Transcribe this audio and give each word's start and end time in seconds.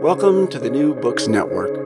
Welcome 0.00 0.48
to 0.48 0.58
the 0.58 0.70
New 0.70 0.94
Books 0.94 1.28
Network. 1.28 1.76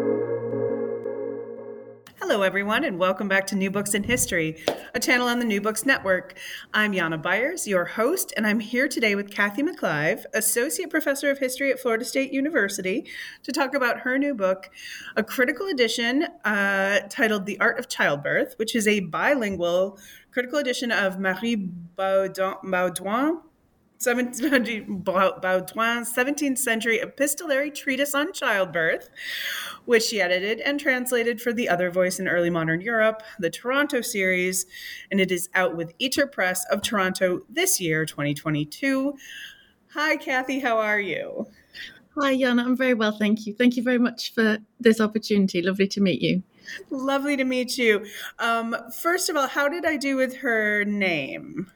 Hello, 2.20 2.42
everyone, 2.42 2.84
and 2.84 2.96
welcome 2.96 3.26
back 3.26 3.44
to 3.48 3.56
New 3.56 3.72
Books 3.72 3.92
in 3.92 4.04
History, 4.04 4.62
a 4.94 5.00
channel 5.00 5.26
on 5.26 5.40
the 5.40 5.44
New 5.44 5.60
Books 5.60 5.84
Network. 5.84 6.38
I'm 6.72 6.92
Jana 6.92 7.18
Byars, 7.18 7.66
your 7.66 7.84
host, 7.84 8.32
and 8.36 8.46
I'm 8.46 8.60
here 8.60 8.86
today 8.86 9.16
with 9.16 9.32
Cathy 9.32 9.64
McClive, 9.64 10.26
Associate 10.32 10.88
Professor 10.88 11.28
of 11.28 11.40
History 11.40 11.72
at 11.72 11.80
Florida 11.80 12.04
State 12.04 12.32
University, 12.32 13.04
to 13.42 13.50
talk 13.50 13.74
about 13.74 13.98
her 14.02 14.16
new 14.16 14.32
book, 14.32 14.70
a 15.16 15.24
critical 15.24 15.66
edition 15.66 16.28
uh, 16.44 17.00
titled 17.10 17.46
The 17.46 17.58
Art 17.58 17.80
of 17.80 17.88
Childbirth, 17.88 18.54
which 18.58 18.76
is 18.76 18.86
a 18.86 19.00
bilingual 19.00 19.98
critical 20.30 20.60
edition 20.60 20.92
of 20.92 21.18
Marie 21.18 21.68
Baudouin, 21.98 23.40
Baudouin 24.00 25.02
17th, 25.02 26.14
17th 26.14 26.58
century 26.58 27.00
epistolary 27.00 27.70
treatise 27.70 28.14
on 28.14 28.32
childbirth, 28.32 29.08
which 29.84 30.02
she 30.02 30.20
edited 30.20 30.60
and 30.60 30.78
translated 30.78 31.40
for 31.40 31.52
The 31.52 31.68
Other 31.68 31.90
Voice 31.90 32.18
in 32.18 32.28
Early 32.28 32.50
Modern 32.50 32.80
Europe, 32.80 33.22
the 33.38 33.50
Toronto 33.50 34.00
series, 34.00 34.66
and 35.10 35.20
it 35.20 35.30
is 35.30 35.48
out 35.54 35.76
with 35.76 35.94
Iter 36.00 36.26
Press 36.26 36.64
of 36.70 36.82
Toronto 36.82 37.42
this 37.48 37.80
year, 37.80 38.04
2022. 38.04 39.14
Hi, 39.92 40.16
Cathy, 40.16 40.60
how 40.60 40.78
are 40.78 41.00
you? 41.00 41.46
Hi, 42.16 42.36
Jana. 42.36 42.64
I'm 42.64 42.76
very 42.76 42.94
well, 42.94 43.16
thank 43.18 43.46
you. 43.46 43.54
Thank 43.54 43.76
you 43.76 43.82
very 43.82 43.98
much 43.98 44.32
for 44.34 44.58
this 44.78 45.00
opportunity. 45.00 45.62
Lovely 45.62 45.88
to 45.88 46.00
meet 46.00 46.20
you. 46.20 46.42
Lovely 46.90 47.36
to 47.36 47.44
meet 47.44 47.76
you. 47.76 48.06
Um, 48.38 48.76
first 48.92 49.28
of 49.28 49.36
all, 49.36 49.48
how 49.48 49.68
did 49.68 49.84
I 49.84 49.96
do 49.96 50.16
with 50.16 50.36
her 50.36 50.84
name? 50.84 51.70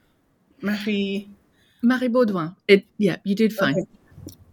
Marie. 0.60 1.28
Marie 1.82 2.08
Baudouin. 2.08 2.56
It, 2.66 2.84
yeah, 2.96 3.16
you 3.24 3.34
did 3.34 3.52
fine. 3.52 3.74
Okay. 3.74 3.86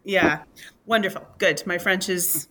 Yeah, 0.03 0.43
wonderful. 0.85 1.25
Good. 1.39 1.63
My 1.65 1.77
French 1.77 2.09
is, 2.09 2.47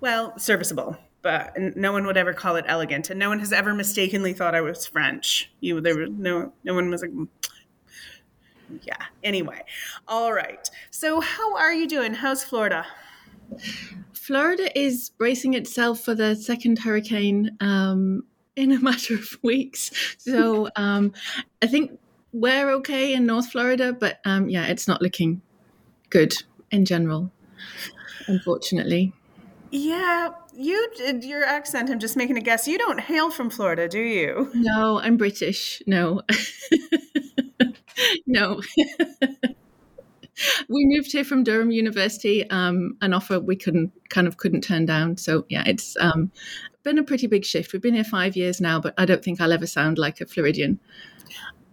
well, 0.00 0.38
serviceable, 0.38 0.96
but 1.22 1.54
no 1.76 1.92
one 1.92 2.06
would 2.06 2.16
ever 2.16 2.32
call 2.32 2.56
it 2.56 2.64
elegant, 2.66 3.10
and 3.10 3.18
no 3.18 3.28
one 3.28 3.38
has 3.38 3.52
ever 3.52 3.74
mistakenly 3.74 4.32
thought 4.32 4.54
I 4.54 4.62
was 4.62 4.86
French. 4.86 5.50
You, 5.60 5.80
there, 5.80 5.94
were 5.94 6.06
no, 6.06 6.52
no 6.64 6.74
one 6.74 6.90
was 6.90 7.02
like, 7.02 7.12
yeah. 8.82 8.96
Anyway, 9.22 9.62
all 10.08 10.32
right. 10.32 10.68
So, 10.90 11.20
how 11.20 11.56
are 11.56 11.74
you 11.74 11.86
doing? 11.86 12.14
How's 12.14 12.42
Florida? 12.44 12.86
Florida 14.12 14.78
is 14.78 15.10
bracing 15.18 15.54
itself 15.54 16.00
for 16.00 16.14
the 16.14 16.36
second 16.36 16.78
hurricane 16.78 17.56
um, 17.60 18.22
in 18.56 18.72
a 18.72 18.78
matter 18.80 19.14
of 19.14 19.38
weeks. 19.42 19.90
So, 20.18 20.70
um, 20.76 21.12
I 21.60 21.66
think 21.66 21.98
we're 22.32 22.70
okay 22.72 23.12
in 23.14 23.26
North 23.26 23.50
Florida, 23.50 23.92
but 23.92 24.20
um, 24.24 24.48
yeah, 24.48 24.66
it's 24.66 24.86
not 24.86 25.02
looking 25.02 25.42
good 26.10 26.34
in 26.70 26.84
general, 26.84 27.30
unfortunately. 28.26 29.12
Yeah, 29.70 30.30
you 30.54 30.90
did 30.96 31.24
your 31.24 31.44
accent. 31.44 31.90
I'm 31.90 32.00
just 32.00 32.16
making 32.16 32.36
a 32.36 32.40
guess. 32.40 32.66
You 32.66 32.78
don't 32.78 33.00
hail 33.00 33.30
from 33.30 33.50
Florida, 33.50 33.88
do 33.88 34.00
you? 34.00 34.50
No, 34.54 35.00
I'm 35.00 35.16
British. 35.16 35.82
No, 35.86 36.22
no. 38.26 38.60
we 40.68 40.86
moved 40.86 41.12
here 41.12 41.24
from 41.24 41.44
Durham 41.44 41.70
University, 41.70 42.48
um, 42.50 42.96
an 43.00 43.12
offer 43.12 43.38
we 43.38 43.56
couldn't 43.56 43.92
kind 44.08 44.26
of 44.26 44.36
couldn't 44.38 44.62
turn 44.62 44.86
down. 44.86 45.16
So 45.16 45.46
yeah, 45.48 45.62
it's 45.66 45.96
um, 46.00 46.32
been 46.82 46.98
a 46.98 47.04
pretty 47.04 47.26
big 47.26 47.44
shift. 47.44 47.72
We've 47.72 47.82
been 47.82 47.94
here 47.94 48.04
five 48.04 48.36
years 48.36 48.60
now, 48.60 48.80
but 48.80 48.94
I 48.98 49.04
don't 49.04 49.22
think 49.22 49.40
I'll 49.40 49.52
ever 49.52 49.66
sound 49.66 49.98
like 49.98 50.20
a 50.20 50.26
Floridian. 50.26 50.80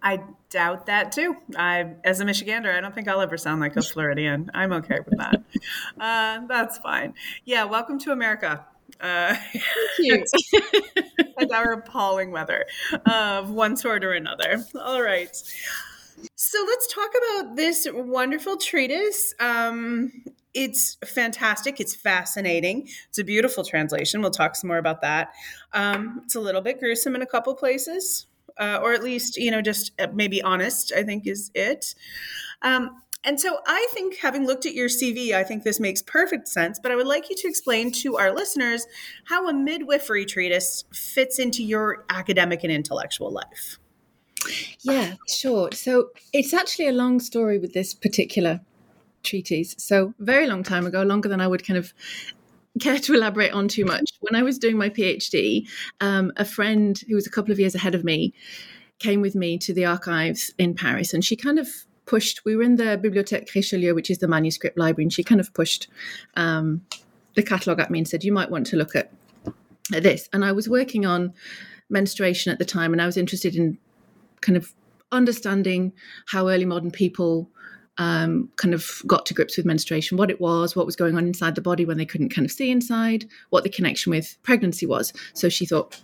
I 0.01 0.21
doubt 0.49 0.85
that 0.85 1.11
too. 1.11 1.35
I, 1.55 1.93
as 2.03 2.19
a 2.19 2.25
Michigander, 2.25 2.75
I 2.75 2.81
don't 2.81 2.93
think 2.93 3.07
I'll 3.07 3.21
ever 3.21 3.37
sound 3.37 3.61
like 3.61 3.75
a 3.75 3.81
Floridian. 3.81 4.51
I'm 4.53 4.71
okay 4.73 4.99
with 5.05 5.17
that. 5.17 5.43
uh, 5.99 6.45
that's 6.47 6.77
fine. 6.77 7.13
Yeah, 7.45 7.65
welcome 7.65 7.99
to 7.99 8.11
America. 8.11 8.65
Uh, 8.99 9.35
and 9.99 10.25
our 11.53 11.73
appalling 11.73 12.31
weather 12.31 12.65
of 13.05 13.51
one 13.51 13.75
sort 13.77 14.03
or 14.03 14.13
another. 14.13 14.63
All 14.79 15.01
right. 15.01 15.35
So 16.35 16.65
let's 16.67 16.93
talk 16.93 17.11
about 17.17 17.55
this 17.55 17.87
wonderful 17.91 18.57
treatise. 18.57 19.35
Um, 19.39 20.11
it's 20.53 20.97
fantastic. 21.05 21.79
It's 21.79 21.93
fascinating. 21.93 22.87
It's 23.09 23.19
a 23.19 23.23
beautiful 23.23 23.63
translation. 23.63 24.21
We'll 24.21 24.31
talk 24.31 24.55
some 24.55 24.69
more 24.69 24.79
about 24.79 25.01
that. 25.01 25.33
Um, 25.73 26.21
it's 26.25 26.35
a 26.35 26.39
little 26.39 26.61
bit 26.61 26.79
gruesome 26.79 27.15
in 27.15 27.21
a 27.21 27.27
couple 27.27 27.53
places 27.53 28.25
uh, 28.57 28.79
or 28.81 28.93
at 28.93 29.03
least 29.03 29.37
you 29.37 29.51
know 29.51 29.61
just 29.61 29.91
uh, 29.99 30.07
maybe 30.13 30.41
honest. 30.41 30.93
I 30.95 31.03
think 31.03 31.27
is 31.27 31.51
it. 31.53 31.95
Um, 32.61 33.01
and 33.23 33.39
so 33.39 33.59
I 33.67 33.87
think, 33.91 34.17
having 34.17 34.45
looked 34.45 34.65
at 34.65 34.73
your 34.73 34.87
CV, 34.87 35.33
I 35.33 35.43
think 35.43 35.63
this 35.63 35.79
makes 35.79 36.01
perfect 36.01 36.47
sense. 36.47 36.79
But 36.79 36.91
I 36.91 36.95
would 36.95 37.07
like 37.07 37.29
you 37.29 37.35
to 37.35 37.47
explain 37.47 37.91
to 38.03 38.17
our 38.17 38.33
listeners 38.33 38.85
how 39.25 39.49
a 39.49 39.53
midwifery 39.53 40.25
treatise 40.25 40.85
fits 40.93 41.37
into 41.37 41.61
your 41.61 42.05
academic 42.09 42.63
and 42.63 42.71
intellectual 42.71 43.31
life. 43.31 43.79
Yeah, 44.81 45.15
sure. 45.27 45.71
So 45.73 46.11
it's 46.31 46.53
actually 46.53 46.87
a 46.87 46.93
long 46.93 47.19
story 47.19 47.57
with 47.57 47.73
this 47.73 47.93
particular 47.93 48.61
treatise. 49.23 49.75
So, 49.77 50.13
very 50.19 50.47
long 50.47 50.63
time 50.63 50.85
ago, 50.85 51.03
longer 51.03 51.27
than 51.27 51.41
I 51.41 51.47
would 51.47 51.65
kind 51.67 51.77
of 51.77 51.93
care 52.79 52.99
to 52.99 53.13
elaborate 53.13 53.53
on 53.53 53.67
too 53.67 53.85
much. 53.85 54.11
When 54.21 54.35
I 54.39 54.43
was 54.43 54.57
doing 54.57 54.77
my 54.77 54.89
PhD, 54.89 55.67
um, 56.01 56.31
a 56.37 56.45
friend 56.45 56.99
who 57.07 57.15
was 57.15 57.27
a 57.27 57.31
couple 57.31 57.51
of 57.51 57.59
years 57.59 57.75
ahead 57.75 57.95
of 57.95 58.03
me 58.03 58.33
came 58.99 59.21
with 59.21 59.35
me 59.35 59.57
to 59.59 59.73
the 59.73 59.85
archives 59.85 60.53
in 60.57 60.73
Paris, 60.73 61.13
and 61.13 61.23
she 61.23 61.35
kind 61.35 61.59
of 61.59 61.67
pushed. 62.05 62.43
We 62.45 62.55
were 62.55 62.63
in 62.63 62.77
the 62.77 62.99
Bibliothèque 63.03 63.53
Richelieu, 63.53 63.93
which 63.93 64.09
is 64.09 64.17
the 64.17 64.27
manuscript 64.27 64.77
library, 64.77 65.05
and 65.05 65.13
she 65.13 65.23
kind 65.23 65.41
of 65.41 65.53
pushed 65.53 65.87
um, 66.35 66.81
the 67.35 67.43
catalogue 67.43 67.79
at 67.79 67.91
me 67.91 67.99
and 67.99 68.07
said, 68.07 68.23
"You 68.23 68.33
might 68.33 68.49
want 68.49 68.65
to 68.67 68.77
look 68.77 68.95
at, 68.95 69.11
at 69.93 70.03
this." 70.03 70.27
And 70.33 70.43
I 70.43 70.51
was 70.51 70.67
working 70.67 71.05
on 71.05 71.33
menstruation 71.89 72.51
at 72.51 72.59
the 72.59 72.65
time, 72.65 72.93
and 72.93 73.01
I 73.01 73.05
was 73.05 73.17
interested 73.17 73.55
in 73.55 73.77
kind 74.41 74.57
of 74.57 74.73
understanding 75.11 75.93
how 76.27 76.49
early 76.49 76.65
modern 76.65 76.91
people 76.91 77.49
um, 77.97 78.49
kind 78.55 78.73
of 78.73 79.01
got 79.07 79.25
to 79.25 79.33
grips 79.33 79.57
with 79.57 79.65
menstruation, 79.65 80.17
what 80.17 80.29
it 80.29 80.39
was, 80.39 80.75
what 80.75 80.85
was 80.85 80.95
going 80.95 81.15
on 81.15 81.25
inside 81.25 81.55
the 81.55 81.61
body 81.61 81.85
when 81.85 81.97
they 81.97 82.05
couldn't 82.05 82.29
kind 82.29 82.45
of 82.45 82.51
see 82.51 82.69
inside, 82.69 83.25
what 83.49 83.63
the 83.63 83.69
connection 83.69 84.11
with 84.11 84.37
pregnancy 84.43 84.85
was. 84.85 85.13
So 85.33 85.49
she 85.49 85.65
thought, 85.65 86.01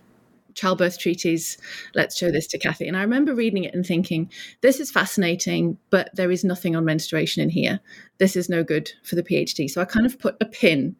childbirth 0.55 0.99
treatise. 0.99 1.57
Let's 1.95 2.17
show 2.17 2.31
this 2.31 2.47
to 2.47 2.59
Cathy. 2.59 2.87
And 2.87 2.95
I 2.95 3.01
remember 3.01 3.33
reading 3.33 3.63
it 3.63 3.73
and 3.73 3.85
thinking, 3.85 4.29
this 4.61 4.79
is 4.79 4.91
fascinating, 4.91 5.77
but 5.89 6.09
there 6.13 6.31
is 6.31 6.43
nothing 6.43 6.75
on 6.75 6.85
menstruation 6.85 7.41
in 7.41 7.49
here. 7.49 7.79
This 8.17 8.35
is 8.35 8.49
no 8.49 8.63
good 8.63 8.91
for 9.03 9.15
the 9.15 9.23
PhD. 9.23 9.69
So 9.69 9.81
I 9.81 9.85
kind 9.85 10.05
of 10.05 10.19
put 10.19 10.37
a 10.41 10.45
pin 10.45 10.95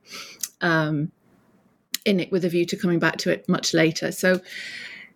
um, 0.62 1.12
in 2.06 2.20
it 2.20 2.32
with 2.32 2.46
a 2.46 2.50
view 2.50 2.66
to 2.66 2.76
coming 2.76 3.00
back 3.00 3.18
to 3.18 3.32
it 3.32 3.48
much 3.48 3.74
later. 3.74 4.12
So 4.12 4.42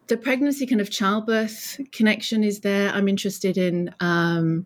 the 0.08 0.18
pregnancy 0.18 0.66
kind 0.66 0.82
of 0.82 0.90
childbirth 0.90 1.80
connection 1.92 2.44
is 2.44 2.62
there. 2.62 2.92
I'm 2.92 3.08
interested 3.08 3.58
in 3.58 3.94
um, 4.00 4.66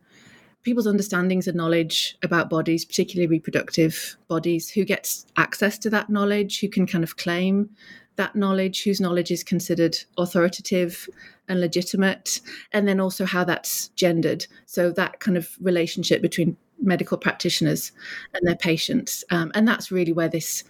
people's 0.64 0.88
understandings 0.88 1.48
and 1.48 1.58
knowledge 1.58 2.18
about 2.24 2.50
bodies, 2.50 2.86
particularly 2.86 3.28
reproductive 3.28 4.18
bodies, 4.28 4.70
who 4.70 4.86
gets 4.86 5.26
access 5.38 5.78
to 5.80 5.90
that 5.90 6.10
knowledge, 6.10 6.60
who 6.60 6.70
can 6.70 6.86
kind 6.86 7.04
of 7.04 7.18
claim 7.18 7.70
that 8.16 8.36
knowledge, 8.36 8.84
whose 8.84 9.02
knowledge 9.02 9.32
is 9.32 9.44
considered 9.44 9.98
authoritative 10.18 11.08
and 11.48 11.60
legitimate, 11.60 12.42
and 12.72 12.88
then 12.88 13.00
also 13.00 13.26
how 13.26 13.44
that's 13.44 13.88
gendered. 13.90 14.46
So 14.66 14.92
that 14.92 15.20
kind 15.20 15.38
of 15.38 15.50
relationship 15.60 16.22
between 16.22 16.58
medical 16.82 17.18
practitioners 17.18 17.92
and 18.34 18.48
their 18.48 18.56
patients. 18.56 19.24
Um, 19.32 19.52
and 19.56 19.68
that's 19.68 19.92
really 19.92 20.14
where 20.14 20.30
this 20.30 20.64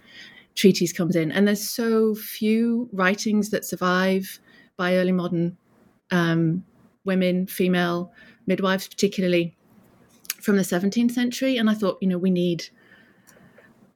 treatise 0.56 0.94
comes 0.94 1.16
in. 1.16 1.32
And 1.32 1.48
there's 1.48 1.68
so 1.68 2.16
few 2.16 2.90
writings 2.92 3.50
that 3.50 3.66
survive 3.66 4.40
by 4.78 4.96
early 4.96 5.12
modern 5.12 5.58
um, 6.12 6.64
women, 7.06 7.48
female 7.48 8.12
midwives, 8.48 8.88
particularly 8.88 9.56
from 10.42 10.58
the 10.58 10.64
17th 10.64 11.12
century. 11.12 11.58
And 11.58 11.70
I 11.70 11.74
thought, 11.74 11.98
you 12.02 12.08
know, 12.08 12.18
we 12.18 12.30
need 12.30 12.70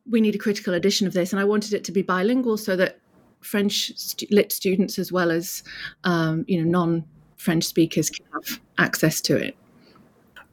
we 0.10 0.22
need 0.22 0.36
a 0.36 0.38
critical 0.38 0.74
edition 0.76 1.08
of 1.08 1.14
this, 1.14 1.34
and 1.34 1.40
I 1.40 1.46
wanted 1.46 1.74
it 1.74 1.84
to 1.86 1.92
be 1.92 2.04
bilingual 2.04 2.58
so 2.58 2.76
that 2.76 3.00
French 3.42 3.92
lit 4.30 4.52
students 4.52 5.00
as 5.00 5.12
well 5.12 5.32
as 5.32 5.64
um, 6.04 6.46
you 6.48 6.64
know 6.64 6.70
non 6.70 7.06
French 7.38 7.64
speakers 7.64 8.10
can 8.10 8.26
have 8.34 8.60
access 8.78 9.22
to 9.22 9.36
it. 9.36 9.56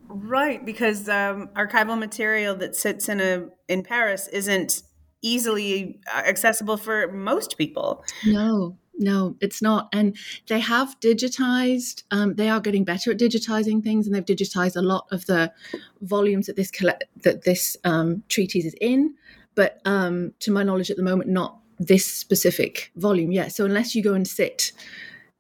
Right, 0.09 0.65
because 0.65 1.09
um, 1.09 1.49
archival 1.55 1.99
material 1.99 2.55
that 2.57 2.77
sits 2.77 3.09
in 3.09 3.21
a 3.21 3.49
in 3.69 3.83
Paris 3.83 4.29
isn't 4.29 4.83
easily 5.23 6.01
accessible 6.15 6.77
for 6.77 7.11
most 7.13 7.57
people. 7.57 8.05
No, 8.27 8.77
no, 9.03 9.37
it's 9.41 9.61
not. 9.61 9.89
And 9.93 10.17
they 10.49 10.61
have 10.61 10.99
digitized. 11.01 12.05
Um, 12.11 12.35
they 12.35 12.49
are 12.49 12.61
getting 12.61 12.85
better 12.85 13.11
at 13.11 13.19
digitizing 13.19 13.83
things, 13.83 14.07
and 14.07 14.15
they've 14.15 14.25
digitized 14.25 14.77
a 14.77 14.83
lot 14.83 15.07
of 15.11 15.27
the 15.27 15.53
volumes 16.01 16.47
that 16.47 16.57
this 16.57 16.71
collect- 16.71 17.05
that 17.23 17.45
this 17.45 17.77
um, 17.85 18.23
treatise 18.29 18.65
is 18.65 18.75
in. 18.81 19.15
But 19.55 19.81
um, 19.85 20.33
to 20.41 20.51
my 20.51 20.63
knowledge, 20.63 20.91
at 20.91 20.97
the 20.97 21.03
moment, 21.03 21.29
not 21.29 21.59
this 21.79 22.07
specific 22.07 22.91
volume 22.97 23.33
yet. 23.33 23.53
So 23.53 23.65
unless 23.65 23.95
you 23.95 24.03
go 24.03 24.15
and 24.15 24.27
sit 24.27 24.73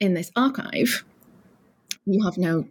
in 0.00 0.14
this 0.14 0.30
archive, 0.36 1.04
you 2.04 2.24
have 2.24 2.36
no 2.36 2.66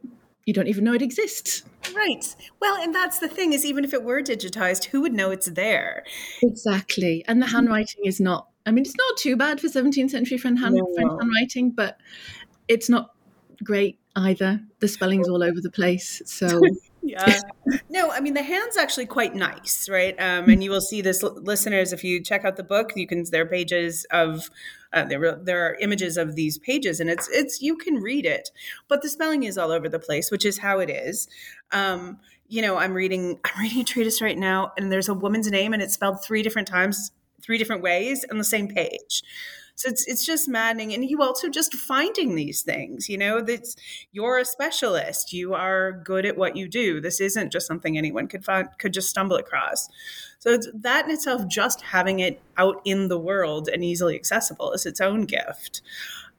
you 0.45 0.53
don't 0.53 0.67
even 0.67 0.83
know 0.83 0.93
it 0.93 1.01
exists. 1.01 1.63
Right. 1.95 2.35
Well, 2.59 2.75
and 2.81 2.93
that's 2.93 3.19
the 3.19 3.27
thing 3.27 3.53
is 3.53 3.65
even 3.65 3.83
if 3.83 3.93
it 3.93 4.03
were 4.03 4.21
digitized, 4.21 4.85
who 4.85 5.01
would 5.01 5.13
know 5.13 5.31
it's 5.31 5.49
there? 5.51 6.03
Exactly. 6.41 7.23
And 7.27 7.41
the 7.41 7.47
handwriting 7.47 8.05
is 8.05 8.19
not 8.19 8.47
I 8.65 8.71
mean 8.71 8.83
it's 8.85 8.95
not 8.95 9.17
too 9.17 9.35
bad 9.35 9.59
for 9.59 9.67
17th 9.67 10.11
century 10.11 10.37
French, 10.37 10.59
hand, 10.59 10.75
no. 10.75 10.87
French 10.93 11.11
handwriting, 11.19 11.71
but 11.71 11.97
it's 12.67 12.89
not 12.89 13.11
great 13.63 13.99
either. 14.15 14.61
The 14.79 14.87
spelling's 14.87 15.29
all 15.29 15.43
over 15.43 15.61
the 15.61 15.71
place. 15.71 16.21
So 16.25 16.61
yeah. 17.01 17.39
No, 17.89 18.11
I 18.11 18.19
mean 18.19 18.33
the 18.33 18.43
hand's 18.43 18.77
actually 18.77 19.05
quite 19.05 19.35
nice, 19.35 19.87
right? 19.89 20.15
Um, 20.19 20.49
and 20.49 20.63
you 20.63 20.71
will 20.71 20.81
see 20.81 21.01
this, 21.01 21.21
listeners, 21.23 21.93
if 21.93 22.03
you 22.03 22.21
check 22.23 22.45
out 22.45 22.55
the 22.55 22.63
book, 22.63 22.93
you 22.95 23.05
can 23.05 23.23
there 23.31 23.43
are 23.43 23.45
pages 23.45 24.05
of 24.11 24.49
uh, 24.93 25.05
there 25.05 25.35
there 25.35 25.65
are 25.65 25.75
images 25.75 26.17
of 26.17 26.35
these 26.35 26.57
pages, 26.57 26.99
and 26.99 27.09
it's 27.09 27.29
it's 27.29 27.61
you 27.61 27.77
can 27.77 27.95
read 27.95 28.25
it, 28.25 28.49
but 28.87 29.01
the 29.01 29.09
spelling 29.09 29.43
is 29.43 29.57
all 29.57 29.71
over 29.71 29.87
the 29.87 29.99
place, 29.99 30.31
which 30.31 30.45
is 30.45 30.57
how 30.57 30.79
it 30.79 30.89
is. 30.89 31.27
Um, 31.71 32.19
you 32.47 32.61
know, 32.61 32.77
I'm 32.77 32.93
reading 32.93 33.39
I'm 33.45 33.61
reading 33.61 33.81
a 33.81 33.85
treatise 33.85 34.21
right 34.21 34.37
now, 34.37 34.73
and 34.77 34.91
there's 34.91 35.09
a 35.09 35.13
woman's 35.13 35.49
name, 35.49 35.73
and 35.73 35.81
it's 35.81 35.93
spelled 35.93 36.23
three 36.23 36.43
different 36.43 36.67
times, 36.67 37.11
three 37.43 37.57
different 37.57 37.81
ways 37.81 38.25
on 38.31 38.37
the 38.37 38.43
same 38.43 38.67
page. 38.67 39.23
So 39.75 39.89
it's 39.89 40.05
it's 40.07 40.25
just 40.25 40.47
maddening. 40.47 40.93
And 40.93 41.09
you 41.09 41.21
also 41.21 41.49
just 41.49 41.73
finding 41.73 42.35
these 42.35 42.61
things, 42.61 43.09
you 43.09 43.17
know, 43.17 43.41
that's 43.41 43.75
you're 44.11 44.37
a 44.37 44.45
specialist. 44.45 45.33
You 45.33 45.53
are 45.53 45.91
good 45.91 46.25
at 46.25 46.37
what 46.37 46.55
you 46.55 46.67
do. 46.67 47.01
This 47.01 47.19
isn't 47.19 47.51
just 47.51 47.67
something 47.67 47.97
anyone 47.97 48.27
could 48.27 48.45
find 48.45 48.67
could 48.77 48.93
just 48.93 49.09
stumble 49.09 49.37
across. 49.37 49.89
So 50.39 50.57
that 50.73 51.05
in 51.05 51.11
itself, 51.11 51.47
just 51.47 51.81
having 51.81 52.19
it 52.19 52.41
out 52.57 52.81
in 52.85 53.07
the 53.07 53.19
world 53.19 53.69
and 53.69 53.83
easily 53.83 54.15
accessible 54.15 54.71
is 54.73 54.85
its 54.85 55.01
own 55.01 55.25
gift. 55.25 55.81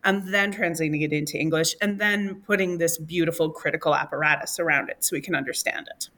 And 0.05 0.35
then 0.35 0.51
translating 0.51 1.03
it 1.03 1.13
into 1.13 1.39
English 1.39 1.77
and 1.81 2.01
then 2.01 2.43
putting 2.45 2.79
this 2.79 2.99
beautiful 2.99 3.51
critical 3.51 3.95
apparatus 3.95 4.59
around 4.59 4.89
it 4.91 5.05
so 5.05 5.15
we 5.15 5.21
can 5.21 5.37
understand 5.37 5.89
it 5.95 6.09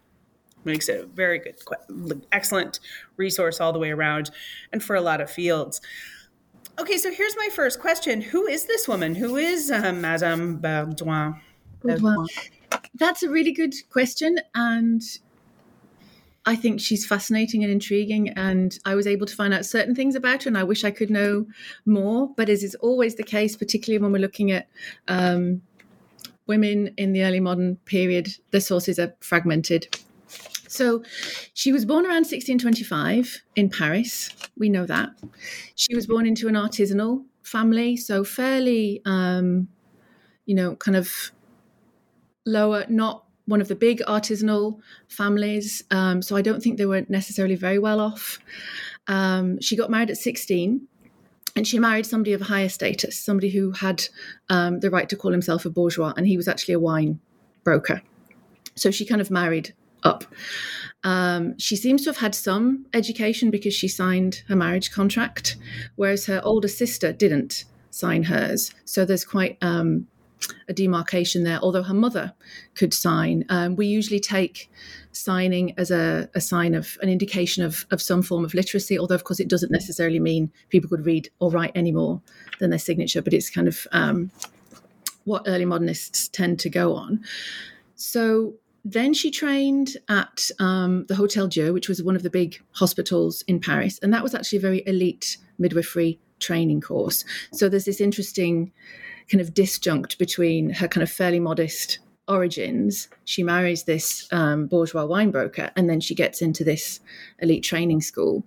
makes 0.64 0.88
it 0.88 1.04
a 1.04 1.06
very 1.06 1.38
good 1.38 1.56
excellent 2.32 2.80
resource 3.16 3.60
all 3.60 3.72
the 3.72 3.78
way 3.78 3.90
around 3.90 4.30
and 4.72 4.82
for 4.82 4.96
a 4.96 5.00
lot 5.00 5.20
of 5.20 5.30
fields 5.30 5.80
Okay, 6.76 6.96
so 6.96 7.12
here's 7.12 7.36
my 7.36 7.48
first 7.52 7.78
question: 7.78 8.20
Who 8.20 8.46
is 8.46 8.66
this 8.66 8.88
woman? 8.88 9.14
Who 9.14 9.36
is 9.36 9.70
uh, 9.70 9.92
Madame 9.92 10.58
Baudouin? 10.58 11.40
That's 12.96 13.22
a 13.22 13.30
really 13.30 13.52
good 13.52 13.74
question, 13.90 14.38
and 14.56 15.00
I 16.46 16.56
think 16.56 16.80
she's 16.80 17.06
fascinating 17.06 17.62
and 17.62 17.72
intriguing. 17.72 18.30
And 18.30 18.76
I 18.84 18.96
was 18.96 19.06
able 19.06 19.26
to 19.26 19.36
find 19.36 19.54
out 19.54 19.64
certain 19.64 19.94
things 19.94 20.16
about 20.16 20.42
her, 20.42 20.48
and 20.48 20.58
I 20.58 20.64
wish 20.64 20.82
I 20.82 20.90
could 20.90 21.10
know 21.10 21.46
more. 21.86 22.28
But 22.36 22.48
as 22.48 22.64
is 22.64 22.74
always 22.76 23.14
the 23.14 23.22
case, 23.22 23.56
particularly 23.56 24.02
when 24.02 24.10
we're 24.10 24.18
looking 24.18 24.50
at 24.50 24.66
um, 25.06 25.62
women 26.48 26.92
in 26.96 27.12
the 27.12 27.22
early 27.22 27.40
modern 27.40 27.76
period, 27.84 28.30
the 28.50 28.60
sources 28.60 28.98
are 28.98 29.14
fragmented. 29.20 29.96
So 30.74 31.04
she 31.54 31.70
was 31.70 31.84
born 31.84 32.04
around 32.04 32.26
1625 32.26 33.42
in 33.54 33.70
Paris. 33.70 34.30
We 34.58 34.68
know 34.68 34.86
that. 34.86 35.10
She 35.76 35.94
was 35.94 36.08
born 36.08 36.26
into 36.26 36.48
an 36.48 36.54
artisanal 36.54 37.24
family, 37.44 37.96
so 37.96 38.24
fairly, 38.24 39.00
um, 39.04 39.68
you 40.46 40.54
know, 40.56 40.74
kind 40.74 40.96
of 40.96 41.30
lower, 42.44 42.84
not 42.88 43.24
one 43.46 43.60
of 43.60 43.68
the 43.68 43.76
big 43.76 44.00
artisanal 44.08 44.80
families. 45.06 45.84
Um, 45.92 46.22
so 46.22 46.34
I 46.34 46.42
don't 46.42 46.60
think 46.60 46.76
they 46.76 46.86
were 46.86 47.06
necessarily 47.08 47.54
very 47.54 47.78
well 47.78 48.00
off. 48.00 48.40
Um, 49.06 49.60
she 49.60 49.76
got 49.76 49.90
married 49.90 50.10
at 50.10 50.16
16 50.16 50.88
and 51.54 51.68
she 51.68 51.78
married 51.78 52.06
somebody 52.06 52.32
of 52.32 52.40
higher 52.40 52.68
status, 52.68 53.16
somebody 53.16 53.50
who 53.50 53.70
had 53.70 54.08
um, 54.48 54.80
the 54.80 54.90
right 54.90 55.08
to 55.08 55.14
call 55.14 55.30
himself 55.30 55.64
a 55.64 55.70
bourgeois, 55.70 56.14
and 56.16 56.26
he 56.26 56.36
was 56.36 56.48
actually 56.48 56.74
a 56.74 56.80
wine 56.80 57.20
broker. 57.62 58.02
So 58.74 58.90
she 58.90 59.06
kind 59.06 59.20
of 59.20 59.30
married 59.30 59.72
up. 60.04 60.24
Um, 61.02 61.58
she 61.58 61.76
seems 61.76 62.02
to 62.04 62.10
have 62.10 62.16
had 62.16 62.34
some 62.34 62.86
education 62.94 63.50
because 63.50 63.74
she 63.74 63.88
signed 63.88 64.42
her 64.48 64.56
marriage 64.56 64.90
contract, 64.90 65.56
whereas 65.96 66.26
her 66.26 66.40
older 66.44 66.68
sister 66.68 67.12
didn't 67.12 67.64
sign 67.90 68.24
hers. 68.24 68.72
So 68.86 69.04
there's 69.04 69.24
quite 69.24 69.58
um, 69.60 70.06
a 70.68 70.72
demarcation 70.72 71.44
there. 71.44 71.58
Although 71.60 71.82
her 71.82 71.94
mother 71.94 72.32
could 72.74 72.94
sign, 72.94 73.44
um, 73.50 73.76
we 73.76 73.86
usually 73.86 74.20
take 74.20 74.70
signing 75.12 75.74
as 75.78 75.90
a, 75.90 76.28
a, 76.34 76.40
sign 76.40 76.74
of 76.74 76.98
an 77.02 77.08
indication 77.08 77.62
of, 77.62 77.86
of 77.90 78.02
some 78.02 78.22
form 78.22 78.44
of 78.44 78.54
literacy. 78.54 78.98
Although, 78.98 79.14
of 79.14 79.24
course, 79.24 79.40
it 79.40 79.48
doesn't 79.48 79.70
necessarily 79.70 80.18
mean 80.18 80.50
people 80.70 80.88
could 80.88 81.06
read 81.06 81.28
or 81.38 81.50
write 81.50 81.72
any 81.74 81.92
more 81.92 82.20
than 82.58 82.70
their 82.70 82.78
signature, 82.78 83.22
but 83.22 83.32
it's 83.32 83.50
kind 83.50 83.68
of 83.68 83.86
um, 83.92 84.30
what 85.24 85.44
early 85.46 85.64
modernists 85.66 86.28
tend 86.28 86.58
to 86.60 86.70
go 86.70 86.94
on. 86.94 87.22
So 87.94 88.54
then 88.84 89.14
she 89.14 89.30
trained 89.30 89.96
at 90.08 90.50
um, 90.58 91.06
the 91.06 91.14
Hotel 91.14 91.46
Dieu, 91.46 91.72
which 91.72 91.88
was 91.88 92.02
one 92.02 92.16
of 92.16 92.22
the 92.22 92.30
big 92.30 92.62
hospitals 92.72 93.42
in 93.48 93.58
Paris. 93.58 93.98
And 94.02 94.12
that 94.12 94.22
was 94.22 94.34
actually 94.34 94.58
a 94.58 94.62
very 94.62 94.82
elite 94.86 95.38
midwifery 95.58 96.20
training 96.38 96.82
course. 96.82 97.24
So 97.52 97.68
there's 97.68 97.86
this 97.86 98.00
interesting 98.00 98.72
kind 99.30 99.40
of 99.40 99.54
disjunct 99.54 100.18
between 100.18 100.68
her 100.70 100.86
kind 100.86 101.02
of 101.02 101.10
fairly 101.10 101.40
modest 101.40 101.98
origins. 102.28 103.08
She 103.24 103.42
marries 103.42 103.84
this 103.84 104.28
um, 104.32 104.66
bourgeois 104.66 105.06
wine 105.06 105.30
broker, 105.30 105.70
and 105.76 105.88
then 105.88 106.00
she 106.00 106.14
gets 106.14 106.42
into 106.42 106.62
this 106.62 107.00
elite 107.38 107.64
training 107.64 108.02
school. 108.02 108.46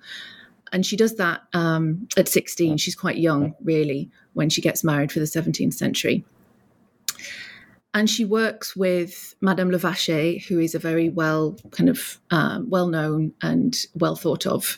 And 0.72 0.86
she 0.86 0.98
does 0.98 1.15
that 1.15 1.41
um, 1.53 2.08
at 2.15 2.27
16. 2.27 2.77
She's 2.77 2.96
quite 2.96 3.17
young, 3.17 3.56
really, 3.63 4.12
when 4.34 4.50
she 4.50 4.62
gets 4.62 4.84
married 4.84 5.12
for 5.12 5.20
the 5.20 5.25
17th 5.25 5.74
century 5.74 6.24
and 7.94 8.10
she 8.10 8.25
works 8.25 8.75
with 8.75 9.36
Madame 9.41 9.72
Le 9.72 9.79
Vacher, 9.79 10.44
who 10.46 10.60
is 10.60 10.75
a 10.75 10.79
very 10.79 11.10
well 11.10 11.58
kind 11.72 11.89
of 11.89 12.20
um, 12.32 12.70
well 12.70 12.88
known 12.88 13.34
and 13.41 13.86
well 13.96 14.15
thought 14.15 14.46
of 14.46 14.77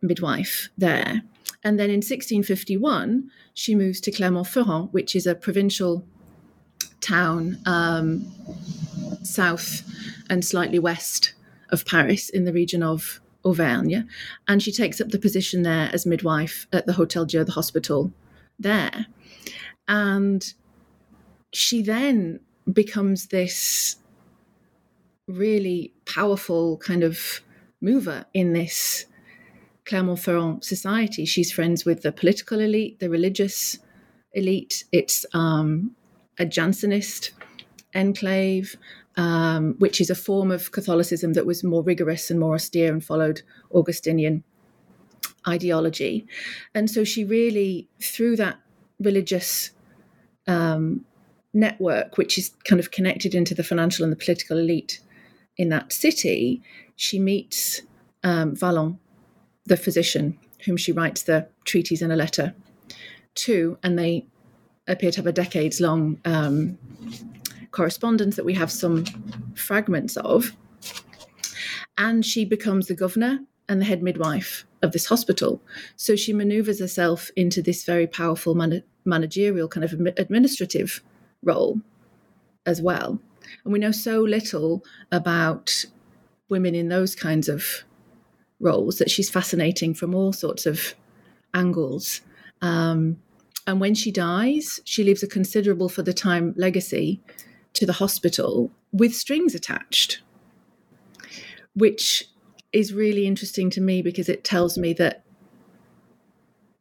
midwife 0.00 0.68
there. 0.78 1.22
And 1.64 1.78
then 1.78 1.90
in 1.90 1.98
1651, 1.98 3.30
she 3.54 3.74
moves 3.74 4.00
to 4.00 4.10
Clermont-Ferrand, 4.10 4.88
which 4.92 5.14
is 5.14 5.26
a 5.26 5.34
provincial 5.34 6.04
town 7.00 7.58
um, 7.66 8.26
south 9.22 9.82
and 10.28 10.44
slightly 10.44 10.78
west 10.78 11.34
of 11.70 11.86
Paris 11.86 12.28
in 12.28 12.44
the 12.44 12.52
region 12.52 12.82
of 12.82 13.20
Auvergne. 13.44 14.02
And 14.48 14.62
she 14.62 14.72
takes 14.72 15.00
up 15.00 15.10
the 15.10 15.18
position 15.18 15.62
there 15.62 15.90
as 15.92 16.06
midwife 16.06 16.66
at 16.72 16.86
the 16.86 16.94
Hotel 16.94 17.24
Dieu, 17.24 17.44
the 17.44 17.52
hospital 17.52 18.12
there. 18.58 19.06
And 19.86 20.52
she 21.52 21.82
then 21.82 22.40
becomes 22.72 23.26
this 23.26 23.96
really 25.28 25.92
powerful 26.04 26.76
kind 26.78 27.02
of 27.02 27.40
mover 27.80 28.24
in 28.32 28.52
this 28.52 29.06
Clermont-Ferrand 29.84 30.64
society. 30.64 31.24
She's 31.24 31.52
friends 31.52 31.84
with 31.84 32.02
the 32.02 32.12
political 32.12 32.60
elite, 32.60 33.00
the 33.00 33.10
religious 33.10 33.78
elite. 34.32 34.84
It's 34.92 35.26
um, 35.34 35.92
a 36.38 36.44
Jansenist 36.44 37.32
enclave, 37.94 38.76
um, 39.16 39.74
which 39.78 40.00
is 40.00 40.10
a 40.10 40.14
form 40.14 40.50
of 40.50 40.72
Catholicism 40.72 41.34
that 41.34 41.46
was 41.46 41.64
more 41.64 41.82
rigorous 41.82 42.30
and 42.30 42.40
more 42.40 42.54
austere 42.54 42.92
and 42.92 43.04
followed 43.04 43.42
Augustinian 43.74 44.44
ideology. 45.46 46.26
And 46.74 46.88
so 46.88 47.04
she 47.04 47.24
really, 47.24 47.88
through 48.00 48.36
that 48.36 48.58
religious 49.00 49.72
um, 50.46 51.04
network, 51.54 52.16
which 52.16 52.38
is 52.38 52.50
kind 52.64 52.80
of 52.80 52.90
connected 52.90 53.34
into 53.34 53.54
the 53.54 53.64
financial 53.64 54.04
and 54.04 54.12
the 54.12 54.16
political 54.16 54.58
elite 54.58 55.00
in 55.56 55.68
that 55.68 55.92
city, 55.92 56.62
she 56.96 57.18
meets 57.18 57.82
um, 58.24 58.54
the 59.66 59.76
physician, 59.76 60.38
whom 60.64 60.76
she 60.76 60.92
writes 60.92 61.22
the 61.22 61.46
treatise 61.64 62.02
and 62.02 62.12
a 62.12 62.16
letter 62.16 62.54
to, 63.34 63.78
and 63.82 63.98
they 63.98 64.26
appear 64.88 65.10
to 65.10 65.18
have 65.18 65.26
a 65.26 65.32
decades 65.32 65.80
long 65.80 66.18
um, 66.24 66.78
correspondence 67.70 68.36
that 68.36 68.44
we 68.44 68.54
have 68.54 68.70
some 68.70 69.04
fragments 69.54 70.16
of. 70.18 70.52
And 71.98 72.24
she 72.24 72.44
becomes 72.44 72.88
the 72.88 72.94
governor 72.94 73.40
and 73.68 73.80
the 73.80 73.84
head 73.84 74.02
midwife 74.02 74.66
of 74.82 74.92
this 74.92 75.06
hospital. 75.06 75.62
So 75.96 76.16
she 76.16 76.32
maneuvers 76.32 76.80
herself 76.80 77.30
into 77.36 77.62
this 77.62 77.84
very 77.84 78.06
powerful 78.06 78.54
man- 78.54 78.82
managerial 79.04 79.68
kind 79.68 79.84
of 79.84 79.92
administrative 80.16 81.02
role 81.42 81.80
as 82.66 82.80
well. 82.80 83.18
And 83.64 83.72
we 83.72 83.78
know 83.78 83.92
so 83.92 84.20
little 84.20 84.84
about 85.10 85.84
women 86.48 86.74
in 86.74 86.88
those 86.88 87.14
kinds 87.14 87.48
of 87.48 87.84
roles 88.60 88.98
that 88.98 89.10
she's 89.10 89.30
fascinating 89.30 89.94
from 89.94 90.14
all 90.14 90.32
sorts 90.32 90.66
of 90.66 90.94
angles. 91.54 92.20
Um, 92.60 93.18
and 93.66 93.80
when 93.80 93.94
she 93.94 94.10
dies, 94.10 94.80
she 94.84 95.04
leaves 95.04 95.22
a 95.22 95.28
considerable, 95.28 95.88
for 95.88 96.02
the 96.02 96.12
time, 96.12 96.54
legacy 96.56 97.20
to 97.74 97.86
the 97.86 97.94
hospital 97.94 98.70
with 98.92 99.14
strings 99.14 99.54
attached, 99.54 100.22
which 101.74 102.28
is 102.72 102.92
really 102.92 103.26
interesting 103.26 103.70
to 103.70 103.80
me 103.80 104.02
because 104.02 104.28
it 104.28 104.44
tells 104.44 104.76
me 104.78 104.92
that 104.94 105.24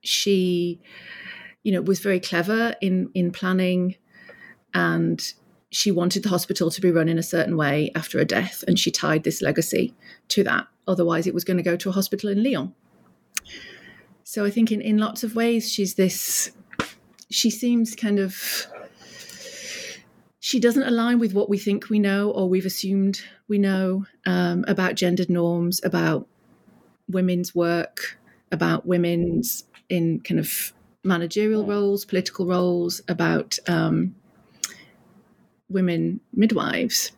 she, 0.01 0.79
you 1.63 1.71
know, 1.71 1.81
was 1.81 1.99
very 1.99 2.19
clever 2.19 2.75
in 2.81 3.09
in 3.13 3.31
planning 3.31 3.95
and 4.73 5.33
she 5.71 5.89
wanted 5.89 6.23
the 6.23 6.29
hospital 6.29 6.69
to 6.69 6.81
be 6.81 6.91
run 6.91 7.07
in 7.07 7.17
a 7.17 7.23
certain 7.23 7.55
way 7.55 7.91
after 7.95 8.19
a 8.19 8.25
death 8.25 8.63
and 8.67 8.77
she 8.77 8.91
tied 8.91 9.23
this 9.23 9.41
legacy 9.41 9.93
to 10.27 10.43
that. 10.43 10.67
Otherwise 10.87 11.27
it 11.27 11.33
was 11.33 11.43
going 11.43 11.57
to 11.57 11.63
go 11.63 11.77
to 11.77 11.89
a 11.89 11.93
hospital 11.93 12.29
in 12.29 12.43
lyon. 12.43 12.73
So 14.23 14.45
i 14.45 14.49
think 14.49 14.71
in, 14.71 14.81
in 14.81 14.97
lots 14.97 15.23
of 15.23 15.35
ways 15.35 15.71
she's 15.71 15.95
this 15.95 16.51
she 17.29 17.49
seems 17.49 17.95
kind 17.95 18.19
of 18.19 18.67
she 20.39 20.59
doesn't 20.59 20.83
align 20.83 21.19
with 21.19 21.33
what 21.33 21.49
we 21.49 21.57
think 21.57 21.89
we 21.89 21.99
know 21.99 22.31
or 22.31 22.49
we've 22.49 22.65
assumed 22.65 23.21
we 23.47 23.57
know 23.57 24.05
um, 24.25 24.65
about 24.67 24.95
gendered 24.95 25.29
norms 25.29 25.81
about 25.83 26.27
women's 27.09 27.53
work 27.55 28.19
about 28.51 28.85
women's 28.85 29.65
in 29.89 30.19
kind 30.21 30.39
of 30.39 30.73
managerial 31.03 31.65
roles 31.65 32.05
political 32.05 32.45
roles 32.45 33.01
about 33.07 33.57
um, 33.67 34.15
women 35.71 36.19
midwives. 36.33 37.11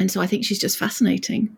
And 0.00 0.10
so 0.10 0.20
I 0.20 0.26
think 0.26 0.44
she's 0.44 0.58
just 0.58 0.78
fascinating. 0.78 1.56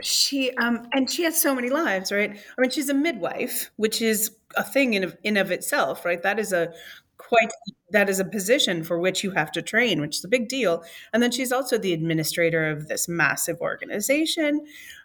She 0.00 0.50
um 0.56 0.88
and 0.92 1.10
she 1.10 1.22
has 1.22 1.40
so 1.40 1.54
many 1.54 1.70
lives, 1.70 2.10
right? 2.10 2.30
I 2.30 2.60
mean, 2.60 2.70
she's 2.70 2.88
a 2.88 2.94
midwife, 2.94 3.70
which 3.76 4.02
is 4.02 4.30
a 4.56 4.64
thing 4.64 4.94
in 4.94 5.04
of, 5.04 5.16
in 5.22 5.36
of 5.36 5.50
itself, 5.50 6.04
right? 6.04 6.22
That 6.22 6.38
is 6.38 6.52
a 6.52 6.72
quite 7.16 7.50
that 7.90 8.08
is 8.08 8.18
a 8.18 8.24
position 8.24 8.82
for 8.82 8.98
which 8.98 9.22
you 9.22 9.30
have 9.30 9.52
to 9.52 9.62
train, 9.62 10.00
which 10.00 10.16
is 10.18 10.24
a 10.24 10.28
big 10.28 10.48
deal. 10.48 10.82
And 11.12 11.22
then 11.22 11.30
she's 11.30 11.52
also 11.52 11.78
the 11.78 11.92
administrator 11.92 12.68
of 12.68 12.88
this 12.88 13.08
massive 13.08 13.60
organization, 13.60 14.60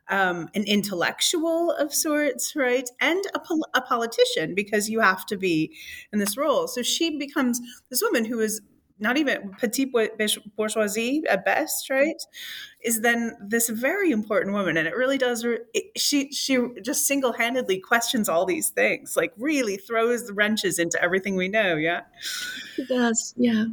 um, 0.10 0.50
an 0.56 0.64
intellectual 0.64 1.72
of 1.72 1.94
sorts, 1.94 2.56
right? 2.56 2.90
And 3.00 3.24
a, 3.36 3.40
pol- 3.40 3.68
a 3.74 3.82
politician 3.82 4.56
because 4.56 4.90
you 4.90 5.02
have 5.02 5.26
to 5.28 5.38
be 5.38 5.76
in 6.12 6.20
this 6.20 6.38
role. 6.38 6.68
So 6.68 6.82
she 6.82 7.18
becomes 7.18 7.62
this 7.90 8.02
woman 8.02 8.26
who 8.26 8.40
is 8.40 8.62
not 9.00 9.18
even 9.18 9.52
petite 9.60 9.94
bourgeoisie 10.56 11.24
at 11.30 11.46
best, 11.46 11.90
right? 11.90 12.22
Is 12.84 13.02
then 13.02 13.36
this 13.42 13.70
very 13.70 14.12
important 14.12 14.54
woman, 14.54 14.78
and 14.78 14.88
it 14.88 14.96
really 14.96 15.18
does. 15.18 15.44
It, 15.46 15.92
she 15.98 16.32
she 16.32 16.58
just 16.82 17.06
single 17.06 17.34
handedly 17.34 17.80
questions 17.80 18.30
all 18.30 18.46
these 18.46 18.70
things, 18.70 19.16
like 19.16 19.34
really 19.38 19.78
throws 19.78 20.28
the 20.28 20.34
wrenches 20.34 20.80
into 20.80 21.02
everything 21.02 21.36
we 21.36 21.48
know. 21.48 21.76
Yeah, 21.76 22.02
it 22.78 22.88
does. 22.88 23.34
Yeah. 23.38 23.66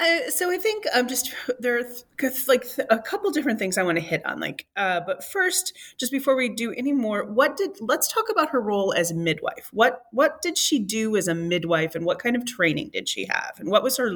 Uh, 0.00 0.30
so 0.30 0.50
I 0.50 0.56
think 0.56 0.86
I'm 0.94 1.02
um, 1.02 1.08
just 1.08 1.32
there 1.58 1.78
are 1.78 1.82
th- 2.18 2.48
like 2.48 2.62
th- 2.62 2.88
a 2.90 2.98
couple 2.98 3.30
different 3.30 3.58
things 3.58 3.76
I 3.76 3.82
want 3.82 3.98
to 3.98 4.04
hit 4.04 4.24
on. 4.24 4.40
Like, 4.40 4.66
uh, 4.76 5.00
but 5.06 5.22
first, 5.22 5.76
just 5.98 6.10
before 6.10 6.34
we 6.34 6.48
do 6.48 6.72
any 6.72 6.92
more, 6.92 7.24
what 7.24 7.56
did 7.56 7.76
let's 7.80 8.08
talk 8.08 8.30
about 8.30 8.48
her 8.50 8.60
role 8.60 8.94
as 8.94 9.12
midwife. 9.12 9.68
What 9.72 10.02
what 10.10 10.40
did 10.40 10.56
she 10.56 10.78
do 10.78 11.16
as 11.16 11.28
a 11.28 11.34
midwife, 11.34 11.94
and 11.94 12.06
what 12.06 12.18
kind 12.18 12.34
of 12.34 12.46
training 12.46 12.90
did 12.92 13.08
she 13.08 13.26
have, 13.26 13.52
and 13.58 13.70
what 13.70 13.82
was 13.82 13.98
her, 13.98 14.10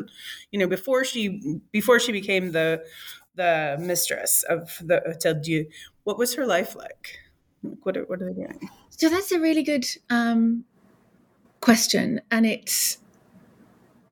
you 0.51 0.59
know, 0.59 0.67
before 0.67 1.05
she 1.05 1.61
before 1.71 2.01
she 2.01 2.13
became 2.13 2.53
the 2.53 2.83
the 3.35 3.77
mistress 3.79 4.43
of 4.49 4.79
the 4.81 5.03
Hotel 5.05 5.35
Dieu. 5.35 5.67
What 6.05 6.19
was 6.19 6.35
her 6.35 6.47
life 6.47 6.75
like? 6.77 7.19
What 7.83 7.97
are, 7.97 8.05
what 8.05 8.23
are 8.23 8.33
they 8.33 8.43
doing? 8.43 8.71
So 8.91 9.09
that's 9.09 9.33
a 9.33 9.41
really 9.41 9.63
good 9.63 9.87
um, 10.09 10.65
question, 11.61 12.21
and 12.31 12.47
it's 12.47 12.99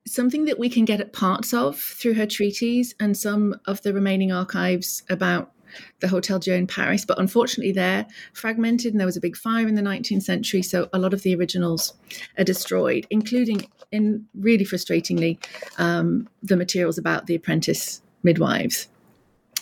something 0.06 0.44
that 0.46 0.58
we 0.58 0.68
can 0.68 0.84
get 0.84 1.00
at 1.00 1.12
parts 1.12 1.54
of 1.54 1.78
through 1.78 2.14
her 2.14 2.26
treatise 2.26 2.94
and 2.98 3.16
some 3.16 3.54
of 3.66 3.82
the 3.82 3.94
remaining 3.94 4.32
archives 4.32 5.02
about 5.08 5.52
the 6.00 6.08
Hotel 6.08 6.38
Dieu 6.38 6.54
in 6.54 6.66
Paris, 6.66 7.04
but 7.04 7.18
unfortunately 7.18 7.72
they're 7.72 8.06
fragmented 8.34 8.92
and 8.92 9.00
there 9.00 9.06
was 9.06 9.16
a 9.16 9.20
big 9.20 9.36
fire 9.36 9.66
in 9.66 9.74
the 9.74 9.82
19th 9.82 10.22
century, 10.22 10.62
so 10.62 10.88
a 10.92 10.98
lot 10.98 11.14
of 11.14 11.22
the 11.22 11.34
originals 11.34 11.94
are 12.36 12.44
destroyed, 12.44 13.06
including, 13.10 13.66
in 13.90 14.26
really 14.34 14.64
frustratingly, 14.64 15.38
um, 15.78 16.28
the 16.42 16.56
materials 16.56 16.98
about 16.98 17.26
the 17.26 17.34
apprentice 17.34 18.02
midwives. 18.22 18.88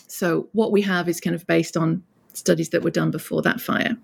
So 0.09 0.49
what 0.53 0.73
we 0.73 0.83
have 0.83 1.09
is 1.09 1.21
kind 1.21 1.37
of 1.37 1.47
based 1.47 1.77
on 1.77 2.03
studies 2.33 2.71
that 2.71 2.83
were 2.83 2.91
done 2.91 3.11
before 3.11 3.43
that 3.43 3.61
fire. 3.61 3.97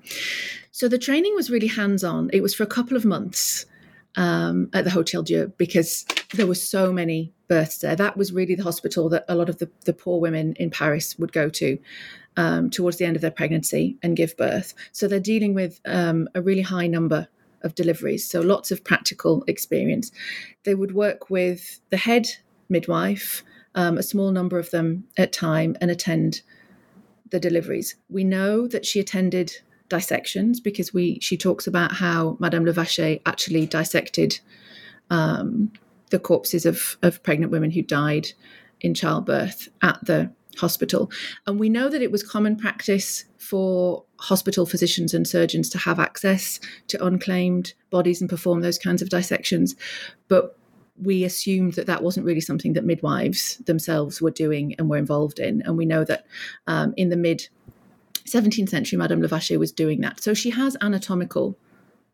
So 0.70 0.88
the 0.88 0.98
training 0.98 1.34
was 1.34 1.50
really 1.50 1.68
hands-on. 1.68 2.30
It 2.32 2.42
was 2.42 2.54
for 2.54 2.62
a 2.62 2.68
couple 2.68 2.96
of 2.96 3.04
months 3.04 3.66
um, 4.16 4.70
at 4.72 4.84
the 4.84 4.90
Hotel 4.90 5.22
Dieu 5.22 5.52
because 5.58 6.04
there 6.34 6.46
were 6.46 6.54
so 6.54 6.92
many 6.92 7.32
births 7.48 7.78
there. 7.78 7.94
That 7.94 8.16
was 8.16 8.32
really 8.32 8.54
the 8.54 8.62
hospital 8.62 9.08
that 9.10 9.24
a 9.28 9.34
lot 9.34 9.48
of 9.48 9.58
the, 9.58 9.70
the 9.84 9.92
poor 9.92 10.20
women 10.20 10.54
in 10.54 10.70
Paris 10.70 11.18
would 11.18 11.32
go 11.32 11.48
to 11.50 11.78
um, 12.36 12.70
towards 12.70 12.96
the 12.96 13.04
end 13.04 13.16
of 13.16 13.22
their 13.22 13.30
pregnancy 13.30 13.96
and 14.02 14.16
give 14.16 14.36
birth. 14.36 14.74
So 14.92 15.06
they're 15.06 15.20
dealing 15.20 15.54
with 15.54 15.80
um, 15.86 16.28
a 16.34 16.42
really 16.42 16.62
high 16.62 16.86
number 16.86 17.28
of 17.62 17.74
deliveries. 17.74 18.28
So 18.28 18.40
lots 18.40 18.70
of 18.70 18.84
practical 18.84 19.44
experience. 19.46 20.12
They 20.64 20.74
would 20.74 20.94
work 20.94 21.30
with 21.30 21.80
the 21.90 21.96
head 21.96 22.28
midwife, 22.68 23.42
um, 23.74 23.98
a 23.98 24.02
small 24.02 24.30
number 24.30 24.58
of 24.58 24.70
them 24.70 25.04
at 25.16 25.32
time, 25.32 25.76
and 25.80 25.90
attend 25.90 26.42
the 27.30 27.40
deliveries. 27.40 27.96
We 28.08 28.24
know 28.24 28.66
that 28.68 28.86
she 28.86 29.00
attended 29.00 29.52
dissections 29.88 30.60
because 30.60 30.92
we 30.92 31.18
she 31.20 31.36
talks 31.36 31.66
about 31.66 31.92
how 31.92 32.36
Madame 32.40 32.64
Levacher 32.64 33.20
actually 33.26 33.66
dissected 33.66 34.40
um, 35.10 35.70
the 36.10 36.18
corpses 36.18 36.66
of, 36.66 36.96
of 37.02 37.22
pregnant 37.22 37.52
women 37.52 37.70
who 37.70 37.82
died 37.82 38.28
in 38.80 38.94
childbirth 38.94 39.68
at 39.82 39.98
the 40.04 40.30
hospital. 40.56 41.10
And 41.46 41.60
we 41.60 41.68
know 41.68 41.88
that 41.88 42.02
it 42.02 42.10
was 42.10 42.22
common 42.22 42.56
practice 42.56 43.24
for 43.38 44.04
hospital 44.18 44.66
physicians 44.66 45.14
and 45.14 45.26
surgeons 45.26 45.68
to 45.70 45.78
have 45.78 46.00
access 46.00 46.58
to 46.88 47.04
unclaimed 47.04 47.74
bodies 47.90 48.20
and 48.20 48.30
perform 48.30 48.60
those 48.60 48.78
kinds 48.78 49.02
of 49.02 49.10
dissections. 49.10 49.76
But 50.28 50.58
we 51.00 51.24
assumed 51.24 51.74
that 51.74 51.86
that 51.86 52.02
wasn't 52.02 52.24
really 52.24 52.40
something 52.40 52.72
that 52.72 52.84
midwives 52.84 53.58
themselves 53.58 54.22
were 54.22 54.30
doing 54.30 54.74
and 54.78 54.88
were 54.88 54.96
involved 54.96 55.38
in. 55.38 55.62
And 55.62 55.76
we 55.76 55.84
know 55.84 56.04
that 56.04 56.26
um, 56.66 56.94
in 56.96 57.10
the 57.10 57.16
mid 57.16 57.48
17th 58.26 58.68
century, 58.68 58.98
Madame 58.98 59.20
Levacher 59.22 59.58
was 59.58 59.72
doing 59.72 60.00
that. 60.00 60.22
So 60.22 60.34
she 60.34 60.50
has 60.50 60.76
anatomical 60.80 61.56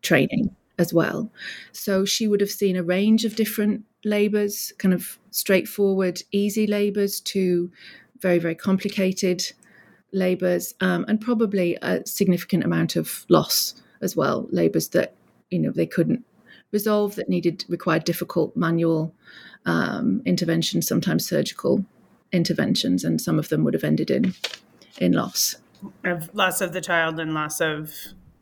training 0.01 0.55
as 0.77 0.93
well. 0.93 1.31
So 1.71 2.05
she 2.05 2.27
would 2.27 2.41
have 2.41 2.49
seen 2.49 2.75
a 2.75 2.83
range 2.83 3.25
of 3.25 3.35
different 3.35 3.83
labours, 4.03 4.73
kind 4.77 4.93
of 4.93 5.17
straightforward, 5.31 6.21
easy 6.31 6.67
labours 6.67 7.21
to 7.21 7.71
very, 8.19 8.39
very 8.39 8.55
complicated 8.55 9.51
labours, 10.11 10.73
um, 10.81 11.05
and 11.07 11.19
probably 11.19 11.77
a 11.81 12.05
significant 12.05 12.63
amount 12.63 12.95
of 12.95 13.25
loss 13.29 13.75
as 14.01 14.15
well, 14.15 14.47
labours 14.51 14.89
that, 14.89 15.15
you 15.49 15.59
know, 15.59 15.71
they 15.71 15.85
couldn't 15.85 16.23
resolve 16.71 17.15
that 17.15 17.29
needed 17.29 17.63
required 17.69 18.03
difficult 18.03 18.55
manual 18.55 19.13
um, 19.65 20.21
interventions, 20.25 20.87
sometimes 20.87 21.27
surgical 21.27 21.85
interventions, 22.31 23.03
and 23.03 23.21
some 23.21 23.39
of 23.39 23.49
them 23.49 23.63
would 23.63 23.73
have 23.73 23.83
ended 23.83 24.09
in 24.11 24.33
in 24.99 25.11
loss. 25.13 25.55
Of 26.03 26.33
loss 26.33 26.61
of 26.61 26.73
the 26.73 26.81
child 26.81 27.19
and 27.19 27.33
loss 27.33 27.61
of 27.61 27.93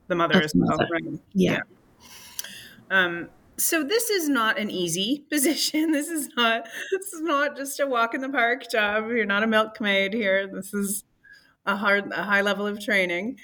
the 0.07 0.15
mother 0.15 0.41
as 0.41 0.53
well. 0.55 0.69
mother. 0.69 0.87
Right? 0.91 1.19
Yeah. 1.33 1.59
Um, 2.89 3.29
so 3.57 3.83
this 3.83 4.09
is 4.09 4.27
not 4.27 4.57
an 4.57 4.69
easy 4.69 5.25
position. 5.31 5.91
This 5.91 6.07
is 6.07 6.29
not 6.35 6.65
this 6.91 7.13
is 7.13 7.21
not 7.21 7.55
just 7.55 7.79
a 7.79 7.87
walk 7.87 8.13
in 8.13 8.21
the 8.21 8.29
park 8.29 8.69
job. 8.69 9.09
You're 9.09 9.25
not 9.25 9.43
a 9.43 9.47
milkmaid 9.47 10.13
here. 10.13 10.47
This 10.47 10.73
is 10.73 11.03
a 11.65 11.75
hard 11.75 12.11
a 12.11 12.23
high 12.23 12.41
level 12.41 12.67
of 12.67 12.83
training. 12.83 13.37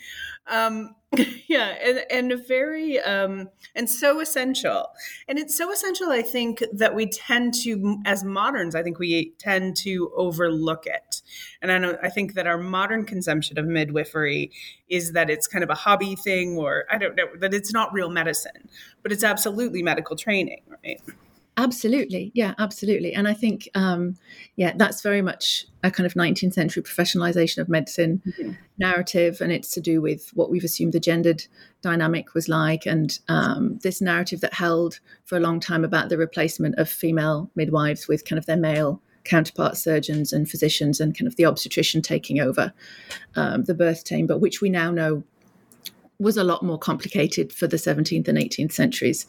Um, 0.50 0.96
yeah, 1.48 1.76
and, 1.82 2.32
and 2.32 2.48
very 2.48 3.00
um, 3.00 3.50
and 3.76 3.90
so 3.90 4.20
essential. 4.20 4.90
And 5.28 5.40
it's 5.40 5.58
so 5.58 5.72
essential, 5.72 6.10
I 6.10 6.22
think, 6.22 6.64
that 6.74 6.96
we 6.96 7.08
tend 7.08 7.54
to, 7.64 8.02
as 8.06 8.26
moderns, 8.26 8.76
I 8.76 8.84
think 8.84 9.00
we 9.00 9.34
tend 9.40 9.78
to 9.78 10.12
overlook 10.18 10.86
it. 10.86 11.22
And 11.62 11.72
I 11.72 11.78
know 11.78 11.98
I 12.04 12.10
think 12.10 12.34
that 12.34 12.46
our 12.46 12.58
modern 12.58 13.06
consumption 13.06 13.58
of 13.58 13.66
midwifery 13.66 14.52
is 14.90 15.14
that 15.14 15.30
it's 15.30 15.48
kind 15.48 15.64
of 15.64 15.70
a 15.70 15.76
hobby 15.76 16.16
thing, 16.16 16.58
or 16.58 16.84
I 16.92 16.98
don't 16.98 17.16
know 17.16 17.28
that 17.40 17.54
it's 17.54 17.72
not 17.72 17.94
real 17.94 18.10
medicine, 18.10 18.68
but 19.02 19.14
it's 19.14 19.24
absolutely 19.24 19.82
medical 19.82 20.18
training, 20.18 20.62
right? 20.84 21.02
Absolutely, 21.60 22.32
yeah, 22.36 22.54
absolutely. 22.60 23.14
And 23.16 23.28
I 23.28 23.34
think, 23.34 23.68
um, 23.74 24.16
yeah, 24.58 24.74
that's 24.76 25.02
very 25.02 25.24
much 25.24 25.66
a 25.84 25.90
kind 25.90 26.06
of 26.06 26.14
19th 26.14 26.54
century 26.54 26.84
professionalization 26.84 27.58
of 27.58 27.68
medicine 27.68 28.22
narrative, 28.78 29.42
and 29.42 29.52
it's 29.52 29.72
to 29.72 29.82
do 29.82 30.00
with 30.00 30.30
what 30.36 30.52
we've 30.52 30.64
assumed 30.64 30.94
the 30.94 31.00
gendered 31.00 31.48
dynamic 31.82 32.36
was 32.36 32.48
like, 32.48 32.86
and 32.86 33.18
um, 33.28 33.80
this 33.82 34.02
narrative 34.02 34.40
that 34.42 34.54
held 34.54 35.00
for 35.26 35.36
a 35.36 35.40
long 35.40 35.60
time 35.60 35.84
about 35.84 36.10
the 36.10 36.18
replacement 36.18 36.76
of 36.78 36.88
female 36.88 37.50
midwives 37.56 38.08
with 38.08 38.24
kind 38.24 38.38
of 38.38 38.46
their 38.46 38.56
male 38.56 39.02
counterpart 39.24 39.78
surgeons 39.78 40.32
and 40.32 40.48
physicians, 40.48 41.00
and 41.00 41.18
kind 41.18 41.28
of 41.28 41.38
the 41.38 41.46
obstetrician 41.46 42.04
taking 42.04 42.40
over 42.40 42.72
um, 43.36 43.64
the 43.64 43.74
birth 43.74 44.06
chamber, 44.06 44.38
which 44.38 44.62
we 44.62 44.70
now 44.70 44.92
know 44.92 45.24
was 46.20 46.38
a 46.38 46.44
lot 46.44 46.62
more 46.62 46.78
complicated 46.78 47.52
for 47.52 47.66
the 47.66 47.78
17th 47.78 48.28
and 48.28 48.38
18th 48.38 48.72
centuries 48.72 49.26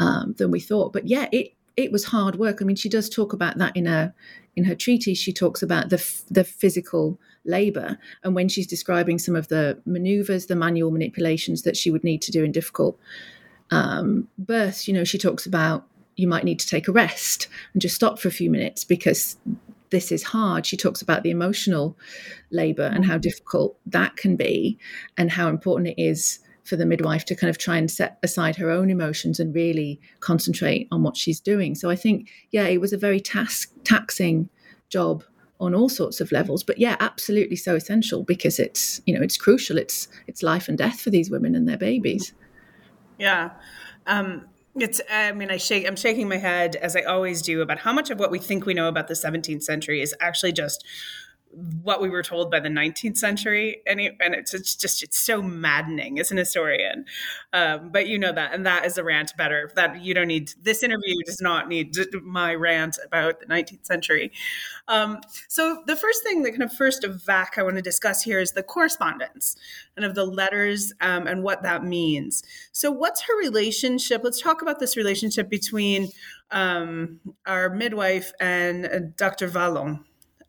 um, 0.00 0.34
than 0.38 0.50
we 0.50 0.60
thought. 0.60 0.92
But 0.92 1.06
yeah, 1.06 1.28
it 1.32 1.54
it 1.76 1.92
was 1.92 2.04
hard 2.04 2.36
work. 2.36 2.60
I 2.60 2.64
mean, 2.64 2.76
she 2.76 2.88
does 2.88 3.08
talk 3.08 3.32
about 3.32 3.58
that 3.58 3.76
in 3.76 3.86
her 3.86 4.14
in 4.56 4.64
her 4.64 4.74
treatise. 4.74 5.18
She 5.18 5.32
talks 5.32 5.62
about 5.62 5.90
the 5.90 5.96
f- 5.96 6.24
the 6.30 6.44
physical 6.44 7.18
labor, 7.44 7.98
and 8.22 8.34
when 8.34 8.48
she's 8.48 8.66
describing 8.66 9.18
some 9.18 9.36
of 9.36 9.48
the 9.48 9.80
maneuvers, 9.86 10.46
the 10.46 10.56
manual 10.56 10.90
manipulations 10.90 11.62
that 11.62 11.76
she 11.76 11.90
would 11.90 12.04
need 12.04 12.22
to 12.22 12.32
do 12.32 12.44
in 12.44 12.52
difficult 12.52 12.98
um, 13.70 14.28
births, 14.38 14.86
you 14.86 14.94
know, 14.94 15.04
she 15.04 15.18
talks 15.18 15.46
about 15.46 15.86
you 16.16 16.28
might 16.28 16.44
need 16.44 16.60
to 16.60 16.68
take 16.68 16.88
a 16.88 16.92
rest 16.92 17.48
and 17.72 17.80
just 17.80 17.94
stop 17.94 18.18
for 18.18 18.28
a 18.28 18.32
few 18.32 18.50
minutes 18.50 18.84
because 18.84 19.36
this 19.88 20.12
is 20.12 20.22
hard. 20.22 20.66
She 20.66 20.76
talks 20.76 21.00
about 21.00 21.22
the 21.22 21.30
emotional 21.30 21.96
labor 22.50 22.84
and 22.84 23.04
how 23.04 23.16
difficult 23.18 23.78
that 23.86 24.16
can 24.16 24.36
be, 24.36 24.78
and 25.16 25.30
how 25.30 25.48
important 25.48 25.88
it 25.88 26.02
is 26.02 26.38
for 26.64 26.76
the 26.76 26.86
midwife 26.86 27.24
to 27.26 27.34
kind 27.34 27.50
of 27.50 27.58
try 27.58 27.76
and 27.76 27.90
set 27.90 28.18
aside 28.22 28.56
her 28.56 28.70
own 28.70 28.90
emotions 28.90 29.40
and 29.40 29.54
really 29.54 30.00
concentrate 30.20 30.88
on 30.92 31.02
what 31.02 31.16
she's 31.16 31.40
doing. 31.40 31.74
So 31.74 31.90
I 31.90 31.96
think, 31.96 32.28
yeah, 32.50 32.66
it 32.66 32.80
was 32.80 32.92
a 32.92 32.98
very 32.98 33.20
task 33.20 33.72
taxing 33.84 34.48
job 34.88 35.24
on 35.58 35.74
all 35.74 35.88
sorts 35.88 36.20
of 36.20 36.32
levels, 36.32 36.62
but 36.62 36.78
yeah, 36.78 36.96
absolutely 37.00 37.56
so 37.56 37.76
essential 37.76 38.24
because 38.24 38.58
it's 38.58 39.00
you 39.06 39.14
know 39.14 39.22
it's 39.22 39.36
crucial. 39.36 39.78
It's 39.78 40.08
it's 40.26 40.42
life 40.42 40.68
and 40.68 40.76
death 40.76 41.00
for 41.00 41.10
these 41.10 41.30
women 41.30 41.54
and 41.54 41.68
their 41.68 41.78
babies. 41.78 42.32
Yeah. 43.18 43.50
Um, 44.06 44.46
it's, 44.74 45.00
I 45.10 45.32
mean, 45.32 45.50
I 45.50 45.58
shake, 45.58 45.86
I'm 45.86 45.96
shaking 45.96 46.28
my 46.28 46.38
head 46.38 46.76
as 46.76 46.96
I 46.96 47.02
always 47.02 47.42
do 47.42 47.60
about 47.60 47.80
how 47.80 47.92
much 47.92 48.10
of 48.10 48.18
what 48.18 48.30
we 48.30 48.38
think 48.38 48.64
we 48.64 48.74
know 48.74 48.88
about 48.88 49.06
the 49.06 49.14
17th 49.14 49.62
century 49.62 50.00
is 50.00 50.14
actually 50.20 50.52
just 50.52 50.84
what 51.52 52.00
we 52.00 52.08
were 52.08 52.22
told 52.22 52.50
by 52.50 52.60
the 52.60 52.68
19th 52.68 53.16
century. 53.16 53.82
And, 53.86 54.00
it, 54.00 54.16
and 54.20 54.34
it's, 54.34 54.54
it's 54.54 54.74
just, 54.74 55.02
it's 55.02 55.18
so 55.18 55.42
maddening 55.42 56.18
as 56.18 56.30
an 56.30 56.36
historian. 56.36 57.04
Um, 57.52 57.90
but 57.90 58.06
you 58.06 58.18
know 58.18 58.32
that, 58.32 58.54
and 58.54 58.64
that 58.66 58.86
is 58.86 58.98
a 58.98 59.04
rant 59.04 59.36
better 59.36 59.70
that 59.76 60.00
you 60.00 60.14
don't 60.14 60.28
need, 60.28 60.52
this 60.62 60.82
interview 60.82 61.14
does 61.26 61.40
not 61.40 61.68
need 61.68 61.94
my 62.22 62.54
rant 62.54 62.98
about 63.04 63.40
the 63.40 63.46
19th 63.46 63.86
century. 63.86 64.32
Um, 64.88 65.20
so 65.48 65.82
the 65.86 65.96
first 65.96 66.22
thing, 66.22 66.42
the 66.42 66.50
kind 66.50 66.62
of 66.62 66.72
first 66.72 67.04
of 67.04 67.24
vac 67.24 67.58
I 67.58 67.62
want 67.62 67.76
to 67.76 67.82
discuss 67.82 68.22
here 68.22 68.40
is 68.40 68.52
the 68.52 68.62
correspondence 68.62 69.56
and 69.96 70.04
of 70.04 70.14
the 70.14 70.24
letters 70.24 70.92
um, 71.00 71.26
and 71.26 71.42
what 71.42 71.62
that 71.62 71.84
means. 71.84 72.42
So 72.72 72.90
what's 72.90 73.22
her 73.22 73.38
relationship? 73.38 74.22
Let's 74.24 74.40
talk 74.40 74.62
about 74.62 74.80
this 74.80 74.96
relationship 74.96 75.48
between 75.48 76.10
um, 76.50 77.20
our 77.46 77.70
midwife 77.70 78.32
and 78.40 78.86
uh, 78.86 78.98
Dr. 79.16 79.48
Vallant. 79.48 80.00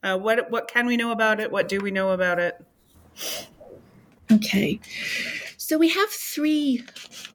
Uh, 0.03 0.17
what 0.17 0.51
what 0.51 0.67
can 0.67 0.85
we 0.85 0.97
know 0.97 1.11
about 1.11 1.39
it? 1.39 1.51
What 1.51 1.67
do 1.67 1.79
we 1.79 1.91
know 1.91 2.11
about 2.11 2.39
it? 2.39 2.63
Okay. 4.31 4.79
So 5.57 5.77
we 5.77 5.89
have 5.89 6.09
three 6.09 6.83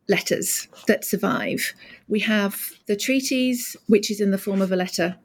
letters 0.08 0.68
that 0.86 1.04
survive. 1.04 1.72
We 2.08 2.20
have 2.20 2.72
the 2.86 2.96
treatise, 2.96 3.76
which 3.86 4.10
is 4.10 4.20
in 4.20 4.30
the 4.30 4.38
form 4.38 4.60
of 4.60 4.70
a 4.70 4.76
letter 4.76 5.16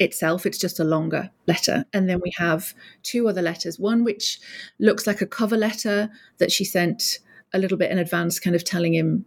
itself, 0.00 0.46
it's 0.46 0.58
just 0.58 0.80
a 0.80 0.84
longer 0.84 1.30
letter. 1.46 1.84
And 1.92 2.08
then 2.08 2.20
we 2.22 2.32
have 2.36 2.74
two 3.02 3.28
other 3.28 3.42
letters 3.42 3.78
one 3.78 4.02
which 4.02 4.40
looks 4.78 5.06
like 5.06 5.20
a 5.20 5.26
cover 5.26 5.56
letter 5.56 6.10
that 6.38 6.50
she 6.50 6.64
sent 6.64 7.18
a 7.52 7.58
little 7.58 7.76
bit 7.76 7.90
in 7.90 7.98
advance, 7.98 8.40
kind 8.40 8.56
of 8.56 8.64
telling 8.64 8.94
him 8.94 9.26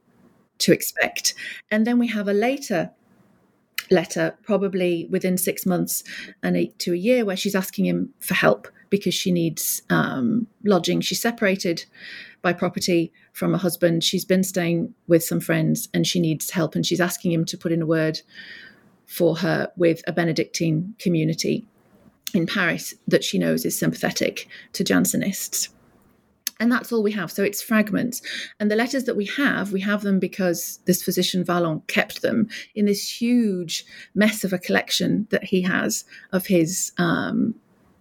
to 0.60 0.74
expect. 0.74 1.36
And 1.70 1.86
then 1.86 2.00
we 2.00 2.08
have 2.08 2.28
a 2.28 2.34
later 2.34 2.92
letter, 3.92 4.36
probably 4.44 5.08
within 5.10 5.38
six 5.38 5.66
months 5.66 6.04
and 6.42 6.56
eight 6.56 6.78
to 6.80 6.94
a 6.94 6.98
year, 6.98 7.26
where 7.26 7.38
she's 7.38 7.56
asking 7.56 7.86
him 7.86 8.14
for 8.20 8.34
help 8.34 8.68
because 8.90 9.14
she 9.14 9.32
needs 9.32 9.82
um, 9.90 10.48
lodging. 10.64 11.02
She's 11.02 11.22
separated 11.22 11.86
by 12.44 12.54
property 12.54 13.12
from 13.32 13.52
her 13.52 13.58
husband. 13.58 14.04
She's 14.04 14.26
been 14.26 14.44
staying 14.44 14.94
with 15.08 15.24
some 15.24 15.40
friends 15.40 15.90
and 15.94 16.06
she 16.06 16.20
needs 16.20 16.52
help. 16.52 16.76
And 16.76 16.86
she's 16.86 17.02
asking 17.02 17.32
him 17.32 17.46
to 17.46 17.58
put 17.58 17.72
in 17.72 17.82
a 17.82 17.88
word 17.88 18.22
for 19.08 19.38
her 19.38 19.72
with 19.76 20.02
a 20.08 20.14
Benedictine 20.14 20.94
community 21.00 21.66
in 22.34 22.46
Paris 22.46 22.94
that 23.08 23.24
she 23.24 23.38
knows 23.38 23.66
is 23.66 23.78
sympathetic 23.78 24.48
to 24.74 24.84
Jansenists. 24.84 25.70
And 26.60 26.72
that's 26.72 26.92
all 26.92 27.04
we 27.04 27.12
have. 27.12 27.32
So 27.32 27.44
it's 27.44 27.62
fragments. 27.62 28.22
And 28.60 28.70
the 28.70 28.76
letters 28.76 29.06
that 29.06 29.16
we 29.16 29.26
have, 29.26 29.74
we 29.74 29.82
have 29.82 30.02
them 30.02 30.20
because 30.20 30.80
this 30.86 31.04
physician 31.04 31.44
Vallant 31.44 31.88
kept 31.88 32.22
them 32.22 32.48
in 32.76 32.86
this 32.86 33.22
huge 33.22 33.86
mess 34.14 34.44
of 34.44 34.54
a 34.54 34.60
collection 34.60 35.28
that 35.32 35.46
he 35.46 35.62
has 35.64 36.06
of 36.32 36.48
his 36.48 36.92
um, 36.98 37.56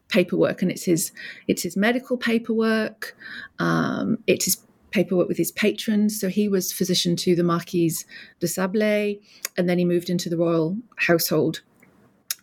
paperwork. 0.08 0.62
And 0.62 0.70
it's 0.70 0.84
his 0.84 1.12
it's 1.48 1.62
his 1.62 1.76
medical 1.76 2.16
paperwork. 2.16 3.16
Um, 3.58 4.18
it's 4.26 4.44
his 4.44 4.58
paperwork 4.92 5.26
with 5.26 5.38
his 5.38 5.50
patrons. 5.52 6.20
So 6.20 6.28
he 6.28 6.48
was 6.48 6.72
physician 6.72 7.16
to 7.16 7.34
the 7.34 7.42
Marquise 7.42 8.06
de 8.40 8.46
Sablé, 8.46 9.20
and 9.56 9.68
then 9.68 9.78
he 9.78 9.84
moved 9.84 10.08
into 10.10 10.28
the 10.28 10.36
royal 10.36 10.76
household, 10.96 11.62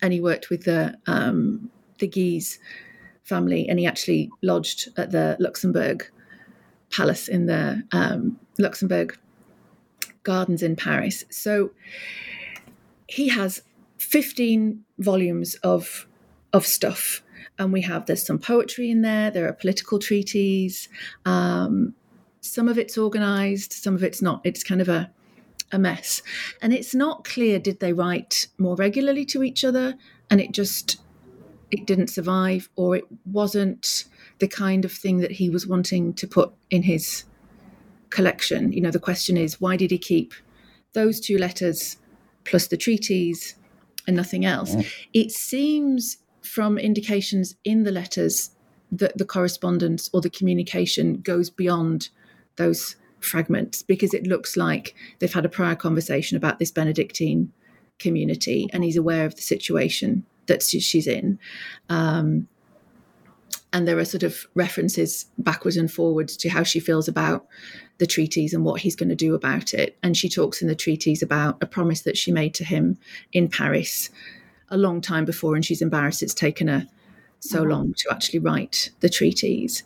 and 0.02 0.12
he 0.12 0.20
worked 0.20 0.50
with 0.50 0.64
the 0.66 0.98
um, 1.08 1.70
the 2.00 2.08
Guise 2.08 2.60
family, 3.30 3.70
and 3.70 3.80
he 3.80 3.86
actually 3.86 4.30
lodged 4.42 4.90
at 4.98 5.12
the 5.12 5.38
Luxembourg 5.40 6.10
Palace 6.92 7.28
in 7.28 7.46
the 7.46 7.84
um, 7.92 8.40
Luxembourg 8.58 9.18
Gardens 10.24 10.64
in 10.64 10.76
Paris. 10.76 11.24
So 11.30 11.72
he 13.08 13.30
has 13.30 13.62
15 14.00 14.84
volumes 14.98 15.56
of 15.64 16.08
of 16.52 16.66
stuff 16.66 17.22
and 17.60 17.72
we 17.72 17.82
have 17.82 18.08
there's 18.08 18.26
some 18.26 18.40
poetry 18.40 18.90
in 18.90 19.04
there 19.04 19.30
there 19.30 19.48
are 19.48 19.54
political 19.54 20.00
treaties 20.00 20.90
um, 21.26 21.94
some 22.42 22.68
of 22.68 22.78
it's 22.78 22.98
organized 22.98 23.74
some 23.74 23.96
of 23.96 24.04
it's 24.04 24.22
not. 24.22 24.42
It's 24.44 24.64
kind 24.64 24.82
of 24.82 24.90
a 24.90 25.12
a 25.72 25.80
mess. 25.80 26.22
And 26.62 26.74
it's 26.74 26.96
not 26.96 27.24
clear 27.24 27.60
did 27.60 27.80
they 27.80 27.94
write 27.94 28.48
more 28.58 28.76
regularly 28.76 29.26
to 29.26 29.44
each 29.44 29.64
other? 29.64 29.96
And 30.30 30.42
it 30.42 30.52
just 30.52 31.00
it 31.72 31.86
didn't 31.86 32.08
survive 32.08 32.70
or 32.76 32.96
it 32.96 33.06
wasn't 33.26 34.06
the 34.40 34.48
kind 34.48 34.86
of 34.86 34.92
thing 34.92 35.18
that 35.20 35.32
he 35.32 35.50
was 35.50 35.68
wanting 35.68 36.14
to 36.14 36.28
put 36.28 36.52
in 36.70 36.84
his 36.84 37.26
collection. 38.10 38.72
You 38.72 38.82
know 38.82 38.92
the 38.92 39.00
question 39.00 39.38
is 39.38 39.62
why 39.62 39.78
did 39.78 39.92
he 39.92 39.98
keep 39.98 40.34
those 40.94 41.20
two 41.20 41.38
letters 41.38 41.98
plus 42.46 42.68
the 42.68 42.78
treatise 42.78 43.56
and 44.08 44.16
nothing 44.16 44.46
else? 44.46 44.76
It 45.14 45.32
seems 45.32 46.18
from 46.42 46.78
indications 46.78 47.56
in 47.64 47.84
the 47.84 47.92
letters 47.92 48.52
that 48.92 49.18
the 49.18 49.26
correspondence 49.26 50.10
or 50.14 50.22
the 50.22 50.30
communication 50.30 51.22
goes 51.22 51.50
beyond 51.50 52.10
those 52.56 52.96
fragments 53.20 53.84
because 53.84 54.14
it 54.14 54.26
looks 54.26 54.58
like 54.58 54.96
they've 55.20 55.34
had 55.34 55.46
a 55.46 55.50
prior 55.50 55.76
conversation 55.76 56.38
about 56.38 56.58
this 56.58 56.72
Benedictine 56.72 57.52
community 58.00 58.68
and 58.74 58.84
he's 58.84 58.98
aware 58.98 59.26
of 59.26 59.36
the 59.36 59.42
situation 59.42 60.26
that 60.50 60.62
she's 60.62 61.08
in. 61.08 61.40
Um, 61.88 62.48
and 63.72 63.88
there 63.88 63.98
are 63.98 64.06
sort 64.06 64.24
of 64.24 64.48
references 64.56 65.28
backwards 65.38 65.78
and 65.78 65.92
forwards 65.92 66.36
to 66.38 66.50
how 66.50 66.64
she 66.64 66.80
feels 66.80 67.08
about 67.08 67.48
the 68.00 68.08
treatise 68.08 68.54
and 68.54 68.66
what 68.66 68.82
he's 68.82 68.96
going 68.96 69.10
to 69.10 69.16
do 69.16 69.36
about 69.36 69.74
it. 69.74 69.98
And 70.02 70.18
she 70.18 70.28
talks 70.28 70.62
in 70.62 70.68
the 70.68 70.76
treatise 70.76 71.22
about 71.22 71.62
a 71.62 71.66
promise 71.66 72.02
that 72.02 72.18
she 72.18 72.32
made 72.32 72.54
to 72.56 72.64
him 72.64 72.98
in 73.32 73.48
Paris 73.48 74.10
a 74.70 74.78
long 74.78 75.02
time 75.02 75.26
before, 75.26 75.56
and 75.56 75.66
she's 75.66 75.82
embarrassed 75.82 76.24
it's 76.24 76.34
taken 76.34 76.68
her 76.68 76.88
so 77.40 77.62
mm-hmm. 77.62 77.72
long 77.72 77.94
to 77.98 78.12
actually 78.12 78.40
write 78.40 78.90
the 79.00 79.10
treatise. 79.10 79.84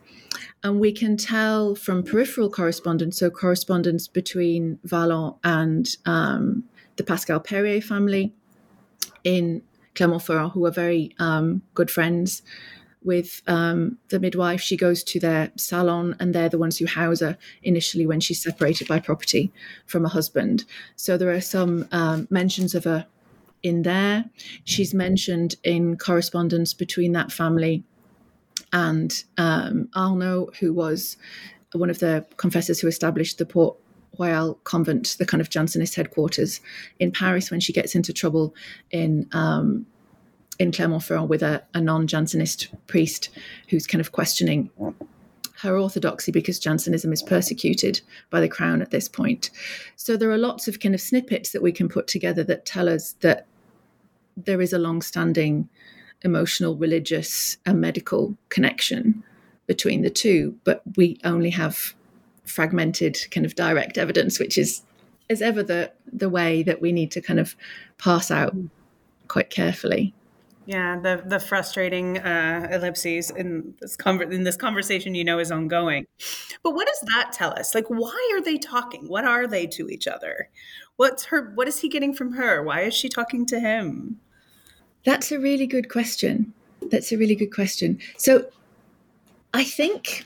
And 0.64 0.80
we 0.80 0.92
can 0.92 1.18
tell 1.18 1.76
from 1.76 2.04
peripheral 2.04 2.50
correspondence, 2.50 3.18
so 3.18 3.30
correspondence 3.30 4.08
between 4.08 4.80
Vallant 4.84 5.36
and 5.44 5.88
um, 6.06 6.64
the 6.96 7.04
Pascal 7.04 7.40
Périer 7.40 7.84
family 7.84 8.34
in 9.24 9.62
Clermont-Ferrand, 9.96 10.52
who 10.52 10.66
are 10.66 10.72
very 10.72 11.16
um, 11.20 11.62
good 11.74 11.92
friends 11.92 12.42
with 13.04 13.42
um, 13.48 13.98
the 14.10 14.20
midwife. 14.20 14.62
She 14.62 14.78
goes 14.78 15.04
to 15.04 15.20
their 15.20 15.52
salon, 15.58 16.16
and 16.20 16.34
they're 16.34 16.50
the 16.50 16.58
ones 16.58 16.78
who 16.78 16.86
house 16.86 17.20
her 17.20 17.38
initially 17.62 18.06
when 18.06 18.20
she's 18.20 18.42
separated 18.42 18.88
by 18.88 19.00
property 19.00 19.52
from 19.86 20.04
her 20.04 20.10
husband. 20.10 20.66
So 20.96 21.18
there 21.18 21.32
are 21.32 21.42
some 21.42 21.88
um, 21.92 22.28
mentions 22.30 22.76
of 22.76 22.86
her 22.86 23.06
in 23.62 23.84
there. 23.84 24.26
She's 24.64 24.94
mentioned 24.94 25.56
in 25.64 25.98
correspondence 25.98 26.74
between 26.74 27.12
that 27.14 27.32
family 27.32 27.84
and 28.72 29.24
um, 29.38 29.90
Arnauld, 29.96 30.56
who 30.58 30.74
was 30.74 31.18
one 31.74 31.90
of 31.90 32.00
the 32.00 32.26
confessors 32.38 32.80
who 32.80 32.88
established 32.88 33.38
the 33.38 33.46
Port 33.46 33.76
Royal 34.18 34.56
convent, 34.64 35.16
the 35.20 35.26
kind 35.26 35.42
of 35.42 35.50
Jansenist 35.50 35.96
headquarters 35.96 36.62
in 37.00 37.12
Paris, 37.12 37.52
when 37.52 37.60
she 37.60 37.74
gets 37.74 37.96
into 37.96 38.14
trouble 38.14 38.54
in 38.92 39.28
um, 39.32 39.86
in 40.60 40.72
Clermont-Ferrand 40.72 41.30
with 41.30 41.42
a, 41.42 41.64
a 41.74 41.82
non-Jansenist 41.82 42.68
priest 42.86 43.30
who's 43.70 43.88
kind 43.88 44.00
of 44.00 44.12
questioning 44.12 44.70
her 45.62 45.78
orthodoxy 45.78 46.32
because 46.32 46.60
Jansenism 46.60 47.12
is 47.12 47.24
persecuted 47.24 48.02
by 48.30 48.40
the 48.40 48.48
crown 48.48 48.82
at 48.82 48.92
this 48.92 49.08
point. 49.08 49.50
So 49.96 50.16
there 50.16 50.30
are 50.30 50.38
lots 50.38 50.68
of 50.68 50.80
kind 50.80 50.94
of 50.94 51.02
snippets 51.02 51.52
that 51.52 51.64
we 51.64 51.72
can 51.72 51.90
put 51.90 52.08
together 52.08 52.44
that 52.44 52.66
tell 52.66 52.88
us 52.88 53.14
that 53.22 53.48
there 54.38 54.62
is 54.62 54.74
a 54.74 54.78
long-standing 54.78 55.70
emotional, 56.22 56.76
religious, 56.76 57.58
and 57.66 57.82
medical 57.82 58.38
connection 58.50 59.24
between 59.68 60.02
the 60.02 60.10
two, 60.10 60.56
but 60.64 60.82
we 60.96 61.20
only 61.24 61.50
have 61.50 61.94
fragmented 62.46 63.18
kind 63.32 63.46
of 63.46 63.56
direct 63.56 63.98
evidence, 63.98 64.40
which 64.40 64.58
is 64.58 64.84
as 65.30 65.42
ever 65.42 65.64
the 65.64 65.92
the 66.12 66.30
way 66.30 66.64
that 66.64 66.82
we 66.82 66.92
need 66.92 67.12
to 67.12 67.22
kind 67.22 67.40
of 67.40 67.56
pass 67.98 68.30
out 68.30 68.56
quite 69.28 69.50
carefully. 69.50 70.14
Yeah, 70.66 70.98
the 71.00 71.22
the 71.26 71.40
frustrating 71.40 72.20
uh, 72.20 72.70
ellipses 72.72 73.30
in 73.32 73.74
this 73.82 73.98
conver- 73.98 74.32
in 74.32 74.44
this 74.44 74.56
conversation, 74.56 75.14
you 75.14 75.24
know, 75.24 75.40
is 75.40 75.52
ongoing. 75.52 76.06
But 76.64 76.74
what 76.74 76.88
does 76.88 77.02
that 77.14 77.34
tell 77.34 77.52
us? 77.52 77.76
Like, 77.76 77.88
why 77.90 78.32
are 78.34 78.42
they 78.42 78.58
talking? 78.58 79.08
What 79.10 79.26
are 79.26 79.46
they 79.46 79.68
to 79.68 79.90
each 79.90 80.08
other? 80.08 80.50
What's 80.96 81.26
her? 81.26 81.52
What 81.56 81.68
is 81.68 81.80
he 81.80 81.90
getting 81.90 82.14
from 82.14 82.34
her? 82.34 82.64
Why 82.64 82.82
is 82.82 82.94
she 82.94 83.10
talking 83.10 83.46
to 83.48 83.60
him? 83.60 84.20
That's 85.04 85.34
a 85.34 85.40
really 85.40 85.68
good 85.68 85.90
question. 85.90 86.54
That's 86.90 87.12
a 87.12 87.18
really 87.18 87.36
good 87.36 87.54
question. 87.54 88.00
So, 88.18 88.46
I 89.54 89.66
think 89.66 90.26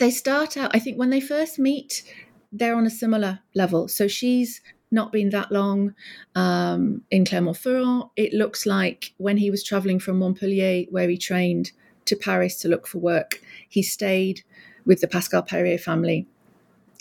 they 0.00 0.10
start 0.10 0.56
out. 0.56 0.72
I 0.74 0.80
think 0.80 0.98
when 0.98 1.10
they 1.10 1.20
first 1.20 1.58
meet, 1.58 2.02
they're 2.50 2.74
on 2.74 2.86
a 2.86 2.90
similar 2.90 3.38
level. 3.54 3.86
So 3.86 4.08
she's 4.08 4.60
not 4.90 5.12
been 5.12 5.30
that 5.30 5.52
long 5.52 5.94
um, 6.34 7.02
in 7.10 7.24
Clermont-Ferrand. 7.24 8.04
It 8.16 8.32
looks 8.32 8.66
like 8.66 9.12
when 9.18 9.36
he 9.36 9.50
was 9.50 9.62
traveling 9.62 10.00
from 10.00 10.18
Montpellier, 10.18 10.86
where 10.90 11.08
he 11.08 11.16
trained, 11.16 11.70
to 12.06 12.16
Paris 12.16 12.58
to 12.60 12.68
look 12.68 12.88
for 12.88 12.98
work, 12.98 13.40
he 13.68 13.82
stayed 13.82 14.42
with 14.84 15.00
the 15.00 15.06
Pascal 15.06 15.44
Périer 15.44 15.78
family. 15.78 16.26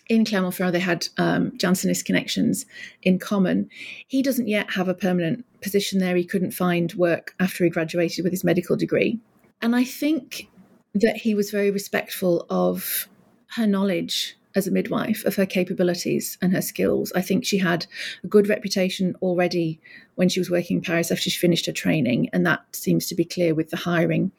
In 0.08 0.26
Clermont-Ferrand, 0.26 0.76
they 0.76 0.80
had 0.80 1.08
um, 1.18 1.58
Jansenist 1.58 2.06
connections 2.06 2.66
in 3.02 3.18
common. 3.18 3.70
He 4.08 4.22
doesn't 4.22 4.48
yet 4.48 4.72
have 4.72 4.88
a 4.88 4.94
permanent 4.94 5.46
position 5.62 6.00
there. 6.00 6.16
He 6.16 6.26
couldn't 6.26 6.52
find 6.52 6.94
work 6.94 7.34
after 7.40 7.64
he 7.64 7.70
graduated 7.72 8.24
with 8.24 8.34
his 8.34 8.44
medical 8.44 8.76
degree. 8.76 9.20
And 9.62 9.76
I 9.76 9.84
think 9.84 10.48
that 10.94 11.18
he 11.18 11.36
was 11.36 11.52
very 11.52 11.72
respectful 11.72 12.46
of 12.50 13.08
her 13.56 13.68
knowledge 13.68 14.36
as 14.56 14.68
a 14.68 14.72
midwife 14.72 15.24
of 15.26 15.36
her 15.36 15.46
capabilities 15.46 16.38
and 16.42 16.54
her 16.54 16.62
skills. 16.62 17.12
I 17.16 17.22
think 17.22 17.46
she 17.46 17.60
had 17.60 17.86
a 18.24 18.28
good 18.28 18.50
reputation 18.50 19.16
already 19.22 19.80
when 20.16 20.30
she 20.30 20.40
was 20.40 20.50
working 20.50 20.78
in 20.78 20.84
Paris 20.84 21.12
after 21.12 21.30
she 21.30 21.40
finished 21.40 21.68
her 21.68 21.72
training, 21.72 22.30
and 22.34 22.46
that 22.46 22.62
seems 22.76 23.06
to 23.08 23.16
be 23.16 23.26
clear 23.26 23.54
with 23.54 23.70
the 23.70 23.78
hiring 23.78 24.32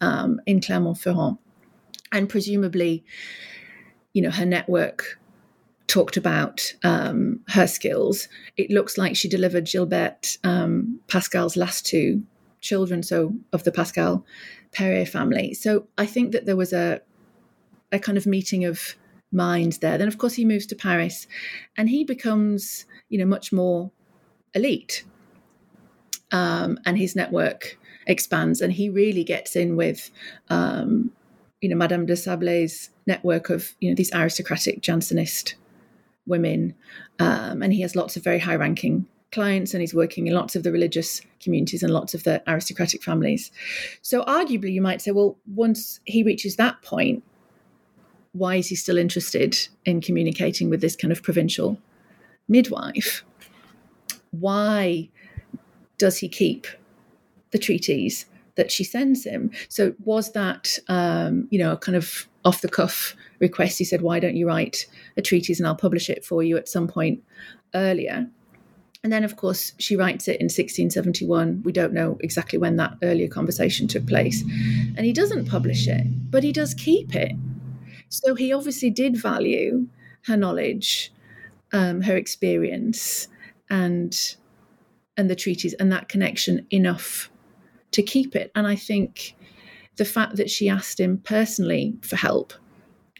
um, 0.00 0.40
in 0.46 0.60
Clermont-Ferrand. 0.60 1.38
And 2.10 2.28
presumably, 2.28 3.04
you 4.14 4.22
know, 4.22 4.30
her 4.30 4.46
network 4.46 5.20
talked 5.86 6.16
about 6.16 6.74
um, 6.82 7.40
her 7.48 7.66
skills. 7.66 8.28
It 8.56 8.70
looks 8.70 8.96
like 8.96 9.16
she 9.16 9.28
delivered 9.28 9.66
Gilberte 9.66 10.38
um, 10.44 11.00
Pascal's 11.08 11.56
last 11.56 11.86
two 11.86 12.22
children, 12.60 13.02
so 13.02 13.34
of 13.52 13.64
the 13.64 13.72
Pascal 13.72 14.24
Périer 14.72 15.08
family. 15.08 15.54
So 15.54 15.86
I 15.96 16.06
think 16.06 16.32
that 16.32 16.46
there 16.46 16.56
was 16.56 16.72
a 16.72 17.00
a 17.90 17.98
kind 17.98 18.18
of 18.18 18.26
meeting 18.26 18.64
of 18.64 18.96
mind 19.32 19.78
there. 19.80 19.98
Then, 19.98 20.08
of 20.08 20.18
course, 20.18 20.34
he 20.34 20.44
moves 20.44 20.66
to 20.66 20.76
Paris 20.76 21.26
and 21.76 21.88
he 21.88 22.04
becomes, 22.04 22.86
you 23.08 23.18
know, 23.18 23.26
much 23.26 23.52
more 23.52 23.90
elite. 24.54 25.04
Um, 26.30 26.78
and 26.84 26.98
his 26.98 27.16
network 27.16 27.78
expands 28.06 28.60
and 28.60 28.72
he 28.72 28.90
really 28.90 29.24
gets 29.24 29.56
in 29.56 29.76
with, 29.76 30.10
um, 30.50 31.10
you 31.60 31.68
know, 31.68 31.76
Madame 31.76 32.06
de 32.06 32.12
Sablé's 32.12 32.90
network 33.06 33.48
of, 33.48 33.74
you 33.80 33.90
know, 33.90 33.94
these 33.94 34.12
aristocratic 34.14 34.82
Jansenist 34.82 35.54
women. 36.26 36.74
Um, 37.18 37.62
and 37.62 37.72
he 37.72 37.80
has 37.80 37.96
lots 37.96 38.16
of 38.16 38.24
very 38.24 38.38
high 38.38 38.56
ranking 38.56 39.06
clients 39.30 39.74
and 39.74 39.80
he's 39.80 39.94
working 39.94 40.26
in 40.26 40.34
lots 40.34 40.56
of 40.56 40.62
the 40.62 40.72
religious 40.72 41.20
communities 41.40 41.82
and 41.82 41.92
lots 41.92 42.14
of 42.14 42.24
the 42.24 42.42
aristocratic 42.50 43.02
families. 43.02 43.50
So, 44.02 44.24
arguably, 44.24 44.72
you 44.72 44.82
might 44.82 45.02
say, 45.02 45.10
well, 45.10 45.36
once 45.54 46.00
he 46.04 46.22
reaches 46.22 46.56
that 46.56 46.80
point, 46.82 47.22
why 48.32 48.56
is 48.56 48.68
he 48.68 48.76
still 48.76 48.98
interested 48.98 49.56
in 49.84 50.00
communicating 50.00 50.70
with 50.70 50.80
this 50.80 50.96
kind 50.96 51.12
of 51.12 51.22
provincial 51.22 51.78
midwife? 52.48 53.24
Why 54.30 55.08
does 55.98 56.18
he 56.18 56.28
keep 56.28 56.66
the 57.50 57.58
treatise 57.58 58.26
that 58.56 58.70
she 58.70 58.84
sends 58.84 59.24
him? 59.24 59.50
So 59.68 59.94
was 60.04 60.32
that 60.32 60.78
um, 60.88 61.48
you 61.50 61.58
know 61.58 61.72
a 61.72 61.76
kind 61.76 61.96
of 61.96 62.28
off 62.44 62.60
the 62.60 62.68
cuff 62.68 63.14
request? 63.40 63.78
He 63.78 63.84
said, 63.84 64.02
"Why 64.02 64.20
don't 64.20 64.36
you 64.36 64.46
write 64.46 64.86
a 65.16 65.22
treatise 65.22 65.58
and 65.58 65.66
I'll 65.66 65.74
publish 65.74 66.08
it 66.08 66.24
for 66.24 66.42
you 66.42 66.56
at 66.56 66.68
some 66.68 66.88
point 66.88 67.22
earlier?" 67.74 68.28
And 69.04 69.12
then, 69.12 69.22
of 69.22 69.36
course, 69.36 69.72
she 69.78 69.96
writes 69.96 70.26
it 70.26 70.40
in 70.40 70.46
1671. 70.46 71.62
We 71.64 71.72
don't 71.72 71.92
know 71.92 72.18
exactly 72.20 72.58
when 72.58 72.76
that 72.76 72.96
earlier 73.02 73.28
conversation 73.28 73.86
took 73.86 74.06
place. 74.06 74.42
And 74.96 75.06
he 75.06 75.12
doesn't 75.12 75.46
publish 75.46 75.86
it, 75.86 76.04
but 76.30 76.42
he 76.42 76.52
does 76.52 76.74
keep 76.74 77.14
it 77.14 77.32
so 78.08 78.34
he 78.34 78.52
obviously 78.52 78.90
did 78.90 79.16
value 79.16 79.86
her 80.26 80.36
knowledge, 80.36 81.12
um, 81.72 82.02
her 82.02 82.16
experience, 82.16 83.28
and 83.70 84.36
and 85.16 85.28
the 85.28 85.36
treatise 85.36 85.74
and 85.74 85.90
that 85.92 86.08
connection 86.08 86.66
enough 86.70 87.30
to 87.90 88.02
keep 88.02 88.36
it. 88.36 88.50
And 88.54 88.66
I 88.66 88.76
think 88.76 89.34
the 89.96 90.04
fact 90.04 90.36
that 90.36 90.48
she 90.48 90.68
asked 90.68 91.00
him 91.00 91.18
personally 91.18 91.96
for 92.02 92.16
help 92.16 92.52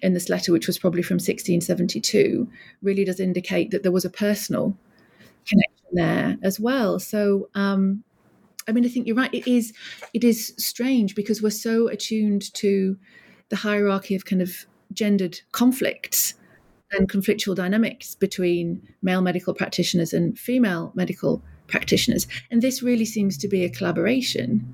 in 0.01 0.15
this 0.15 0.29
letter, 0.29 0.53
which 0.53 0.69
was 0.69 0.79
probably 0.79 1.03
from 1.03 1.17
1672, 1.17 2.49
really 2.83 3.05
does 3.05 3.19
indicate 3.19 3.73
that 3.73 3.83
there 3.83 3.91
was 3.91 4.05
a 4.05 4.11
personal 4.11 4.77
connection 5.49 5.89
there 5.93 6.37
as 6.43 6.61
well. 6.61 6.99
So, 6.99 7.49
um, 7.55 8.05
I 8.69 8.73
mean, 8.73 8.85
I 8.85 8.89
think 8.89 9.07
you're 9.07 9.17
right. 9.17 9.33
It 9.33 9.49
is, 9.51 9.73
it 10.13 10.25
is 10.25 10.55
strange 10.59 11.15
because 11.15 11.43
we're 11.43 11.51
so 11.51 11.89
attuned 11.89 12.53
to 12.55 12.99
the 13.49 13.57
hierarchy 13.57 14.15
of 14.15 14.25
kind 14.25 14.43
of 14.43 14.67
gendered 14.93 15.41
conflicts 15.53 16.35
and 16.93 17.11
conflictual 17.11 17.55
dynamics 17.55 18.15
between 18.15 18.83
male 19.03 19.21
medical 19.21 19.55
practitioners 19.55 20.13
and 20.13 20.39
female 20.39 20.93
medical 20.95 21.43
practitioners. 21.67 22.27
And 22.51 22.63
this 22.63 22.83
really 22.83 23.05
seems 23.05 23.37
to 23.39 23.49
be 23.49 23.65
a 23.65 23.71
collaboration, 23.71 24.67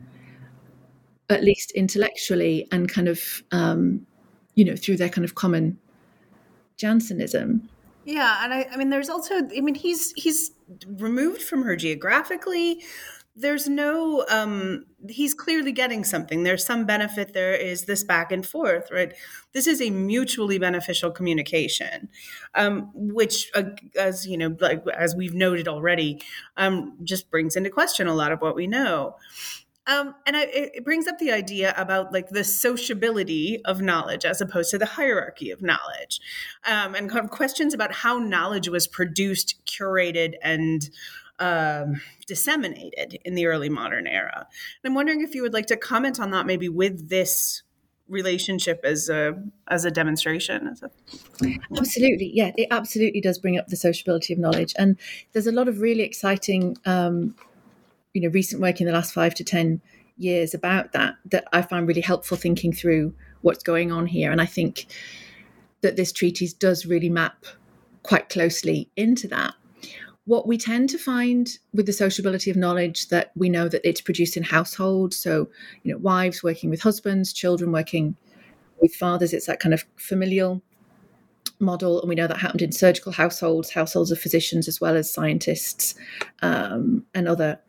at 1.29 1.43
least 1.43 1.71
intellectually 1.73 2.69
and 2.71 2.89
kind 2.89 3.09
of, 3.09 3.43
um, 3.51 4.07
you 4.55 4.65
know, 4.65 4.77
through 4.77 4.97
their 4.97 5.09
kind 5.09 5.25
of 5.25 5.35
common 5.35 5.79
Jansenism. 6.77 7.69
Yeah, 8.05 8.45
and 8.45 8.53
I, 8.53 8.67
I 8.73 8.77
mean, 8.77 8.91
there's 8.91 9.09
also, 9.09 9.37
I 9.37 9.61
mean, 9.61 9.75
he's 9.75 10.13
he's 10.13 10.51
removed 10.87 11.43
from 11.43 11.63
her 11.63 11.75
geographically, 11.77 12.83
there's 13.37 13.69
no 13.69 14.25
um 14.31 14.87
he's 15.09 15.35
clearly 15.35 15.73
getting 15.73 16.05
something. 16.05 16.45
There's 16.45 16.65
some 16.65 16.87
benefit. 16.87 17.33
There 17.35 17.53
is 17.55 17.85
this 17.87 18.05
back 18.05 18.31
and 18.31 18.47
forth 18.47 18.91
right? 18.93 19.13
This 19.53 19.67
is 19.67 19.81
a 19.83 19.91
mutually 19.91 20.59
beneficial 20.59 21.11
communication 21.11 22.09
um 22.55 22.91
which 22.95 23.51
uh, 23.55 23.65
as 23.99 24.27
you 24.27 24.39
know 24.39 24.57
like 24.61 24.85
as 24.97 25.17
we've 25.17 25.35
noted 25.35 25.67
already 25.67 26.23
um 26.57 26.97
just 27.03 27.29
brings 27.31 27.57
into 27.57 27.71
question 27.71 28.07
a 28.07 28.15
lot 28.15 28.31
of 28.31 28.41
what 28.41 28.55
we 28.55 28.69
know 28.69 29.17
Um, 29.87 30.15
and 30.27 30.37
I, 30.37 30.43
it 30.45 30.85
brings 30.85 31.07
up 31.07 31.19
the 31.19 31.31
idea 31.31 31.75
about 31.77 32.13
like 32.13 32.31
the 32.31 32.45
sociability 32.45 33.61
of 33.65 33.83
knowledge 33.83 34.25
as 34.25 34.41
opposed 34.41 34.71
to 34.71 34.79
the 34.79 34.87
hierarchy 34.87 35.51
of 35.51 35.61
knowledge, 35.61 36.21
um, 36.67 36.95
and 36.95 37.11
kind 37.11 37.25
of 37.25 37.31
questions 37.31 37.75
about 37.75 37.93
how 37.93 38.19
knowledge 38.19 38.69
was 38.69 38.87
produced, 38.87 39.57
curated, 39.67 40.35
and 40.43 40.89
um, 41.39 42.01
disseminated 42.27 43.19
in 43.25 43.35
the 43.35 43.47
early 43.47 43.69
modern 43.69 44.07
era. 44.07 44.47
And 44.83 44.91
I'm 44.91 44.95
wondering 44.95 45.21
if 45.21 45.35
you 45.35 45.43
would 45.43 45.53
like 45.53 45.67
to 45.67 45.77
comment 45.77 46.19
on 46.19 46.31
that, 46.31 46.47
maybe 46.47 46.69
with 46.69 47.09
this 47.09 47.63
relationship 48.07 48.81
as 48.85 49.09
a 49.09 49.33
as 49.69 49.87
a 49.87 49.91
demonstration 49.91 50.69
as 50.69 50.83
a 50.83 50.91
absolutely 51.75 52.31
yeah 52.35 52.53
it 52.55 52.69
absolutely 52.71 53.19
does 53.19 53.39
bring 53.39 53.57
up 53.57 53.67
the 53.69 53.77
sociability 53.77 54.35
of 54.35 54.39
knowledge 54.39 54.75
and 54.77 54.99
there's 55.33 55.47
a 55.47 55.53
lot 55.53 55.69
of 55.69 55.81
really 55.81 56.03
exciting 56.03 56.77
um 56.85 57.35
you 58.15 58.23
know 58.23 58.29
recent 58.29 58.63
work 58.63 58.81
in 58.81 58.87
the 58.87 58.93
last 58.93 59.13
five 59.13 59.35
to 59.35 59.45
ten 59.45 59.83
years 60.17 60.55
about 60.55 60.93
that 60.93 61.17
that 61.25 61.45
i 61.53 61.61
find 61.61 61.89
really 61.89 62.01
helpful 62.01 62.37
thinking 62.37 62.73
through 62.73 63.13
what's 63.43 63.63
going 63.63 63.93
on 63.93 64.07
here. 64.07 64.33
And 64.33 64.41
i 64.41 64.47
think 64.47 64.87
that 65.83 65.97
this 65.97 66.13
treatise 66.13 66.55
does 66.55 66.87
really 66.87 67.11
map 67.11 67.45
quite 68.03 68.31
closely 68.31 68.89
into 68.97 69.29
that. 69.29 69.55
What 70.25 70.49
we 70.49 70.57
tend 70.57 70.89
to 70.91 70.99
find 70.99 71.59
with 71.75 71.85
the 71.85 71.93
sociability 71.93 72.51
of 72.51 72.57
knowledge 72.57 73.09
that 73.09 73.33
we 73.37 73.51
know 73.51 73.69
that 73.69 73.87
it's 73.87 74.01
produced 74.01 74.39
in 74.39 74.43
households. 74.43 75.19
So 75.19 75.51
you 75.83 75.93
know 75.93 75.99
wives 75.99 76.43
working 76.43 76.71
with 76.71 76.83
husbands 76.83 77.33
children 77.33 77.71
working 77.71 78.17
with 78.81 78.95
fathers 78.95 79.33
it's 79.33 79.47
that 79.47 79.61
kind 79.61 79.75
of 79.75 79.85
familial 79.97 80.63
model. 81.61 82.01
And 82.01 82.09
we 82.09 82.15
know 82.15 82.27
that 82.27 82.39
happened 82.39 82.63
in 82.63 82.73
surgical 82.73 83.13
households 83.13 83.71
households 83.71 84.11
of 84.11 84.19
physicians 84.19 84.69
as 84.69 84.81
well 84.81 84.97
as 84.97 85.13
scientists 85.13 85.95
um, 86.41 87.05
and 87.15 87.29
other 87.29 87.61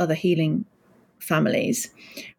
other 0.00 0.14
healing 0.14 0.64
families 1.18 1.90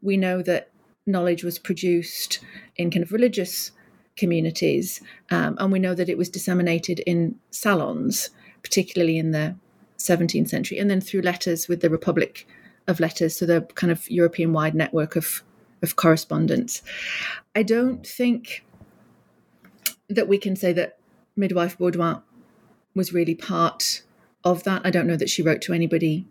we 0.02 0.17
know 0.17 0.41
that 0.41 0.69
knowledge 1.06 1.43
was 1.43 1.58
produced 1.58 2.39
in 2.76 2.91
kind 2.91 3.04
of 3.04 3.12
religious 3.12 3.71
communities 4.17 5.02
um, 5.30 5.56
and 5.60 5.71
we 5.71 5.80
know 5.80 5.95
that 5.95 6.10
it 6.10 6.17
was 6.17 6.30
disseminated 6.30 7.00
in 7.02 7.36
salons 7.52 8.30
particularly 8.63 9.17
in 9.17 9.32
the 9.32 9.56
17th 10.02 10.50
century, 10.50 10.78
and 10.78 10.89
then 10.89 11.02
through 11.02 11.21
letters 11.21 11.67
with 11.67 11.82
the 11.82 11.89
Republic 11.89 12.47
of 12.88 13.00
Letters, 13.00 13.38
so 13.38 13.45
the 13.45 13.62
kind 13.76 13.91
of 13.91 14.10
European 14.10 14.54
wide 14.54 14.76
network 14.76 15.15
of, 15.15 15.43
of 15.82 15.95
correspondence. 15.95 16.82
I 17.56 17.63
don't 17.63 18.06
think 18.06 18.65
that 20.10 20.28
we 20.28 20.38
can 20.38 20.56
say 20.56 20.74
that 20.74 20.97
midwife 21.36 21.78
Baudouin 21.78 22.21
was 22.95 23.13
really 23.13 23.36
part 23.36 24.02
of 24.43 24.63
that. 24.63 24.82
I 24.84 24.89
don't 24.89 25.08
know 25.08 25.15
that 25.15 25.30
she 25.30 25.41
wrote 25.41 25.62
to 25.62 25.74
anybody 25.74 26.28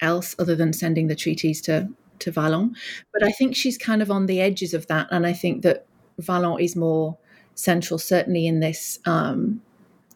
else 0.00 0.34
other 0.38 0.54
than 0.54 0.72
sending 0.72 1.08
the 1.08 1.16
treatise 1.16 1.60
to 1.62 1.88
to 2.20 2.30
Vallant, 2.30 2.76
but 3.12 3.24
I 3.24 3.32
think 3.32 3.56
she's 3.56 3.76
kind 3.76 4.00
of 4.00 4.10
on 4.10 4.26
the 4.26 4.40
edges 4.40 4.72
of 4.72 4.86
that, 4.86 5.08
and 5.10 5.26
I 5.26 5.32
think 5.32 5.62
that 5.62 5.86
Vallant 6.18 6.60
is 6.60 6.76
more 6.76 7.18
central, 7.54 7.98
certainly 7.98 8.46
in 8.46 8.60
this 8.60 8.98
um, 9.04 9.60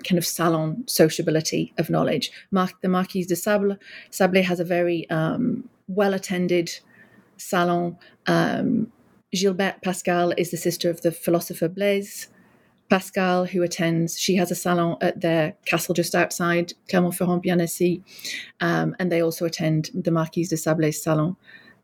kind 0.05 0.19
of 0.19 0.27
salon 0.27 0.85
sociability 0.87 1.73
of 1.79 1.91
knowledge. 1.91 2.31
Mar- 2.51 2.71
the 2.83 2.89
Marquise 2.89 3.27
de 3.27 3.35
Sablé, 3.35 3.79
Sablé 4.11 4.43
has 4.43 4.61
a 4.61 4.65
very 4.65 5.09
um, 5.11 5.69
well 5.89 6.15
attended 6.15 6.79
salon. 7.37 7.97
Um, 8.27 8.93
Gilberte 9.35 9.83
Pascal 9.83 10.33
is 10.39 10.51
the 10.51 10.57
sister 10.57 10.89
of 10.89 11.03
the 11.03 11.13
philosopher 11.13 11.69
Blaise 11.69 12.29
Pascal, 12.89 13.45
who 13.45 13.63
attends. 13.63 14.19
She 14.19 14.37
has 14.37 14.51
a 14.51 14.55
salon 14.55 14.97
at 15.01 15.21
their 15.21 15.55
castle 15.67 15.95
just 15.95 16.15
outside 16.15 16.73
Clermont-Ferrand, 16.89 17.43
Bienassis, 17.43 18.03
um, 18.61 18.97
and 18.99 19.13
they 19.13 19.23
also 19.23 19.45
attend 19.45 19.91
the 19.95 20.11
Marquise 20.11 20.49
de 20.49 20.57
Sablé's 20.57 21.03
salon 21.03 21.37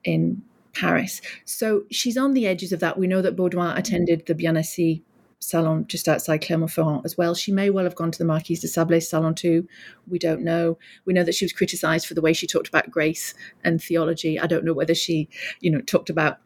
in 0.05 0.43
Paris. 0.73 1.21
So 1.45 1.85
she's 1.91 2.17
on 2.17 2.33
the 2.33 2.47
edges 2.47 2.73
of 2.73 2.81
that. 2.81 2.99
We 2.99 3.07
know 3.07 3.23
that 3.23 3.37
Baudouin 3.37 3.77
attended 3.77 4.27
the 4.27 4.35
Bienassis 4.35 5.03
salon 5.41 5.87
just 5.87 6.09
outside 6.09 6.39
Clermont-Ferrand 6.39 7.03
as 7.05 7.19
well. 7.19 7.35
She 7.35 7.53
may 7.53 7.69
well 7.69 7.85
have 7.85 7.95
gone 7.95 8.11
to 8.11 8.19
the 8.19 8.25
Marquise 8.25 8.61
de 8.61 8.67
Sablé's 8.67 9.09
salon 9.09 9.35
too. 9.35 9.69
We 10.09 10.19
don't 10.19 10.43
know. 10.43 10.79
We 11.05 11.13
know 11.13 11.23
that 11.23 11.35
she 11.35 11.45
was 11.45 11.53
criticised 11.53 12.07
for 12.07 12.15
the 12.15 12.23
way 12.23 12.33
she 12.33 12.47
talked 12.47 12.69
about 12.69 12.91
grace 12.91 13.35
and 13.63 13.83
theology. 13.83 14.41
I 14.41 14.47
don't 14.47 14.65
know 14.65 14.73
whether 14.73 14.95
she, 14.95 15.29
you 15.61 15.71
know, 15.71 15.83
talked 15.83 16.09
about 16.09 16.39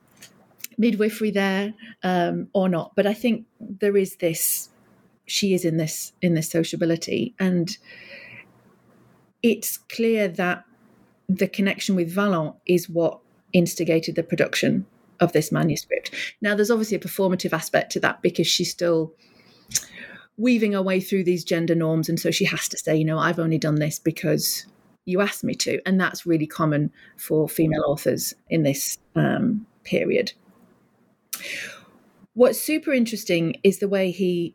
midwifery 0.78 1.30
there 1.30 1.74
um, 2.02 2.48
or 2.54 2.68
not. 2.68 2.94
But 2.96 3.06
I 3.06 3.14
think 3.14 3.46
there 3.60 3.96
is 3.96 4.16
this. 4.16 4.70
She 5.26 5.52
is 5.52 5.64
in 5.64 5.76
this 5.76 6.12
in 6.22 6.34
this 6.34 6.48
sociability, 6.50 7.34
and 7.38 7.76
it's 9.42 9.76
clear 9.76 10.28
that 10.28 10.64
the 11.28 11.48
connection 11.48 11.94
with 11.94 12.10
Vallant 12.10 12.56
is 12.66 12.88
what 12.88 13.18
instigated 13.52 14.14
the 14.14 14.22
production 14.22 14.86
of 15.20 15.32
this 15.32 15.52
manuscript. 15.52 16.14
Now, 16.40 16.54
there's 16.54 16.70
obviously 16.70 16.96
a 16.96 17.00
performative 17.00 17.52
aspect 17.52 17.92
to 17.92 18.00
that 18.00 18.22
because 18.22 18.46
she's 18.46 18.70
still 18.70 19.12
weaving 20.36 20.72
her 20.72 20.82
way 20.82 21.00
through 21.00 21.24
these 21.24 21.44
gender 21.44 21.74
norms. 21.74 22.08
And 22.08 22.18
so 22.18 22.30
she 22.30 22.44
has 22.44 22.68
to 22.68 22.78
say, 22.78 22.96
you 22.96 23.04
know, 23.04 23.18
I've 23.18 23.40
only 23.40 23.58
done 23.58 23.76
this 23.76 23.98
because 23.98 24.66
you 25.04 25.20
asked 25.20 25.42
me 25.42 25.54
to. 25.54 25.80
And 25.84 26.00
that's 26.00 26.24
really 26.24 26.46
common 26.46 26.92
for 27.16 27.48
female 27.48 27.84
authors 27.86 28.34
in 28.48 28.62
this 28.62 28.98
um, 29.16 29.66
period. 29.84 30.32
What's 32.34 32.60
super 32.60 32.92
interesting 32.92 33.56
is 33.64 33.78
the 33.78 33.88
way 33.88 34.10
he 34.10 34.54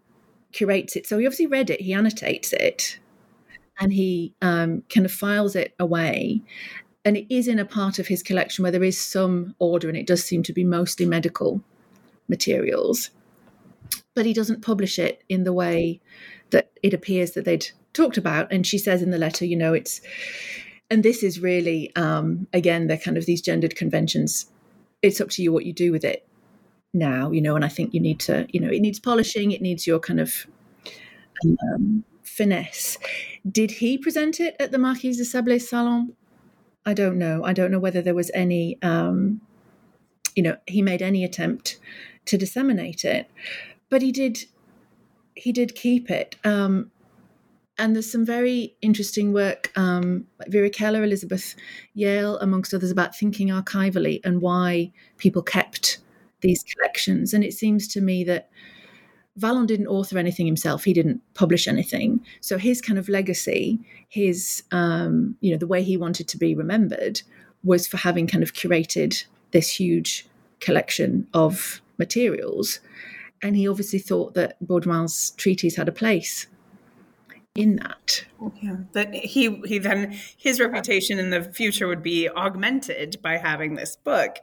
curates 0.54 0.96
it. 0.96 1.06
So 1.06 1.18
he 1.18 1.26
obviously 1.26 1.48
read 1.48 1.70
it, 1.70 1.82
he 1.82 1.94
annotates 1.94 2.54
it, 2.54 3.00
and 3.80 3.92
he 3.92 4.34
um, 4.42 4.84
kind 4.94 5.06
of 5.06 5.12
files 5.12 5.56
it 5.56 5.74
away. 5.80 6.42
And 7.04 7.18
it 7.18 7.34
is 7.34 7.50
in 7.50 7.60
a 7.60 7.66
part 7.66 8.00
of 8.00 8.08
his 8.08 8.24
collection 8.24 8.64
where 8.64 8.72
there 8.72 8.84
is 8.84 9.02
some 9.02 9.56
order 9.60 9.90
and 9.90 9.98
it 9.98 10.08
does 10.08 10.24
seem 10.24 10.44
to 10.44 10.54
be 10.54 10.64
mostly 10.64 11.06
medical 11.06 11.62
materials. 12.30 13.10
But 14.16 14.26
he 14.26 14.34
doesn't 14.34 14.62
publish 14.62 14.98
it 14.98 15.24
in 15.28 15.44
the 15.44 15.52
way 15.52 16.00
that 16.52 16.72
it 16.82 16.94
appears 16.94 17.32
that 17.32 17.44
they'd 17.44 17.68
talked 17.92 18.18
about. 18.18 18.52
And 18.52 18.66
she 18.66 18.78
says 18.78 19.02
in 19.02 19.12
the 19.12 19.18
letter 19.18 19.44
you 19.44 19.58
know 19.58 19.74
it's 19.74 20.00
and 20.90 21.04
this 21.04 21.24
is 21.24 21.40
really 21.40 21.94
um, 21.96 22.48
again 22.54 22.88
they're 22.88 22.98
kind 22.98 23.18
of 23.18 23.26
these 23.26 23.42
gendered 23.42 23.76
conventions. 23.76 24.46
It's 25.02 25.20
up 25.20 25.30
to 25.32 25.44
you 25.44 25.52
what 25.52 25.66
you 25.66 25.74
do 25.74 25.92
with 25.92 26.06
it 26.06 26.26
now 26.94 27.32
you 27.32 27.42
know 27.42 27.56
and 27.56 27.66
i 27.66 27.68
think 27.68 27.94
you 27.94 28.00
need 28.00 28.20
to 28.20 28.46
you 28.50 28.60
know 28.60 28.70
it 28.70 28.80
needs 28.80 29.00
polishing 29.00 29.52
it 29.52 29.62
needs 29.62 29.88
your 29.88 30.00
kind 30.00 30.20
of 30.20 30.46
um, 31.46 32.04
finesse 32.24 32.98
did 33.52 33.72
he 33.72 33.98
present 33.98 34.40
it 34.40 34.56
at 34.60 34.72
the 34.72 34.78
marquise 34.78 35.18
de 35.18 35.24
sablé's 35.24 35.68
salon 35.68 36.14
I 36.86 36.94
don't 36.94 37.18
know. 37.18 37.44
I 37.44 37.54
don't 37.54 37.72
know 37.72 37.80
whether 37.80 38.02
there 38.02 38.16
was 38.16 38.30
any, 38.34 38.78
um, 38.82 39.42
you 40.36 40.44
know, 40.44 40.58
he 40.68 40.82
made 40.82 41.02
any 41.02 41.24
attempt 41.24 41.80
to 42.26 42.38
disseminate 42.38 43.06
it, 43.06 43.30
but 43.90 44.02
he 44.02 44.12
did. 44.12 44.46
He 45.36 45.52
did 45.52 45.76
keep 45.76 46.12
it. 46.12 46.36
Um, 46.44 46.92
and 47.80 47.96
there's 47.96 48.12
some 48.12 48.24
very 48.24 48.76
interesting 48.84 49.34
work, 49.34 49.72
um, 49.76 50.28
Vera 50.48 50.70
Keller, 50.70 51.04
Elizabeth 51.04 51.56
Yale, 51.96 52.38
amongst 52.38 52.72
others, 52.72 52.92
about 52.92 53.16
thinking 53.16 53.48
archivally 53.48 54.20
and 54.24 54.42
why 54.42 54.92
people 55.18 55.42
kept 55.42 55.98
these 56.44 56.64
collections. 56.64 57.34
And 57.34 57.44
it 57.44 57.54
seems 57.54 57.88
to 57.90 58.02
me 58.02 58.24
that 58.26 58.50
Vallant 59.36 59.68
didn't 59.68 59.88
author 59.88 60.20
anything 60.20 60.46
himself. 60.46 60.84
He 60.84 60.94
didn't 60.94 61.22
publish 61.34 61.68
anything. 61.68 62.24
So 62.40 62.60
his 62.60 62.82
kind 62.82 63.00
of 63.00 63.10
legacy, 63.10 63.80
his 64.08 64.62
um, 64.72 65.36
you 65.42 65.52
know, 65.52 65.58
the 65.58 65.66
way 65.66 65.82
he 65.82 65.98
wanted 65.98 66.28
to 66.28 66.38
be 66.38 66.54
remembered 66.54 67.24
was 67.64 67.88
for 67.88 67.98
having 67.98 68.28
kind 68.28 68.44
of 68.44 68.54
curated 68.54 69.26
this 69.52 69.80
huge 69.80 70.28
collection 70.60 71.28
of 71.34 71.82
materials. 71.98 72.80
And 73.42 73.56
he 73.56 73.68
obviously 73.68 74.00
thought 74.00 74.36
that 74.36 74.56
Baudouin's 74.64 75.32
treatise 75.32 75.76
had 75.76 75.90
a 75.90 75.94
place 75.94 76.46
in 77.56 77.76
that. 77.76 78.26
Yeah, 78.62 78.78
that 78.94 79.14
he 79.14 79.62
he 79.66 79.78
then 79.78 80.18
his 80.38 80.60
reputation 80.60 81.20
in 81.20 81.30
the 81.30 81.44
future 81.44 81.88
would 81.88 82.02
be 82.02 82.28
augmented 82.28 83.18
by 83.22 83.38
having 83.38 83.76
this 83.76 83.96
book 83.96 84.38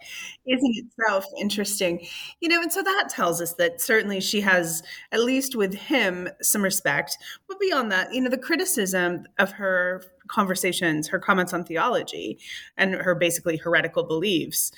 is 0.46 0.62
in 0.62 0.86
itself 0.86 1.24
interesting. 1.38 2.06
You 2.40 2.48
know, 2.48 2.62
and 2.62 2.72
so 2.72 2.82
that 2.82 3.08
tells 3.10 3.40
us 3.40 3.54
that 3.54 3.80
certainly 3.80 4.20
she 4.20 4.40
has, 4.42 4.82
at 5.10 5.24
least 5.24 5.56
with 5.56 5.74
him, 5.74 6.28
some 6.40 6.62
respect. 6.62 7.18
But 7.48 7.58
beyond 7.58 7.90
that, 7.90 8.14
you 8.14 8.20
know, 8.20 8.30
the 8.30 8.38
criticism 8.38 9.26
of 9.38 9.52
her 9.52 10.04
conversations, 10.28 11.08
her 11.08 11.18
comments 11.18 11.52
on 11.52 11.64
theology, 11.64 12.38
and 12.76 12.94
her 12.94 13.16
basically 13.16 13.56
heretical 13.56 14.04
beliefs. 14.04 14.70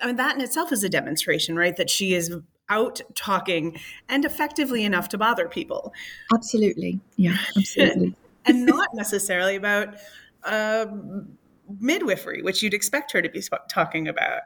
I 0.00 0.06
mean, 0.06 0.16
that 0.16 0.34
in 0.34 0.40
itself 0.40 0.72
is 0.72 0.82
a 0.82 0.88
demonstration, 0.88 1.54
right? 1.54 1.76
That 1.76 1.90
she 1.90 2.14
is 2.14 2.34
out 2.68 3.00
talking 3.14 3.78
and 4.08 4.24
effectively 4.24 4.84
enough 4.84 5.08
to 5.10 5.18
bother 5.18 5.48
people. 5.48 5.92
Absolutely. 6.32 7.00
Yeah, 7.16 7.36
absolutely. 7.56 8.14
and 8.46 8.66
not 8.66 8.88
necessarily 8.94 9.56
about 9.56 9.96
uh, 10.44 10.86
midwifery, 11.80 12.42
which 12.42 12.62
you'd 12.62 12.74
expect 12.74 13.12
her 13.12 13.22
to 13.22 13.28
be 13.28 13.42
talking 13.68 14.08
about. 14.08 14.42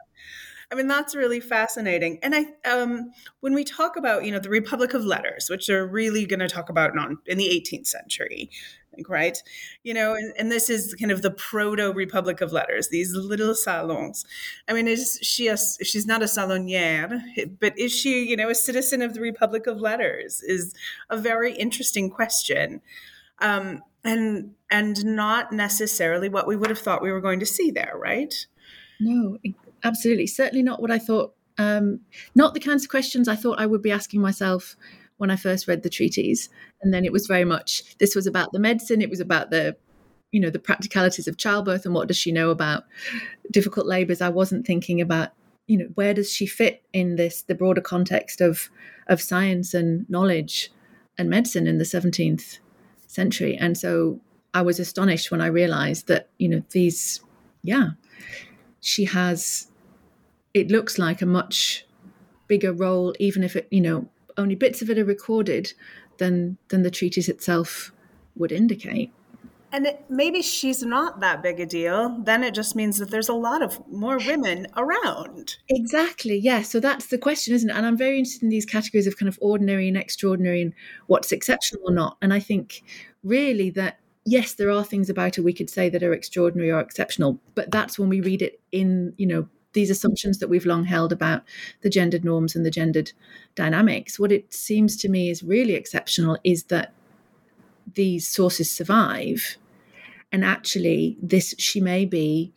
I 0.71 0.75
mean, 0.75 0.87
that's 0.87 1.15
really 1.15 1.39
fascinating. 1.39 2.19
And 2.21 2.35
I, 2.35 2.69
um, 2.69 3.11
when 3.39 3.55
we 3.55 3.63
talk 3.63 3.95
about, 3.95 4.23
you 4.23 4.31
know, 4.31 4.39
the 4.39 4.49
Republic 4.49 4.93
of 4.93 5.03
Letters, 5.03 5.49
which 5.49 5.67
are 5.69 5.87
really 5.87 6.27
going 6.27 6.41
to 6.41 6.47
talk 6.47 6.69
about 6.69 6.93
non, 6.93 7.17
in 7.25 7.39
the 7.39 7.47
18th 7.47 7.87
century, 7.87 8.51
right? 9.07 9.41
You 9.83 9.95
know, 9.95 10.13
and, 10.13 10.31
and 10.37 10.51
this 10.51 10.69
is 10.69 10.93
kind 10.93 11.11
of 11.11 11.23
the 11.23 11.31
proto 11.31 11.91
Republic 11.91 12.39
of 12.41 12.51
Letters, 12.51 12.89
these 12.89 13.15
little 13.15 13.55
salons. 13.55 14.25
I 14.67 14.73
mean, 14.73 14.87
is 14.87 15.17
she 15.23 15.47
a, 15.47 15.57
she's 15.57 16.05
not 16.05 16.21
a 16.21 16.25
salonière, 16.25 17.19
but 17.59 17.77
is 17.77 17.91
she, 17.91 18.23
you 18.23 18.37
know, 18.37 18.49
a 18.49 18.55
citizen 18.55 19.01
of 19.01 19.15
the 19.15 19.21
Republic 19.21 19.65
of 19.65 19.81
Letters? 19.81 20.43
Is 20.43 20.75
a 21.09 21.17
very 21.17 21.53
interesting 21.53 22.11
question. 22.11 22.81
Um, 23.39 23.81
and 24.03 24.53
and 24.69 25.03
not 25.03 25.51
necessarily 25.51 26.29
what 26.29 26.47
we 26.47 26.55
would 26.55 26.69
have 26.69 26.79
thought 26.79 27.01
we 27.01 27.11
were 27.11 27.21
going 27.21 27.39
to 27.39 27.45
see 27.45 27.71
there, 27.71 27.93
right? 27.95 28.45
No, 28.99 29.37
absolutely. 29.83 30.27
Certainly 30.27 30.63
not 30.63 30.81
what 30.81 30.91
I 30.91 30.99
thought. 30.99 31.33
Um, 31.57 31.99
not 32.35 32.53
the 32.53 32.59
kinds 32.59 32.83
of 32.83 32.89
questions 32.89 33.27
I 33.27 33.35
thought 33.35 33.59
I 33.59 33.65
would 33.65 33.81
be 33.81 33.91
asking 33.91 34.21
myself 34.21 34.77
when 35.17 35.29
I 35.29 35.35
first 35.35 35.67
read 35.67 35.83
the 35.83 35.89
treatise. 35.89 36.47
And 36.81 36.93
then 36.93 37.03
it 37.03 37.11
was 37.11 37.27
very 37.27 37.43
much 37.43 37.97
this 37.97 38.15
was 38.15 38.25
about 38.25 38.53
the 38.53 38.59
medicine, 38.59 39.01
it 39.01 39.09
was 39.09 39.19
about 39.19 39.49
the 39.49 39.75
you 40.31 40.39
know 40.39 40.49
the 40.49 40.59
practicalities 40.59 41.27
of 41.27 41.37
childbirth 41.37 41.85
and 41.85 41.93
what 41.93 42.07
does 42.07 42.17
she 42.17 42.31
know 42.31 42.49
about 42.49 42.83
difficult 43.51 43.85
labors 43.85 44.21
i 44.21 44.29
wasn't 44.29 44.65
thinking 44.65 45.01
about 45.01 45.29
you 45.67 45.77
know 45.77 45.87
where 45.95 46.13
does 46.13 46.31
she 46.31 46.45
fit 46.45 46.83
in 46.93 47.15
this 47.15 47.41
the 47.43 47.55
broader 47.55 47.81
context 47.81 48.41
of 48.41 48.69
of 49.07 49.21
science 49.21 49.73
and 49.73 50.07
knowledge 50.09 50.71
and 51.17 51.29
medicine 51.29 51.67
in 51.67 51.77
the 51.77 51.83
17th 51.83 52.59
century 53.07 53.57
and 53.57 53.77
so 53.77 54.19
i 54.53 54.61
was 54.61 54.79
astonished 54.79 55.31
when 55.31 55.41
i 55.41 55.47
realized 55.47 56.07
that 56.07 56.29
you 56.37 56.47
know 56.47 56.61
these 56.71 57.21
yeah 57.63 57.89
she 58.81 59.05
has 59.05 59.68
it 60.53 60.69
looks 60.69 60.97
like 60.97 61.21
a 61.21 61.25
much 61.25 61.85
bigger 62.47 62.73
role 62.73 63.13
even 63.19 63.43
if 63.43 63.55
it 63.55 63.67
you 63.69 63.81
know 63.81 64.07
only 64.37 64.55
bits 64.55 64.81
of 64.81 64.89
it 64.89 64.97
are 64.97 65.05
recorded 65.05 65.73
than 66.17 66.57
than 66.69 66.83
the 66.83 66.91
treatise 66.91 67.29
itself 67.29 67.91
would 68.35 68.51
indicate. 68.51 69.11
And 69.71 69.85
it, 69.85 70.03
maybe 70.09 70.41
she's 70.41 70.81
not 70.81 71.19
that 71.19 71.43
big 71.43 71.59
a 71.59 71.65
deal. 71.65 72.17
Then 72.23 72.43
it 72.43 72.55
just 72.55 72.75
means 72.75 72.97
that 72.97 73.11
there's 73.11 73.29
a 73.29 73.33
lot 73.33 73.61
of 73.61 73.79
more 73.87 74.17
women 74.17 74.65
around. 74.75 75.57
Exactly. 75.69 76.39
Yeah. 76.39 76.63
So 76.63 76.79
that's 76.79 77.07
the 77.07 77.19
question, 77.19 77.53
isn't 77.53 77.69
it? 77.69 77.75
And 77.75 77.85
I'm 77.85 77.97
very 77.97 78.17
interested 78.17 78.43
in 78.43 78.49
these 78.49 78.65
categories 78.65 79.05
of 79.05 79.17
kind 79.17 79.29
of 79.29 79.37
ordinary 79.41 79.87
and 79.87 79.95
extraordinary 79.95 80.63
and 80.63 80.73
what's 81.05 81.31
exceptional 81.31 81.83
or 81.85 81.93
not. 81.93 82.17
And 82.19 82.33
I 82.33 82.39
think 82.39 82.81
really 83.23 83.69
that 83.71 83.99
yes, 84.25 84.53
there 84.53 84.71
are 84.71 84.83
things 84.83 85.09
about 85.09 85.35
her 85.35 85.43
we 85.43 85.53
could 85.53 85.69
say 85.69 85.89
that 85.89 86.03
are 86.03 86.13
extraordinary 86.13 86.71
or 86.71 86.79
exceptional, 86.79 87.39
but 87.55 87.71
that's 87.71 87.97
when 87.97 88.09
we 88.09 88.21
read 88.21 88.41
it 88.41 88.59
in, 88.71 89.13
you 89.17 89.27
know, 89.27 89.47
these 89.73 89.89
assumptions 89.89 90.39
that 90.39 90.49
we've 90.49 90.65
long 90.65 90.85
held 90.85 91.11
about 91.11 91.43
the 91.81 91.89
gendered 91.89 92.25
norms 92.25 92.55
and 92.55 92.65
the 92.65 92.71
gendered 92.71 93.11
dynamics. 93.55 94.19
What 94.19 94.31
it 94.31 94.53
seems 94.53 94.97
to 94.97 95.09
me 95.09 95.29
is 95.29 95.43
really 95.43 95.73
exceptional 95.73 96.37
is 96.43 96.65
that 96.65 96.93
these 97.93 98.27
sources 98.27 98.69
survive. 98.69 99.57
And 100.31 100.45
actually, 100.45 101.17
this 101.21 101.55
she 101.57 101.81
may 101.81 102.05
be 102.05 102.53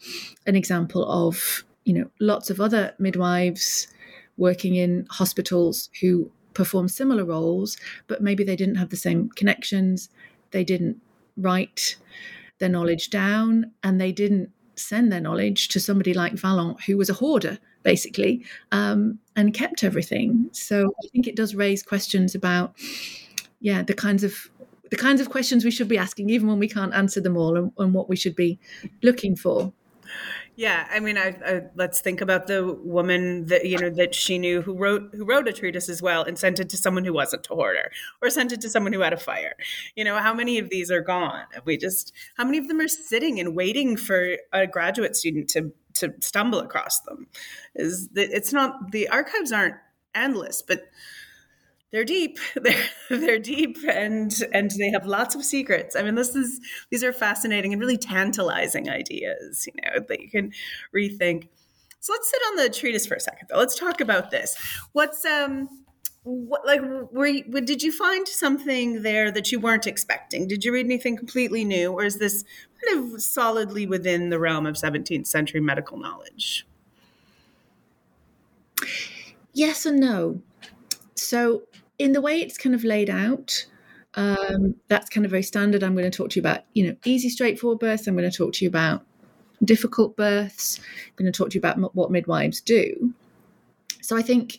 an 0.47 0.57
example 0.57 1.11
of, 1.11 1.65
you 1.85 1.95
know, 1.95 2.11
lots 2.21 2.51
of 2.51 2.61
other 2.61 2.95
midwives 2.99 3.89
working 4.37 4.77
in 4.77 5.07
hospitals 5.11 5.91
who 6.01 6.31
perform 6.55 6.89
similar 6.89 7.25
roles, 7.25 7.77
but 8.07 8.23
maybe 8.23 8.45
they 8.45 8.57
didn't 8.57 8.75
have 8.77 8.91
the 8.91 8.97
same 8.97 9.31
connections, 9.31 10.11
they 10.51 10.65
didn't 10.65 11.01
write 11.37 11.97
their 12.59 12.69
knowledge 12.69 13.11
down, 13.11 13.73
and 13.83 14.01
they 14.01 14.13
didn't 14.13 14.51
send 14.77 15.13
their 15.13 15.21
knowledge 15.21 15.69
to 15.69 15.81
somebody 15.81 16.15
like 16.15 16.35
Vallant, 16.35 16.83
who 16.83 16.97
was 16.97 17.11
a 17.11 17.15
hoarder, 17.15 17.59
basically, 17.83 18.45
um, 18.73 19.19
and 19.37 19.55
kept 19.55 19.85
everything. 19.85 20.49
So 20.53 20.93
I 21.05 21.09
think 21.09 21.27
it 21.27 21.37
does 21.37 21.55
raise 21.55 21.83
questions 21.83 22.35
about, 22.35 22.75
yeah, 23.61 23.83
the 23.83 23.95
kinds 23.95 24.25
of 24.25 24.49
the 24.91 24.97
kinds 24.97 25.23
of 25.23 25.31
questions 25.31 25.65
we 25.65 25.71
should 25.71 25.89
be 25.89 25.97
asking, 25.97 26.29
even 26.29 26.49
when 26.49 26.59
we 26.59 26.69
can't 26.69 26.93
answer 26.93 27.21
them 27.21 27.37
all, 27.37 27.57
and, 27.57 27.73
and 27.79 27.95
what 27.95 28.11
we 28.11 28.17
should 28.17 28.37
be 28.37 28.59
looking 29.03 29.35
for. 29.35 29.73
Yeah, 30.55 30.87
I 30.91 31.01
mean, 31.01 31.17
I, 31.17 31.29
I, 31.47 31.63
let's 31.77 32.01
think 32.01 32.21
about 32.21 32.47
the 32.47 32.75
woman 32.85 33.47
that 33.47 33.65
you 33.65 33.79
know 33.79 33.89
that 33.89 34.15
she 34.15 34.37
knew 34.39 34.61
who 34.61 34.77
wrote 34.77 35.11
who 35.15 35.25
wrote 35.25 35.49
a 35.49 35.53
treatise 35.53 35.89
as 35.89 36.03
well 36.03 36.23
and 36.25 36.39
sent 36.39 36.61
it 36.61 36.69
to 36.71 36.77
someone 36.77 37.05
who 37.05 37.13
wasn't 37.15 37.49
a 37.51 37.55
hoarder 37.55 37.91
or 38.21 38.29
sent 38.29 38.53
it 38.53 38.61
to 38.61 38.69
someone 38.69 38.93
who 38.93 39.01
had 39.01 39.15
a 39.15 39.17
fire. 39.17 39.55
You 39.97 40.05
know, 40.05 40.19
how 40.19 40.35
many 40.35 40.59
of 40.59 40.69
these 40.69 40.91
are 40.91 41.01
gone? 41.01 41.45
We 41.65 41.79
just 41.79 42.13
how 42.37 42.45
many 42.45 42.59
of 42.59 42.69
them 42.69 42.81
are 42.81 42.89
sitting 42.89 43.41
and 43.41 43.57
waiting 43.57 43.97
for 43.97 44.37
a 44.53 44.67
graduate 44.67 45.17
student 45.17 45.49
to 45.51 45.73
to 45.95 46.13
stumble 46.21 46.61
across 46.61 47.01
them? 47.01 47.29
Is 47.75 48.09
that 48.09 48.31
it's 48.31 48.53
not 48.53 48.93
the 48.93 49.09
archives 49.09 49.53
aren't 49.53 49.77
endless, 50.15 50.61
but 50.61 50.83
they're 51.93 52.05
deep. 52.05 52.39
They're, 52.55 52.85
they're 53.11 53.39
deep 53.39 53.77
and 53.89 54.35
and 54.53 54.71
they 54.71 54.91
have 54.91 55.07
lots 55.07 55.35
of 55.35 55.45
secrets. 55.45 55.95
I 55.95 56.03
mean 56.03 56.15
this 56.15 56.35
is 56.35 56.61
these 56.91 57.05
are 57.05 57.13
fascinating 57.13 57.73
and 57.73 57.81
really 57.81 57.99
tantalizing 57.99 58.89
ideas 58.89 59.67
you 59.67 59.75
know 59.83 60.05
that 60.09 60.21
you 60.21 60.31
can 60.31 60.53
rethink. 60.95 61.49
So 62.01 62.13
let's 62.13 62.31
sit 62.31 62.41
on 62.49 62.57
the 62.57 62.71
treatise 62.71 63.07
for 63.07 63.15
a 63.15 63.21
second 63.21 63.49
though. 63.51 63.59
Let's 63.59 63.79
talk 63.79 64.01
about 64.01 64.31
this. 64.31 64.57
What's 64.93 65.25
um 65.25 65.69
what 66.25 66.65
like 66.65 66.81
were 67.11 67.27
you, 67.27 67.45
did 67.45 67.83
you 67.83 67.93
find 67.93 68.27
something 68.27 69.03
there 69.03 69.31
that 69.31 69.53
you 69.53 69.61
weren't 69.61 69.87
expecting? 69.87 70.49
Did 70.49 70.65
you 70.65 70.73
read 70.73 70.87
anything 70.87 71.17
completely 71.17 71.65
new 71.65 71.93
or 71.93 72.05
is 72.05 72.19
this 72.19 72.45
kind 72.85 73.13
of 73.13 73.23
solidly 73.23 73.87
within 73.87 74.31
the 74.31 74.39
realm 74.39 74.67
of 74.67 74.77
17th 74.77 75.27
century 75.27 75.61
medical 75.61 75.99
knowledge? 75.99 76.67
Yes 79.53 79.85
and 79.85 80.01
no. 80.01 80.41
So 81.15 81.63
in 82.03 82.13
the 82.13 82.21
way 82.21 82.41
it's 82.41 82.59
kind 82.59 82.75
of 82.75 82.83
laid 82.83 83.09
out, 83.09 83.67
um, 84.15 84.75
that's 84.89 85.09
kind 85.09 85.25
of 85.25 85.31
very 85.31 85.43
standard. 85.43 85.83
I'm 85.83 85.95
going 85.95 86.11
to 86.11 86.17
talk 86.17 86.31
to 86.31 86.37
you 86.37 86.43
about, 86.43 86.65
you 86.75 86.87
know, 86.87 86.97
easy, 87.05 87.29
straightforward 87.29 87.79
births. 87.79 88.07
I'm 88.07 88.17
going 88.17 88.29
to 88.29 88.37
talk 88.37 88.53
to 88.55 88.65
you 88.65 88.69
about 88.69 89.07
difficult 89.65 90.17
births. 90.17 90.81
I'm 91.07 91.13
going 91.17 91.33
to 91.33 91.37
talk 91.37 91.51
to 91.51 91.55
you 91.55 91.61
about 91.61 91.95
what 91.95 92.11
midwives 92.11 92.61
do. 92.61 93.15
So 94.03 94.17
I 94.17 94.23
think 94.23 94.59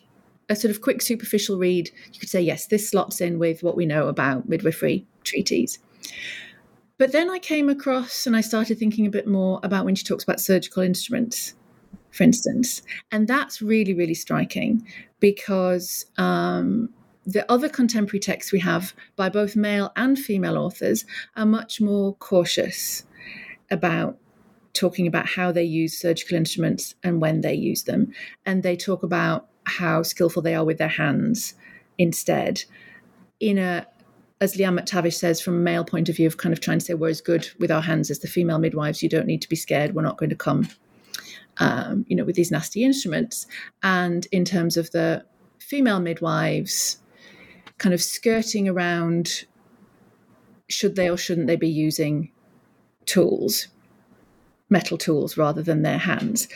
a 0.50 0.56
sort 0.56 0.72
of 0.72 0.82
quick 0.82 1.02
superficial 1.02 1.58
read, 1.58 1.92
you 2.14 2.20
could 2.20 2.30
say, 2.30 2.42
yes, 2.42 2.68
this 2.68 2.90
slots 2.90 3.20
in 3.20 3.40
with 3.40 3.62
what 3.62 3.76
we 3.76 3.86
know 3.86 4.08
about 4.08 4.48
midwifery 4.48 5.06
treatises. 5.24 5.80
But 6.98 7.12
then 7.12 7.30
I 7.30 7.40
came 7.40 7.68
across 7.68 8.26
and 8.26 8.38
I 8.38 8.42
started 8.42 8.80
thinking 8.80 9.06
a 9.06 9.12
bit 9.12 9.28
more 9.28 9.60
about 9.64 9.84
when 9.84 9.96
she 9.96 10.06
talks 10.06 10.24
about 10.24 10.40
surgical 10.40 10.82
instruments, 10.82 11.56
for 12.12 12.24
instance. 12.24 12.82
And 13.12 13.28
that's 13.28 13.62
really, 13.62 13.94
really 13.94 14.14
striking 14.14 14.88
because 15.20 16.06
um, 16.18 16.90
the 17.26 17.50
other 17.52 17.70
contemporary 17.70 18.20
texts 18.20 18.52
we 18.52 18.60
have 18.60 18.94
by 19.16 19.30
both 19.30 19.56
male 19.56 19.92
and 19.96 20.20
female 20.20 20.58
authors 20.58 21.06
are 21.36 21.46
much 21.46 21.80
more 21.80 22.16
cautious 22.16 23.06
about 23.72 24.18
talking 24.74 25.08
about 25.08 25.28
how 25.28 25.52
they 25.52 25.64
use 25.64 26.00
surgical 26.00 26.36
instruments 26.36 26.96
and 27.04 27.22
when 27.22 27.42
they 27.42 27.54
use 27.54 27.84
them. 27.84 28.12
And 28.46 28.64
they 28.64 28.76
talk 28.76 29.04
about 29.04 29.48
how 29.66 30.04
skillful 30.04 30.42
they 30.42 30.56
are 30.56 30.66
with 30.66 30.80
their 30.80 30.88
hands 30.88 31.54
instead. 31.98 32.64
In 33.40 33.58
a, 33.58 33.88
as 34.42 34.56
Lianne 34.56 34.80
McTavish 34.80 35.14
says, 35.14 35.40
from 35.40 35.56
a 35.56 35.60
male 35.60 35.86
point 35.86 36.10
of 36.10 36.16
view, 36.16 36.28
of 36.28 36.38
kind 36.38 36.52
of 36.52 36.60
trying 36.60 36.80
to 36.80 36.86
say 36.86 36.94
we're 36.94 37.10
as 37.10 37.22
good 37.22 37.48
with 37.60 37.72
our 37.72 37.82
hands 37.82 38.10
as 38.12 38.20
the 38.20 38.28
female 38.28 38.60
midwives, 38.60 39.02
you 39.02 39.10
don't 39.10 39.28
need 39.28 39.42
to 39.42 39.50
be 39.50 39.56
scared, 39.56 39.96
we're 39.96 40.02
not 40.02 40.18
going 40.18 40.32
to 40.32 40.36
come. 40.36 40.68
Um, 41.58 42.04
you 42.08 42.16
know, 42.16 42.26
with 42.26 42.36
these 42.36 42.50
nasty 42.50 42.84
instruments. 42.84 43.46
And 43.84 44.26
in 44.32 44.44
terms 44.44 44.76
of 44.76 44.90
the 44.90 45.24
female 45.60 46.00
midwives, 46.00 46.98
kind 47.84 47.94
of 47.94 48.02
skirting 48.02 48.70
around 48.70 49.44
should 50.70 50.96
they 50.96 51.10
or 51.10 51.18
shouldn't 51.18 51.48
they 51.48 51.58
be 51.58 51.68
using 51.68 52.32
tools, 53.06 53.68
metal 54.70 54.98
tools 54.98 55.36
rather 55.36 55.62
than 55.62 55.82
their 55.82 55.98
hands. 55.98 56.48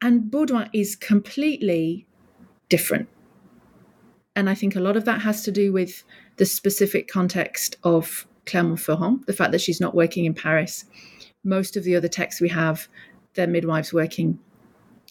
And 0.00 0.30
Baudouin 0.30 0.70
is 0.72 0.94
completely 0.94 2.06
different. 2.68 3.08
And 4.36 4.48
I 4.48 4.54
think 4.54 4.76
a 4.76 4.80
lot 4.80 4.96
of 4.96 5.04
that 5.06 5.22
has 5.22 5.42
to 5.42 5.50
do 5.50 5.72
with 5.72 6.04
the 6.36 6.46
specific 6.46 7.08
context 7.08 7.76
of 7.82 8.24
Clermont-Ferrand, 8.46 9.24
the 9.26 9.32
fact 9.32 9.50
that 9.50 9.60
she's 9.60 9.80
not 9.80 9.96
working 9.96 10.24
in 10.24 10.34
Paris. 10.34 10.84
Most 11.42 11.76
of 11.76 11.82
the 11.82 11.96
other 11.96 12.06
texts 12.06 12.40
we 12.40 12.50
have, 12.50 12.86
their 13.34 13.48
midwives 13.48 13.92
working 13.92 14.38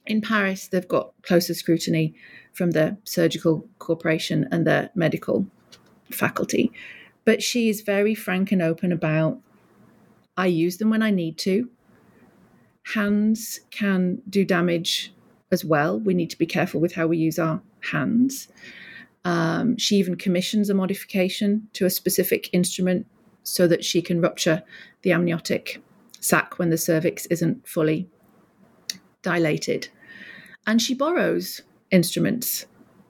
in 0.06 0.22
Paris, 0.22 0.68
they've 0.68 0.88
got 0.88 1.13
closer 1.22 1.54
scrutiny 1.54 2.13
from 2.52 2.72
the 2.72 2.98
surgical 3.04 3.68
corporation 3.80 4.48
and 4.52 4.68
the 4.68 4.89
medical 4.96 5.48
faculty. 6.12 6.72
But 7.26 7.42
she 7.42 7.70
is 7.70 7.82
very 7.82 8.16
frank 8.16 8.52
and 8.52 8.62
open 8.62 8.92
about 8.92 9.39
I 10.36 10.48
use 10.48 10.78
them 10.78 10.89
when 10.89 11.04
I 11.04 11.12
need 11.12 11.38
to. 11.39 11.70
Hands 12.94 13.60
can 13.70 14.22
do 14.30 14.44
damage 14.44 15.14
as 15.51 15.64
well. 15.64 15.99
We 15.99 16.14
need 16.14 16.32
to 16.32 16.38
be 16.38 16.45
careful 16.45 16.82
with 16.82 16.93
how 16.93 17.08
we 17.08 17.18
use 17.18 17.39
our 17.39 17.62
hands. 17.91 18.47
Um, 19.24 19.78
she 19.78 19.95
even 19.97 20.16
commissions 20.16 20.70
a 20.70 20.74
modification 20.74 21.68
to 21.74 21.86
a 21.86 21.89
specific 21.89 22.49
instrument 22.51 23.06
so 23.43 23.68
that 23.68 23.86
she 23.86 24.01
can 24.01 24.20
rupture 24.20 24.64
the 25.04 25.14
amniotic 25.14 25.82
sac 26.20 26.58
when 26.58 26.72
the 26.72 26.78
cervix 26.78 27.26
isn't 27.28 27.66
fully 27.68 28.10
dilated. 29.24 29.89
and 30.65 30.82
she 30.82 30.93
borrows 30.93 31.61
instruments 31.91 32.65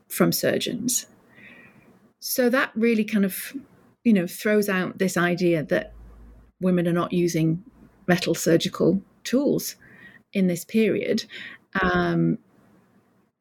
from 0.10 0.32
surgeons. 0.32 1.06
So 2.20 2.50
that 2.50 2.72
really 2.76 3.04
kind 3.04 3.26
of, 3.26 3.54
you 4.04 4.14
know, 4.14 4.28
throws 4.28 4.70
out 4.70 4.98
this 4.98 5.18
idea 5.18 5.64
that 5.64 5.94
women 6.62 6.88
are 6.88 6.94
not 6.94 7.14
using 7.14 7.64
metal 8.08 8.36
surgical 8.36 9.02
tools 9.24 9.76
in 10.32 10.48
this 10.48 10.66
period. 10.66 11.26
Um, 11.82 12.38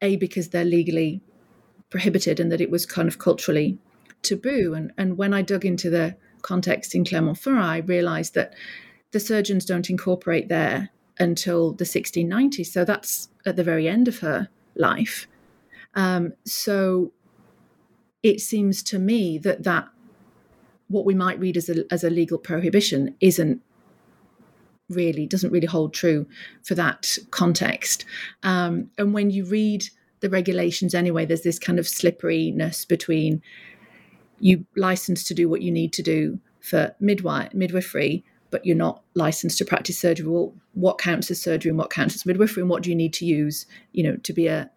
a 0.01 0.15
because 0.17 0.49
they're 0.49 0.65
legally 0.65 1.21
prohibited 1.89 2.39
and 2.39 2.51
that 2.51 2.61
it 2.61 2.69
was 2.69 2.85
kind 2.85 3.07
of 3.07 3.19
culturally 3.19 3.77
taboo. 4.21 4.73
And 4.73 4.91
and 4.97 5.17
when 5.17 5.33
I 5.33 5.41
dug 5.41 5.65
into 5.65 5.89
the 5.89 6.15
context 6.41 6.93
in 6.93 7.05
Clermont-Ferrand, 7.05 7.63
I 7.63 7.77
realised 7.77 8.33
that 8.33 8.53
the 9.11 9.19
surgeons 9.19 9.65
don't 9.65 9.89
incorporate 9.89 10.49
there 10.49 10.89
until 11.19 11.73
the 11.73 11.83
1690s. 11.83 12.67
So 12.67 12.85
that's 12.85 13.29
at 13.45 13.55
the 13.55 13.63
very 13.63 13.87
end 13.87 14.07
of 14.07 14.19
her 14.19 14.49
life. 14.75 15.27
Um, 15.95 16.33
so 16.45 17.11
it 18.23 18.39
seems 18.41 18.81
to 18.83 18.99
me 18.99 19.37
that 19.39 19.63
that 19.63 19.89
what 20.87 21.05
we 21.05 21.15
might 21.15 21.39
read 21.39 21.57
as 21.57 21.69
a, 21.69 21.83
as 21.91 22.03
a 22.03 22.09
legal 22.09 22.37
prohibition 22.37 23.15
isn't 23.19 23.61
really 24.89 25.25
doesn't 25.25 25.51
really 25.51 25.67
hold 25.67 25.93
true 25.93 26.27
for 26.63 26.75
that 26.75 27.17
context. 27.31 28.05
Um, 28.43 28.91
and 28.97 29.13
when 29.13 29.29
you 29.29 29.45
read 29.45 29.85
the 30.19 30.29
regulations 30.29 30.93
anyway, 30.93 31.25
there's 31.25 31.41
this 31.41 31.59
kind 31.59 31.79
of 31.79 31.87
slipperiness 31.87 32.85
between 32.85 33.41
you 34.39 34.65
license 34.75 35.23
to 35.25 35.33
do 35.33 35.49
what 35.49 35.61
you 35.61 35.71
need 35.71 35.93
to 35.93 36.03
do 36.03 36.39
for 36.59 36.95
midwife 36.99 37.53
midwifery, 37.53 38.23
but 38.53 38.65
you're 38.65 38.85
not 38.87 39.01
licensed 39.15 39.57
to 39.57 39.65
practice 39.65 39.97
surgery. 39.97 40.27
Well, 40.27 40.53
what 40.73 40.99
counts 40.99 41.31
as 41.31 41.41
surgery 41.41 41.69
and 41.69 41.77
what 41.79 41.89
counts 41.89 42.15
as 42.15 42.25
midwifery, 42.25 42.61
and 42.61 42.69
what 42.69 42.83
do 42.83 42.91
you 42.91 42.95
need 42.95 43.13
to 43.13 43.25
use, 43.25 43.65
you 43.91 44.03
know, 44.03 44.15
to 44.17 44.33
be 44.33 44.47
a 44.47 44.69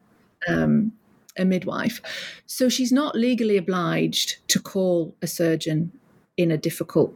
um, 0.48 0.92
a 1.36 1.44
midwife? 1.44 2.00
So 2.46 2.70
she's 2.70 2.92
not 2.92 3.14
legally 3.14 3.58
obliged 3.58 4.38
to 4.48 4.58
call 4.58 5.14
a 5.20 5.26
surgeon 5.26 5.92
in 6.36 6.50
a 6.50 6.56
difficult 6.56 7.14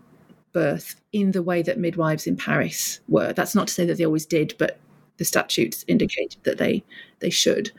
birth 0.53 1.01
in 1.13 1.33
the 1.33 1.43
way 1.43 1.63
that 1.63 1.79
midwives 1.79 2.27
in 2.27 2.37
Paris 2.37 3.01
were. 3.09 3.33
That's 3.33 3.55
not 3.55 3.69
to 3.69 3.75
say 3.75 3.87
that 3.87 3.97
they 3.97 4.05
always 4.05 4.27
did, 4.27 4.55
but 4.59 4.79
the 5.17 5.25
statutes 5.25 5.85
indicated 5.89 6.41
that 6.45 6.59
they 6.59 6.85
they 7.21 7.31
should. 7.31 7.71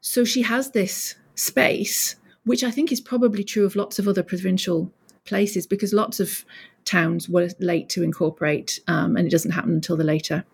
So 0.00 0.24
she 0.24 0.42
has 0.42 0.70
this 0.70 1.14
space, 1.34 2.16
which 2.44 2.64
I 2.64 2.70
think 2.70 2.92
is 2.92 3.00
probably 3.00 3.44
true 3.44 3.64
of 3.64 3.76
lots 3.76 3.98
of 3.98 4.06
other 4.06 4.22
provincial 4.22 4.92
places, 5.24 5.66
because 5.66 5.92
lots 5.92 6.20
of 6.20 6.44
towns 6.90 7.28
were 7.28 7.48
late 7.58 7.88
to 7.90 8.02
incorporate, 8.02 8.80
um, 8.88 9.16
and 9.16 9.26
it 9.26 9.30
doesn't 9.30 9.52
happen 9.52 9.72
until 9.72 9.96
the 9.96 10.04
later 10.04 10.44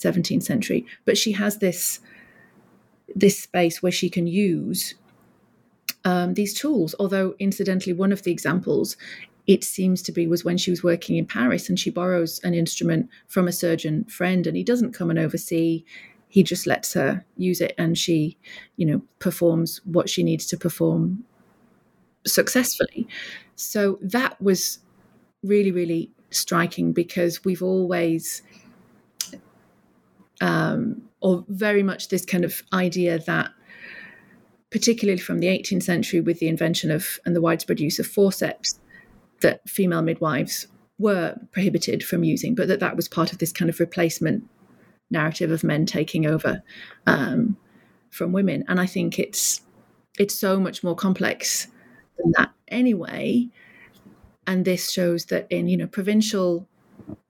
17th 0.00 0.42
century. 0.42 0.86
But 1.04 1.18
she 1.18 1.32
has 1.32 1.58
this 1.58 2.00
this 3.14 3.38
space 3.38 3.82
where 3.82 3.92
she 3.92 4.08
can 4.08 4.26
use 4.26 4.94
um, 6.04 6.34
these 6.34 6.54
tools. 6.54 6.94
Although, 6.98 7.34
incidentally, 7.38 7.92
one 7.92 8.12
of 8.12 8.22
the 8.22 8.32
examples 8.32 8.96
it 9.46 9.62
seems 9.62 10.00
to 10.02 10.10
be 10.10 10.26
was 10.26 10.42
when 10.42 10.56
she 10.56 10.70
was 10.70 10.82
working 10.82 11.16
in 11.16 11.26
Paris 11.26 11.68
and 11.68 11.78
she 11.78 11.90
borrows 11.90 12.40
an 12.44 12.54
instrument 12.54 13.10
from 13.28 13.46
a 13.46 13.52
surgeon 13.52 14.04
friend 14.04 14.46
and 14.46 14.56
he 14.56 14.64
doesn't 14.64 14.94
come 14.94 15.10
and 15.10 15.18
oversee 15.18 15.84
he 16.28 16.42
just 16.42 16.66
lets 16.66 16.94
her 16.94 17.24
use 17.36 17.60
it 17.60 17.74
and 17.78 17.96
she 17.96 18.36
you 18.76 18.86
know 18.86 19.02
performs 19.18 19.80
what 19.84 20.08
she 20.08 20.22
needs 20.22 20.46
to 20.46 20.56
perform 20.56 21.22
successfully 22.26 23.06
so 23.54 23.98
that 24.00 24.40
was 24.40 24.78
really 25.44 25.70
really 25.70 26.10
striking 26.30 26.92
because 26.92 27.44
we've 27.44 27.62
always 27.62 28.42
um, 30.40 31.02
or 31.20 31.44
very 31.48 31.82
much 31.82 32.08
this 32.08 32.24
kind 32.24 32.44
of 32.44 32.62
idea 32.72 33.18
that 33.20 33.50
particularly 34.70 35.20
from 35.20 35.38
the 35.38 35.46
18th 35.46 35.84
century 35.84 36.20
with 36.20 36.40
the 36.40 36.48
invention 36.48 36.90
of 36.90 37.20
and 37.24 37.36
the 37.36 37.40
widespread 37.40 37.78
use 37.78 38.00
of 38.00 38.06
forceps 38.06 38.80
that 39.40 39.66
female 39.68 40.02
midwives 40.02 40.66
were 40.98 41.36
prohibited 41.52 42.02
from 42.02 42.24
using, 42.24 42.54
but 42.54 42.68
that 42.68 42.80
that 42.80 42.96
was 42.96 43.08
part 43.08 43.32
of 43.32 43.38
this 43.38 43.52
kind 43.52 43.68
of 43.68 43.78
replacement 43.80 44.44
narrative 45.10 45.50
of 45.50 45.62
men 45.62 45.86
taking 45.86 46.26
over 46.26 46.62
um, 47.06 47.56
from 48.10 48.32
women. 48.32 48.64
And 48.68 48.80
I 48.80 48.86
think 48.86 49.18
it's 49.18 49.60
it's 50.18 50.34
so 50.34 50.60
much 50.60 50.82
more 50.82 50.94
complex 50.94 51.68
than 52.18 52.32
that 52.36 52.50
anyway. 52.68 53.48
And 54.46 54.64
this 54.64 54.90
shows 54.90 55.26
that 55.26 55.46
in 55.50 55.68
you 55.68 55.76
know 55.76 55.86
provincial 55.86 56.68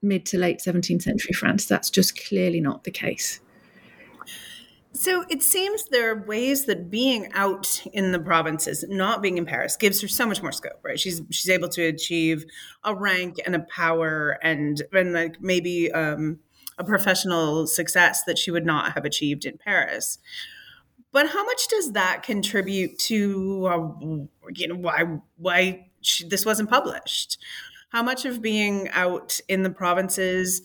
mid 0.01 0.25
to 0.27 0.37
late 0.37 0.59
17th 0.59 1.01
century 1.01 1.33
France, 1.33 1.65
that's 1.65 1.89
just 1.89 2.19
clearly 2.27 2.61
not 2.61 2.83
the 2.83 2.91
case. 2.91 3.39
So 4.95 5.25
it 5.29 5.43
seems 5.43 5.89
there 5.89 6.09
are 6.11 6.25
ways 6.25 6.65
that 6.65 6.89
being 6.89 7.29
out 7.33 7.83
in 7.91 8.13
the 8.13 8.19
provinces, 8.19 8.85
not 8.87 9.21
being 9.21 9.37
in 9.37 9.45
Paris, 9.45 9.75
gives 9.75 10.01
her 10.01 10.07
so 10.07 10.25
much 10.25 10.41
more 10.41 10.53
scope, 10.53 10.79
right? 10.83 10.97
She's 10.97 11.21
she's 11.31 11.49
able 11.49 11.67
to 11.69 11.83
achieve 11.83 12.45
a 12.83 12.95
rank 12.95 13.35
and 13.45 13.55
a 13.55 13.59
power 13.59 14.39
and 14.41 14.81
and 14.93 15.11
like 15.11 15.41
maybe 15.41 15.91
um, 15.91 16.39
a 16.77 16.85
professional 16.85 17.67
success 17.67 18.23
that 18.23 18.37
she 18.37 18.51
would 18.51 18.65
not 18.65 18.93
have 18.93 19.03
achieved 19.03 19.43
in 19.43 19.57
Paris. 19.57 20.17
But 21.11 21.29
how 21.29 21.43
much 21.43 21.67
does 21.67 21.91
that 21.91 22.23
contribute 22.23 22.97
to 22.99 23.67
uh, 23.67 24.47
you 24.55 24.67
know 24.69 24.75
why 24.75 25.19
why 25.35 25.87
she, 26.05 26.27
this 26.27 26.45
wasn't 26.45 26.69
published? 26.69 27.37
How 27.89 28.03
much 28.03 28.25
of 28.25 28.41
being 28.41 28.89
out 28.89 29.39
in 29.47 29.63
the 29.63 29.69
provinces? 29.69 30.61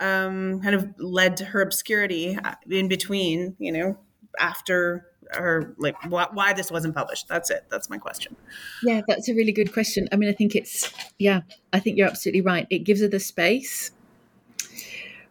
um, 0.00 0.60
kind 0.60 0.74
of 0.74 0.92
led 0.98 1.36
to 1.38 1.44
her 1.44 1.62
obscurity 1.62 2.36
uh, 2.42 2.54
in 2.68 2.88
between, 2.88 3.56
you 3.58 3.72
know, 3.72 3.98
after 4.38 5.06
her, 5.30 5.74
like 5.78 5.94
why, 6.10 6.26
why 6.32 6.52
this 6.52 6.70
wasn't 6.70 6.94
published. 6.94 7.28
That's 7.28 7.50
it. 7.50 7.64
That's 7.70 7.88
my 7.88 7.98
question. 7.98 8.36
Yeah, 8.82 9.02
that's 9.06 9.28
a 9.28 9.34
really 9.34 9.52
good 9.52 9.72
question. 9.72 10.08
I 10.12 10.16
mean, 10.16 10.28
I 10.28 10.32
think 10.32 10.54
it's, 10.54 10.92
yeah, 11.18 11.42
I 11.72 11.80
think 11.80 11.96
you're 11.96 12.08
absolutely 12.08 12.40
right. 12.40 12.66
It 12.70 12.80
gives 12.80 13.00
her 13.00 13.08
the 13.08 13.20
space, 13.20 13.92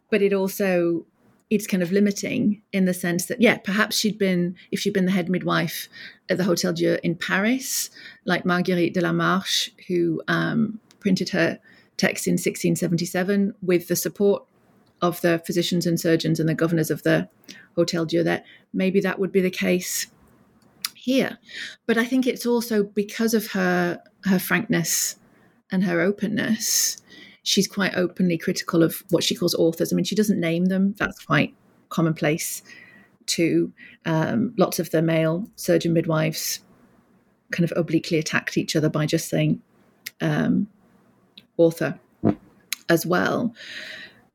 but 0.10 0.22
it 0.22 0.34
also, 0.34 1.06
it's 1.54 1.68
kind 1.68 1.84
of 1.84 1.92
limiting 1.92 2.62
in 2.72 2.86
the 2.86 2.94
sense 2.94 3.28
that, 3.28 3.40
yeah, 3.40 3.58
perhaps 3.58 3.98
she'd 3.98 4.18
been, 4.18 4.56
if 4.72 4.80
she'd 4.80 4.94
been 4.94 5.06
the 5.06 5.12
head 5.12 5.30
midwife 5.30 5.88
at 6.30 6.38
the 6.38 6.44
Hotel 6.44 6.74
Dieu 6.74 6.98
in 7.04 7.16
Paris, 7.16 7.90
like 8.26 8.46
Marguerite 8.46 8.94
de 8.94 9.02
la 9.02 9.12
Marche, 9.12 9.70
who 9.88 10.22
um, 10.28 10.80
printed 11.00 11.30
her 11.30 11.60
text 11.98 12.28
in 12.28 12.34
1677 12.34 13.54
with 13.62 13.88
the 13.88 13.96
support 13.96 14.44
of 15.02 15.22
the 15.22 15.42
physicians 15.46 15.86
and 15.86 16.00
surgeons 16.00 16.40
and 16.40 16.50
the 16.50 16.56
governors 16.56 16.90
of 16.90 17.04
the 17.04 17.30
Hotel 17.76 18.06
Dieu 18.06 18.24
that 18.24 18.46
maybe 18.74 19.00
that 19.02 19.20
would 19.20 19.32
be 19.32 19.42
the 19.42 19.52
case 19.52 20.08
here. 20.96 21.38
But 21.86 21.98
I 21.98 22.06
think 22.06 22.26
it's 22.26 22.46
also 22.46 22.84
because 22.84 23.34
of 23.34 23.48
her 23.48 24.02
her 24.24 24.40
frankness 24.40 25.18
and 25.72 25.84
her 25.84 26.00
openness. 26.00 27.02
She's 27.44 27.68
quite 27.68 27.96
openly 27.96 28.38
critical 28.38 28.84
of 28.84 29.04
what 29.10 29.24
she 29.24 29.36
calls 29.36 29.54
authors. 29.56 29.92
I 29.92 29.96
mean, 29.96 30.06
she 30.06 30.16
doesn't 30.16 30.40
name 30.40 30.66
them. 30.66 30.96
That's 30.98 31.24
quite 31.24 31.54
commonplace 31.90 32.64
to 33.26 33.72
Um, 34.06 34.54
lots 34.58 34.80
of 34.80 34.90
the 34.92 35.02
male 35.02 35.48
surgeon 35.56 35.94
midwives 35.94 36.60
kind 37.52 37.64
of 37.64 37.78
obliquely 37.78 38.18
attacked 38.18 38.58
each 38.58 38.76
other 38.76 38.90
by 38.90 39.06
just 39.06 39.30
saying 39.30 39.62
um, 40.20 40.68
author 41.56 42.00
as 42.90 43.06
well 43.06 43.54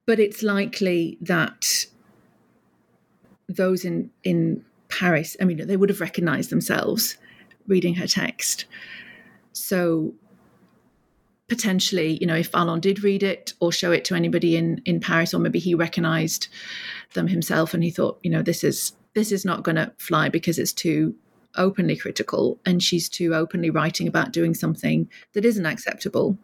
but 0.08 0.18
it's 0.18 0.42
likely 0.42 1.18
that 1.20 1.84
those 3.46 3.84
in 3.84 4.10
in 4.24 4.64
Paris, 4.88 5.36
I 5.38 5.44
mean, 5.44 5.66
they 5.66 5.76
would 5.76 5.90
have 5.90 6.00
recognized 6.00 6.48
themselves 6.48 7.18
reading 7.66 7.94
her 7.96 8.06
text. 8.06 8.64
So 9.52 10.14
potentially, 11.48 12.18
you 12.20 12.26
know, 12.26 12.34
if 12.34 12.50
Vallant 12.50 12.82
did 12.82 13.02
read 13.02 13.22
it 13.22 13.54
or 13.60 13.72
show 13.72 13.92
it 13.92 14.04
to 14.06 14.14
anybody 14.14 14.56
in 14.56 14.82
in 14.84 15.00
Paris, 15.00 15.34
or 15.34 15.38
maybe 15.38 15.58
he 15.58 15.74
recognized 15.74 16.48
them 17.14 17.28
himself 17.28 17.74
and 17.74 17.82
he 17.82 17.90
thought, 17.90 18.18
you 18.22 18.30
know, 18.30 18.42
this 18.42 18.62
is 18.64 18.92
this 19.14 19.32
is 19.32 19.44
not 19.44 19.62
going 19.62 19.76
to 19.76 19.92
fly 19.98 20.28
because 20.28 20.58
it's 20.58 20.72
too 20.72 21.14
openly 21.56 21.96
critical 21.96 22.60
and 22.64 22.82
she's 22.82 23.08
too 23.08 23.34
openly 23.34 23.70
writing 23.70 24.06
about 24.06 24.32
doing 24.32 24.54
something 24.54 25.08
that 25.32 25.44
isn't 25.44 25.66
acceptable 25.66 26.38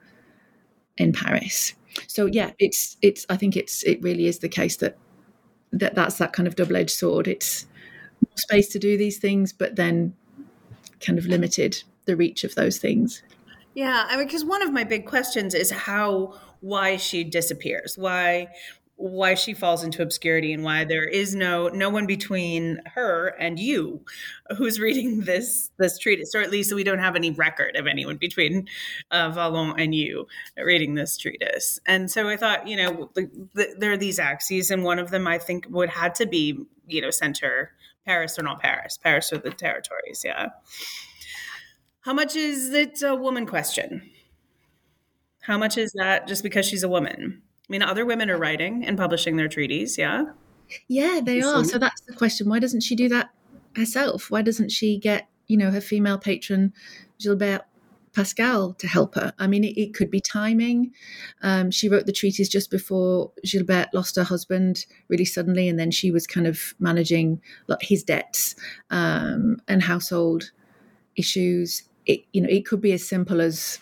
in 0.96 1.12
Paris 1.12 1.74
so 2.06 2.26
yeah, 2.26 2.50
it's 2.58 2.96
it's. 3.02 3.26
I 3.28 3.36
think 3.36 3.56
it's 3.56 3.82
it 3.84 4.02
really 4.02 4.26
is 4.26 4.38
the 4.38 4.48
case 4.48 4.76
that 4.76 4.96
that 5.72 5.94
that's 5.94 6.18
that 6.18 6.32
kind 6.32 6.46
of 6.46 6.56
double 6.56 6.76
edged 6.76 6.90
sword. 6.90 7.28
It's 7.28 7.66
space 8.36 8.68
to 8.68 8.78
do 8.78 8.96
these 8.96 9.18
things, 9.18 9.52
but 9.52 9.76
then 9.76 10.14
kind 11.00 11.18
of 11.18 11.26
limited 11.26 11.82
the 12.06 12.16
reach 12.16 12.44
of 12.44 12.54
those 12.54 12.78
things. 12.78 13.22
Yeah, 13.74 14.06
I 14.08 14.16
mean, 14.16 14.26
because 14.26 14.44
one 14.44 14.62
of 14.62 14.72
my 14.72 14.84
big 14.84 15.06
questions 15.06 15.54
is 15.54 15.70
how 15.70 16.38
why 16.60 16.96
she 16.96 17.24
disappears, 17.24 17.96
why 17.98 18.48
why 18.96 19.34
she 19.34 19.52
falls 19.52 19.82
into 19.82 20.02
obscurity 20.02 20.52
and 20.52 20.62
why 20.62 20.84
there 20.84 21.02
is 21.02 21.34
no 21.34 21.66
no 21.68 21.90
one 21.90 22.06
between 22.06 22.80
her 22.94 23.34
and 23.40 23.58
you 23.58 24.00
who's 24.56 24.78
reading 24.78 25.20
this 25.24 25.72
this 25.78 25.98
treatise 25.98 26.32
or 26.32 26.40
at 26.40 26.50
least 26.52 26.72
we 26.72 26.84
don't 26.84 27.00
have 27.00 27.16
any 27.16 27.32
record 27.32 27.74
of 27.74 27.88
anyone 27.88 28.16
between 28.16 28.68
uh, 29.10 29.30
Vallant 29.30 29.80
and 29.80 29.96
you 29.96 30.28
reading 30.56 30.94
this 30.94 31.18
treatise 31.18 31.80
and 31.86 32.08
so 32.08 32.28
I 32.28 32.36
thought 32.36 32.68
you 32.68 32.76
know 32.76 33.10
the, 33.14 33.28
the, 33.54 33.74
there 33.76 33.90
are 33.90 33.96
these 33.96 34.20
axes 34.20 34.70
and 34.70 34.84
one 34.84 35.00
of 35.00 35.10
them 35.10 35.26
I 35.26 35.38
think 35.38 35.66
would 35.70 35.88
had 35.88 36.14
to 36.14 36.26
be 36.26 36.64
you 36.86 37.00
know 37.00 37.10
center 37.10 37.72
Paris 38.04 38.38
or 38.38 38.42
not 38.42 38.60
Paris, 38.60 38.98
Paris 38.98 39.32
or 39.32 39.38
the 39.38 39.50
territories. 39.50 40.22
Yeah. 40.24 40.48
How 42.04 42.12
much 42.12 42.36
is 42.36 42.74
it 42.74 43.02
a 43.02 43.14
woman 43.14 43.46
question? 43.46 44.10
How 45.40 45.56
much 45.56 45.78
is 45.78 45.92
that 45.92 46.28
just 46.28 46.42
because 46.42 46.66
she's 46.66 46.82
a 46.82 46.88
woman? 46.88 47.40
I 47.42 47.66
mean, 47.72 47.80
other 47.80 48.04
women 48.04 48.28
are 48.28 48.36
writing 48.36 48.84
and 48.84 48.98
publishing 48.98 49.36
their 49.36 49.48
treatises. 49.48 49.96
Yeah. 49.96 50.26
Yeah, 50.86 51.20
they 51.22 51.40
are. 51.40 51.64
So 51.64 51.78
that's 51.78 52.02
the 52.02 52.12
question. 52.12 52.48
Why 52.48 52.58
doesn't 52.58 52.82
she 52.82 52.94
do 52.94 53.08
that 53.08 53.30
herself? 53.74 54.30
Why 54.30 54.42
doesn't 54.42 54.70
she 54.70 54.98
get, 54.98 55.28
you 55.46 55.56
know, 55.56 55.70
her 55.70 55.80
female 55.80 56.18
patron, 56.18 56.74
Gilberte 57.18 57.64
Pascal, 58.14 58.74
to 58.74 58.86
help 58.86 59.14
her? 59.14 59.32
I 59.38 59.46
mean, 59.46 59.64
it, 59.64 59.78
it 59.80 59.94
could 59.94 60.10
be 60.10 60.20
timing. 60.20 60.92
Um, 61.42 61.70
she 61.70 61.88
wrote 61.88 62.04
the 62.04 62.12
treatise 62.12 62.50
just 62.50 62.70
before 62.70 63.32
Gilberte 63.46 63.94
lost 63.94 64.16
her 64.16 64.24
husband 64.24 64.84
really 65.08 65.24
suddenly, 65.24 65.70
and 65.70 65.78
then 65.78 65.90
she 65.90 66.10
was 66.10 66.26
kind 66.26 66.46
of 66.46 66.74
managing 66.78 67.40
like, 67.66 67.80
his 67.80 68.02
debts 68.02 68.56
um, 68.90 69.56
and 69.68 69.82
household 69.82 70.50
issues. 71.16 71.82
It, 72.06 72.24
you 72.32 72.40
know, 72.40 72.48
it 72.48 72.66
could 72.66 72.80
be 72.80 72.92
as 72.92 73.06
simple 73.06 73.40
as, 73.40 73.78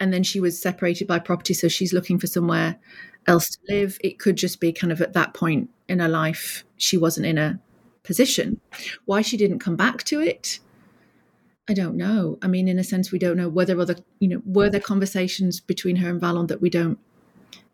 and 0.00 0.12
then 0.12 0.22
she 0.22 0.40
was 0.40 0.60
separated 0.60 1.06
by 1.06 1.18
property, 1.18 1.54
so 1.54 1.68
she's 1.68 1.92
looking 1.92 2.18
for 2.18 2.26
somewhere 2.26 2.76
else 3.26 3.50
to 3.50 3.58
live. 3.68 3.98
It 4.02 4.18
could 4.18 4.36
just 4.36 4.60
be 4.60 4.72
kind 4.72 4.92
of 4.92 5.00
at 5.00 5.12
that 5.12 5.34
point 5.34 5.70
in 5.88 6.00
her 6.00 6.08
life, 6.08 6.64
she 6.76 6.96
wasn't 6.96 7.26
in 7.26 7.38
a 7.38 7.60
position. 8.02 8.60
Why 9.04 9.22
she 9.22 9.36
didn't 9.36 9.58
come 9.58 9.76
back 9.76 10.02
to 10.04 10.20
it, 10.20 10.60
I 11.68 11.74
don't 11.74 11.96
know. 11.96 12.38
I 12.42 12.46
mean, 12.46 12.68
in 12.68 12.78
a 12.78 12.84
sense, 12.84 13.10
we 13.10 13.18
don't 13.18 13.36
know 13.36 13.48
whether 13.48 13.78
other, 13.80 13.96
you 14.18 14.28
know, 14.28 14.42
were 14.44 14.68
there 14.68 14.80
conversations 14.80 15.60
between 15.60 15.96
her 15.96 16.10
and 16.10 16.20
Vallant 16.20 16.48
that 16.48 16.60
we 16.60 16.70
don't 16.70 16.98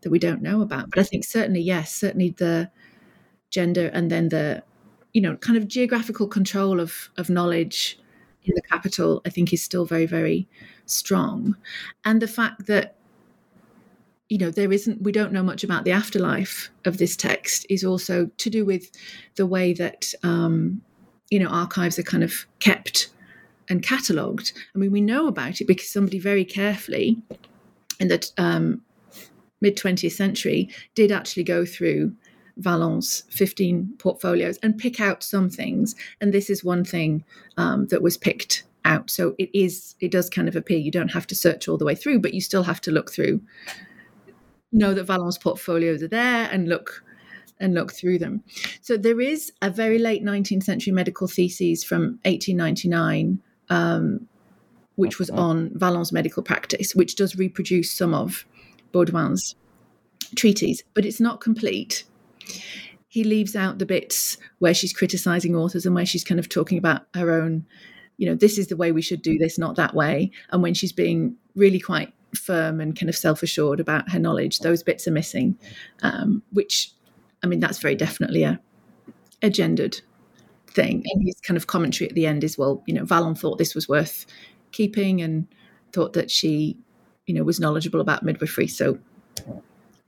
that 0.01 0.09
we 0.09 0.19
don't 0.19 0.41
know 0.41 0.61
about. 0.61 0.89
But 0.89 0.99
I 0.99 1.03
think 1.03 1.23
certainly, 1.25 1.61
yes, 1.61 1.93
certainly 1.93 2.29
the 2.29 2.71
gender 3.49 3.87
and 3.93 4.09
then 4.09 4.29
the, 4.29 4.63
you 5.13 5.21
know, 5.21 5.35
kind 5.37 5.57
of 5.57 5.67
geographical 5.67 6.27
control 6.27 6.79
of 6.79 7.09
of 7.17 7.29
knowledge 7.29 7.99
in 8.43 8.53
the 8.55 8.61
capital, 8.61 9.21
I 9.25 9.29
think 9.29 9.53
is 9.53 9.63
still 9.63 9.85
very, 9.85 10.05
very 10.05 10.47
strong. 10.85 11.55
And 12.05 12.21
the 12.21 12.27
fact 12.27 12.67
that 12.67 12.95
you 14.29 14.37
know 14.37 14.49
there 14.49 14.71
isn't 14.71 15.01
we 15.01 15.11
don't 15.11 15.33
know 15.33 15.43
much 15.43 15.61
about 15.61 15.83
the 15.83 15.91
afterlife 15.91 16.71
of 16.85 16.97
this 16.97 17.17
text 17.17 17.65
is 17.69 17.83
also 17.83 18.27
to 18.37 18.49
do 18.49 18.63
with 18.63 18.89
the 19.35 19.45
way 19.45 19.73
that 19.73 20.13
um, 20.23 20.81
you 21.29 21.37
know 21.37 21.49
archives 21.49 21.99
are 21.99 22.03
kind 22.03 22.23
of 22.23 22.47
kept 22.59 23.09
and 23.67 23.83
catalogued 23.83 24.53
i 24.73 24.77
mean 24.77 24.89
we 24.89 25.01
know 25.01 25.27
about 25.27 25.59
it 25.59 25.67
because 25.67 25.89
somebody 25.89 26.17
very 26.17 26.45
carefully 26.45 27.21
in 27.99 28.07
the 28.07 28.31
um, 28.37 28.81
mid 29.59 29.75
20th 29.75 30.13
century 30.13 30.69
did 30.95 31.11
actually 31.11 31.43
go 31.43 31.65
through 31.65 32.13
Vallant's 32.57 33.23
15 33.29 33.95
portfolios 33.97 34.57
and 34.63 34.77
pick 34.77 34.99
out 34.99 35.23
some 35.23 35.49
things 35.49 35.95
and 36.19 36.33
this 36.33 36.49
is 36.49 36.63
one 36.63 36.83
thing 36.83 37.23
um, 37.57 37.87
that 37.87 38.01
was 38.01 38.17
picked 38.17 38.63
out 38.83 39.09
so 39.09 39.35
it 39.37 39.49
is 39.53 39.95
it 39.99 40.11
does 40.11 40.29
kind 40.29 40.47
of 40.47 40.55
appear 40.55 40.77
you 40.77 40.91
don't 40.91 41.11
have 41.11 41.27
to 41.27 41.35
search 41.35 41.67
all 41.67 41.77
the 41.77 41.85
way 41.85 41.93
through 41.95 42.19
but 42.19 42.33
you 42.33 42.41
still 42.41 42.63
have 42.63 42.81
to 42.81 42.91
look 42.91 43.11
through 43.11 43.39
know 44.71 44.93
that 44.93 45.03
Vallant's 45.03 45.37
portfolios 45.37 46.01
are 46.01 46.07
there 46.07 46.49
and 46.51 46.67
look 46.67 47.03
and 47.59 47.73
look 47.73 47.93
through 47.93 48.17
them. 48.17 48.43
So 48.81 48.97
there 48.97 49.21
is 49.21 49.53
a 49.61 49.69
very 49.69 49.99
late 49.99 50.23
19th 50.23 50.63
century 50.63 50.91
medical 50.91 51.27
thesis 51.27 51.83
from 51.83 52.19
1899, 52.23 53.39
um, 53.69 54.27
which 54.95 55.19
was 55.19 55.29
on 55.29 55.71
Vallant's 55.75 56.11
medical 56.11 56.43
practice, 56.43 56.95
which 56.95 57.15
does 57.15 57.35
reproduce 57.35 57.91
some 57.91 58.13
of 58.13 58.45
Baudouin's 58.91 59.55
treatise, 60.35 60.81
but 60.93 61.05
it's 61.05 61.19
not 61.19 61.39
complete. 61.39 62.03
He 63.07 63.23
leaves 63.23 63.55
out 63.55 63.79
the 63.79 63.85
bits 63.85 64.37
where 64.59 64.73
she's 64.73 64.93
criticizing 64.93 65.55
authors 65.55 65.85
and 65.85 65.93
where 65.93 66.05
she's 66.05 66.23
kind 66.23 66.39
of 66.39 66.47
talking 66.47 66.77
about 66.77 67.07
her 67.13 67.31
own, 67.31 67.65
you 68.17 68.25
know, 68.25 68.35
this 68.35 68.57
is 68.57 68.67
the 68.67 68.77
way 68.77 68.91
we 68.91 69.01
should 69.01 69.21
do 69.21 69.37
this, 69.37 69.57
not 69.57 69.75
that 69.75 69.93
way. 69.93 70.31
And 70.51 70.61
when 70.61 70.73
she's 70.73 70.93
being 70.93 71.35
really 71.55 71.79
quite 71.79 72.13
firm 72.35 72.79
and 72.79 72.97
kind 72.97 73.09
of 73.09 73.15
self 73.15 73.43
assured 73.43 73.79
about 73.79 74.09
her 74.11 74.19
knowledge. 74.19 74.59
Those 74.59 74.83
bits 74.83 75.07
are 75.07 75.11
missing, 75.11 75.57
um, 76.01 76.43
which, 76.51 76.91
I 77.43 77.47
mean, 77.47 77.59
that's 77.59 77.79
very 77.79 77.95
definitely 77.95 78.43
a, 78.43 78.59
gendered 79.49 79.99
thing. 80.67 81.03
And 81.11 81.25
his 81.25 81.35
kind 81.41 81.57
of 81.57 81.65
commentary 81.65 82.07
at 82.07 82.15
the 82.15 82.27
end 82.27 82.43
is, 82.43 82.57
well, 82.57 82.83
you 82.85 82.93
know, 82.93 83.05
Vallant 83.05 83.39
thought 83.39 83.57
this 83.57 83.73
was 83.73 83.89
worth 83.89 84.25
keeping 84.71 85.19
and 85.21 85.47
thought 85.93 86.13
that 86.13 86.29
she, 86.29 86.77
you 87.25 87.33
know, 87.33 87.43
was 87.43 87.59
knowledgeable 87.59 88.01
about 88.01 88.23
midwifery, 88.23 88.67
so 88.67 88.99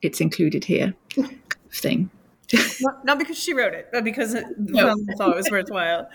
it's 0.03 0.21
included 0.21 0.63
here, 0.63 0.93
kind 1.15 1.31
of 1.65 1.73
thing 1.73 2.11
not, 2.81 3.05
not, 3.05 3.19
because 3.19 3.37
she 3.37 3.53
wrote 3.53 3.73
it, 3.73 3.89
but 3.91 4.03
because 4.03 4.33
it, 4.33 4.45
no. 4.57 4.95
thought 5.17 5.29
it 5.31 5.35
was 5.35 5.49
worthwhile. 5.49 6.09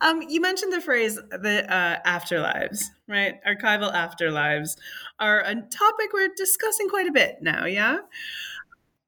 Um, 0.00 0.22
you 0.28 0.40
mentioned 0.40 0.72
the 0.72 0.80
phrase 0.80 1.16
the 1.16 1.72
uh, 1.72 2.00
afterlives, 2.06 2.84
right? 3.08 3.34
Archival 3.44 3.92
afterlives 3.92 4.76
are 5.18 5.40
a 5.40 5.54
topic 5.54 6.12
we're 6.12 6.30
discussing 6.36 6.88
quite 6.88 7.06
a 7.06 7.12
bit 7.12 7.38
now. 7.42 7.66
Yeah. 7.66 7.98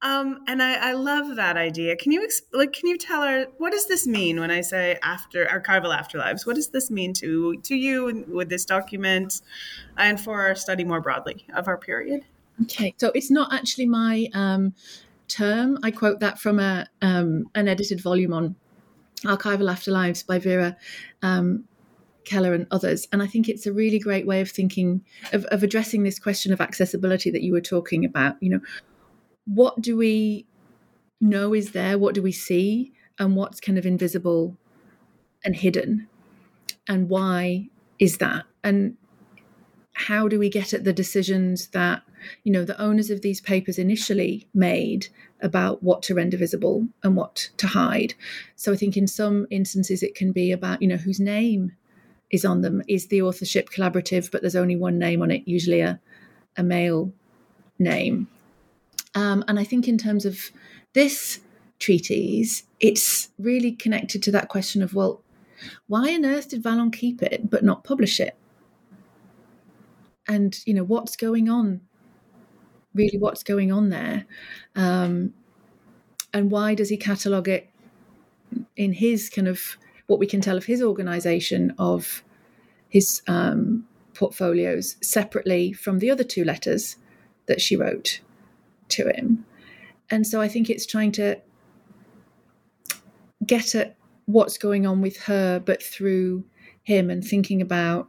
Um, 0.02 0.40
and 0.48 0.60
I, 0.60 0.90
I, 0.90 0.92
love 0.94 1.36
that 1.36 1.56
idea. 1.56 1.94
Can 1.94 2.10
you 2.10 2.28
like? 2.52 2.72
Can 2.72 2.88
you 2.88 2.98
tell 2.98 3.22
her 3.22 3.46
what 3.58 3.70
does 3.70 3.86
this 3.86 4.04
mean 4.04 4.40
when 4.40 4.50
I 4.50 4.60
say 4.60 4.98
after 5.00 5.46
archival 5.46 5.96
afterlives? 5.96 6.44
What 6.44 6.56
does 6.56 6.70
this 6.70 6.90
mean 6.90 7.12
to 7.14 7.56
to 7.58 7.76
you 7.76 8.24
with 8.26 8.48
this 8.48 8.64
document, 8.64 9.42
and 9.96 10.20
for 10.20 10.40
our 10.40 10.56
study 10.56 10.82
more 10.82 11.00
broadly 11.00 11.46
of 11.54 11.68
our 11.68 11.78
period? 11.78 12.24
Okay, 12.62 12.94
so 12.98 13.12
it's 13.14 13.30
not 13.30 13.52
actually 13.52 13.86
my 13.86 14.28
um, 14.34 14.74
term. 15.32 15.78
I 15.82 15.90
quote 15.90 16.20
that 16.20 16.38
from 16.38 16.58
a 16.58 16.86
um, 17.00 17.46
an 17.54 17.68
edited 17.68 18.00
volume 18.00 18.32
on 18.32 18.56
archival 19.24 19.70
afterlives 19.70 20.26
by 20.26 20.38
Vera 20.38 20.76
um, 21.22 21.64
Keller 22.24 22.54
and 22.54 22.66
others. 22.70 23.08
And 23.12 23.22
I 23.22 23.26
think 23.26 23.48
it's 23.48 23.66
a 23.66 23.72
really 23.72 23.98
great 23.98 24.26
way 24.26 24.40
of 24.40 24.50
thinking 24.50 25.04
of, 25.32 25.44
of 25.46 25.62
addressing 25.62 26.02
this 26.02 26.18
question 26.18 26.52
of 26.52 26.60
accessibility 26.60 27.30
that 27.30 27.42
you 27.42 27.52
were 27.52 27.60
talking 27.60 28.04
about. 28.04 28.36
You 28.40 28.50
know, 28.50 28.60
what 29.46 29.80
do 29.80 29.96
we 29.96 30.46
know 31.20 31.54
is 31.54 31.72
there? 31.72 31.98
What 31.98 32.14
do 32.14 32.22
we 32.22 32.32
see? 32.32 32.92
And 33.18 33.36
what's 33.36 33.60
kind 33.60 33.78
of 33.78 33.86
invisible 33.86 34.56
and 35.44 35.54
hidden? 35.54 36.08
And 36.88 37.08
why 37.08 37.68
is 37.98 38.18
that? 38.18 38.44
And 38.64 38.96
how 39.94 40.28
do 40.28 40.38
we 40.38 40.48
get 40.48 40.72
at 40.72 40.84
the 40.84 40.92
decisions 40.92 41.68
that 41.68 42.02
you 42.44 42.52
know 42.52 42.64
the 42.64 42.80
owners 42.80 43.10
of 43.10 43.22
these 43.22 43.40
papers 43.40 43.78
initially 43.78 44.48
made 44.54 45.08
about 45.40 45.82
what 45.82 46.02
to 46.02 46.14
render 46.14 46.36
visible 46.36 46.86
and 47.02 47.16
what 47.16 47.50
to 47.56 47.66
hide. 47.66 48.14
So 48.56 48.72
i 48.72 48.76
think 48.76 48.96
in 48.96 49.06
some 49.06 49.46
instances 49.50 50.02
it 50.02 50.14
can 50.14 50.32
be 50.32 50.52
about 50.52 50.82
you 50.82 50.88
know 50.88 50.96
whose 50.96 51.20
name 51.20 51.72
is 52.30 52.44
on 52.44 52.62
them. 52.62 52.82
Is 52.88 53.08
the 53.08 53.22
authorship 53.22 53.70
collaborative 53.70 54.30
but 54.30 54.40
there's 54.40 54.56
only 54.56 54.76
one 54.76 54.98
name 54.98 55.22
on 55.22 55.30
it 55.30 55.46
usually 55.46 55.80
a, 55.80 56.00
a 56.56 56.62
male 56.62 57.12
name. 57.78 58.28
Um, 59.14 59.44
and 59.46 59.58
i 59.58 59.64
think 59.64 59.88
in 59.88 59.98
terms 59.98 60.24
of 60.24 60.50
this 60.94 61.40
treatise 61.78 62.62
it's 62.80 63.28
really 63.38 63.72
connected 63.72 64.22
to 64.22 64.30
that 64.30 64.48
question 64.48 64.82
of 64.82 64.94
well 64.94 65.22
why 65.86 66.14
on 66.14 66.24
earth 66.24 66.50
did 66.50 66.62
Vallant 66.62 66.92
keep 66.92 67.22
it 67.22 67.50
but 67.50 67.64
not 67.64 67.84
publish 67.84 68.20
it? 68.20 68.36
And 70.26 70.58
you 70.66 70.74
know 70.74 70.84
what's 70.84 71.16
going 71.16 71.48
on 71.48 71.80
really 72.94 73.18
what's 73.18 73.42
going 73.42 73.72
on 73.72 73.90
there. 73.90 74.26
Um, 74.74 75.32
and 76.32 76.50
why 76.50 76.74
does 76.74 76.88
he 76.88 76.96
catalogue 76.96 77.48
it 77.48 77.70
in 78.76 78.92
his 78.92 79.28
kind 79.28 79.48
of 79.48 79.76
what 80.06 80.18
we 80.18 80.26
can 80.26 80.40
tell 80.40 80.56
of 80.56 80.64
his 80.64 80.82
organization 80.82 81.74
of 81.78 82.22
his 82.88 83.22
um, 83.28 83.86
portfolios 84.14 84.96
separately 85.02 85.72
from 85.72 85.98
the 85.98 86.10
other 86.10 86.24
two 86.24 86.44
letters 86.44 86.96
that 87.46 87.60
she 87.60 87.76
wrote 87.76 88.20
to 88.88 89.08
him? 89.08 89.44
And 90.10 90.26
so 90.26 90.40
i 90.42 90.48
think 90.48 90.68
it's 90.68 90.84
trying 90.84 91.12
to 91.12 91.40
get 93.46 93.74
at 93.74 93.96
what's 94.26 94.58
going 94.58 94.86
on 94.86 95.00
with 95.00 95.16
her 95.22 95.58
but 95.58 95.82
through 95.82 96.44
him 96.84 97.10
and 97.10 97.24
thinking 97.24 97.62
about 97.62 98.08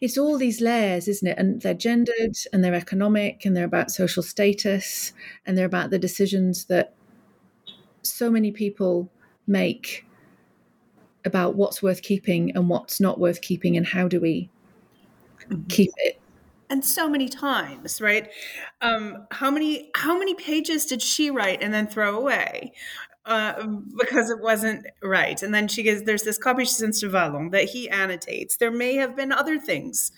it's 0.00 0.18
all 0.18 0.38
these 0.38 0.60
layers, 0.60 1.08
isn't 1.08 1.28
it? 1.28 1.38
And 1.38 1.60
they're 1.60 1.74
gendered 1.74 2.36
and 2.52 2.62
they're 2.62 2.74
economic 2.74 3.44
and 3.44 3.56
they're 3.56 3.64
about 3.64 3.90
social 3.90 4.22
status 4.22 5.12
and 5.46 5.56
they're 5.56 5.66
about 5.66 5.90
the 5.90 5.98
decisions 5.98 6.66
that 6.66 6.94
so 8.02 8.30
many 8.30 8.50
people 8.50 9.10
make 9.46 10.06
about 11.24 11.56
what's 11.56 11.82
worth 11.82 12.02
keeping 12.02 12.50
and 12.54 12.68
what's 12.68 13.00
not 13.00 13.18
worth 13.18 13.40
keeping 13.40 13.76
and 13.76 13.86
how 13.86 14.08
do 14.08 14.20
we 14.20 14.50
mm-hmm. 15.48 15.62
keep 15.68 15.90
it 15.98 16.20
and 16.70 16.84
so 16.84 17.08
many 17.08 17.28
times 17.28 18.00
right 18.00 18.30
um, 18.82 19.26
how 19.30 19.50
many 19.50 19.90
how 19.94 20.18
many 20.18 20.34
pages 20.34 20.86
did 20.86 21.00
she 21.00 21.30
write 21.30 21.62
and 21.62 21.72
then 21.72 21.86
throw 21.86 22.16
away 22.16 22.72
uh, 23.26 23.66
because 23.98 24.30
it 24.30 24.40
wasn't 24.40 24.86
right. 25.02 25.42
And 25.42 25.54
then 25.54 25.68
she 25.68 25.82
gives, 25.82 26.02
there's 26.02 26.22
this 26.22 26.38
copy 26.38 26.64
she 26.64 26.72
sends 26.72 27.00
to 27.00 27.08
Vallant 27.08 27.52
that 27.52 27.64
he 27.64 27.88
annotates. 27.88 28.56
There 28.56 28.70
may 28.70 28.94
have 28.94 29.16
been 29.16 29.32
other 29.32 29.58
things 29.58 30.12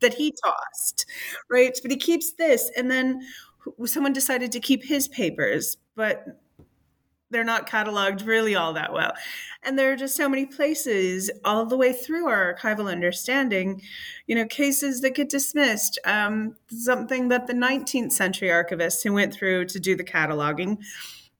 that 0.00 0.14
he 0.14 0.34
tossed, 0.44 1.06
right? 1.50 1.78
But 1.82 1.90
he 1.90 1.96
keeps 1.96 2.32
this, 2.32 2.70
and 2.76 2.90
then 2.90 3.22
someone 3.84 4.12
decided 4.12 4.52
to 4.52 4.60
keep 4.60 4.84
his 4.84 5.08
papers, 5.08 5.76
but 5.94 6.24
they're 7.30 7.44
not 7.44 7.68
cataloged 7.68 8.26
really 8.26 8.54
all 8.54 8.72
that 8.74 8.92
well. 8.92 9.12
And 9.62 9.78
there 9.78 9.92
are 9.92 9.96
just 9.96 10.16
so 10.16 10.28
many 10.28 10.46
places 10.46 11.30
all 11.44 11.66
the 11.66 11.76
way 11.76 11.92
through 11.92 12.28
our 12.28 12.54
archival 12.54 12.90
understanding, 12.90 13.82
you 14.26 14.36
know, 14.36 14.46
cases 14.46 15.00
that 15.00 15.14
get 15.14 15.28
dismissed. 15.28 15.98
Um, 16.04 16.54
something 16.68 17.28
that 17.28 17.48
the 17.48 17.52
19th 17.52 18.12
century 18.12 18.48
archivists 18.48 19.02
who 19.02 19.12
went 19.12 19.34
through 19.34 19.66
to 19.66 19.80
do 19.80 19.96
the 19.96 20.04
cataloging 20.04 20.78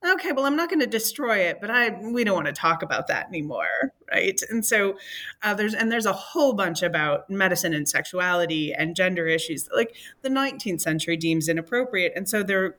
okay 0.07 0.32
well 0.32 0.44
i'm 0.44 0.57
not 0.57 0.68
going 0.68 0.80
to 0.80 0.86
destroy 0.86 1.38
it 1.38 1.59
but 1.61 1.70
i 1.70 1.90
we 2.02 2.24
don't 2.24 2.34
want 2.34 2.46
to 2.46 2.52
talk 2.52 2.82
about 2.82 3.07
that 3.07 3.26
anymore 3.28 3.92
right 4.12 4.40
and 4.50 4.64
so 4.64 4.96
uh, 5.42 5.54
there's 5.54 5.74
and 5.74 5.90
there's 5.90 6.07
a 6.07 6.12
whole 6.12 6.52
bunch 6.52 6.82
about 6.82 7.28
medicine 7.30 7.74
and 7.74 7.88
sexuality 7.88 8.72
and 8.72 8.96
gender 8.96 9.26
issues 9.26 9.64
that 9.64 9.76
like 9.76 9.94
the 10.22 10.28
19th 10.28 10.80
century 10.80 11.16
deems 11.16 11.48
inappropriate 11.48 12.12
and 12.16 12.28
so 12.28 12.42
they're 12.42 12.76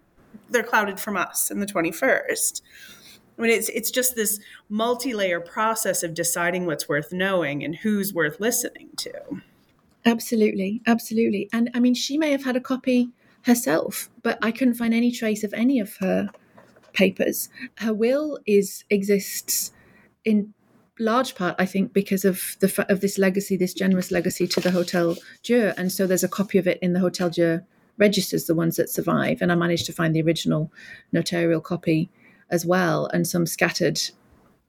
they're 0.49 0.63
clouded 0.63 0.99
from 0.99 1.17
us 1.17 1.49
in 1.51 1.59
the 1.59 1.65
21st 1.65 2.61
I 3.37 3.41
mean, 3.41 3.51
it's 3.51 3.69
it's 3.69 3.91
just 3.91 4.15
this 4.15 4.39
multi-layer 4.67 5.39
process 5.39 6.01
of 6.01 6.15
deciding 6.15 6.65
what's 6.65 6.89
worth 6.89 7.13
knowing 7.13 7.63
and 7.63 7.75
who's 7.75 8.11
worth 8.13 8.39
listening 8.39 8.89
to. 8.97 9.13
Absolutely, 10.05 10.81
absolutely. 10.87 11.49
And 11.53 11.69
I 11.73 11.79
mean, 11.79 11.93
she 11.93 12.17
may 12.17 12.31
have 12.31 12.45
had 12.45 12.55
a 12.55 12.61
copy 12.61 13.09
herself, 13.43 14.09
but 14.23 14.39
I 14.41 14.51
couldn't 14.51 14.75
find 14.75 14.93
any 14.93 15.11
trace 15.11 15.43
of 15.43 15.53
any 15.53 15.79
of 15.79 15.97
her 15.97 16.29
papers. 16.97 17.49
Her 17.75 17.93
will 17.93 18.39
is 18.45 18.83
exists 18.89 19.71
in 20.25 20.53
large 20.99 21.35
part, 21.35 21.55
I 21.59 21.65
think, 21.65 21.93
because 21.93 22.25
of 22.25 22.57
the 22.59 22.85
of 22.89 23.01
this 23.01 23.17
legacy, 23.17 23.55
this 23.55 23.73
generous 23.73 24.11
legacy 24.11 24.47
to 24.47 24.59
the 24.59 24.71
Hotel 24.71 25.15
Dieu, 25.43 25.71
and 25.77 25.91
so 25.91 26.07
there's 26.07 26.23
a 26.23 26.35
copy 26.39 26.57
of 26.57 26.67
it 26.67 26.79
in 26.81 26.93
the 26.93 26.99
Hotel 26.99 27.29
Dieu 27.29 27.61
registers, 27.97 28.45
the 28.45 28.55
ones 28.55 28.75
that 28.77 28.89
survive, 28.89 29.41
and 29.41 29.51
I 29.51 29.55
managed 29.55 29.85
to 29.87 29.93
find 29.93 30.13
the 30.15 30.21
original 30.21 30.71
notarial 31.11 31.61
copy 31.61 32.09
as 32.49 32.65
well, 32.65 33.07
and 33.13 33.27
some 33.27 33.45
scattered 33.45 33.99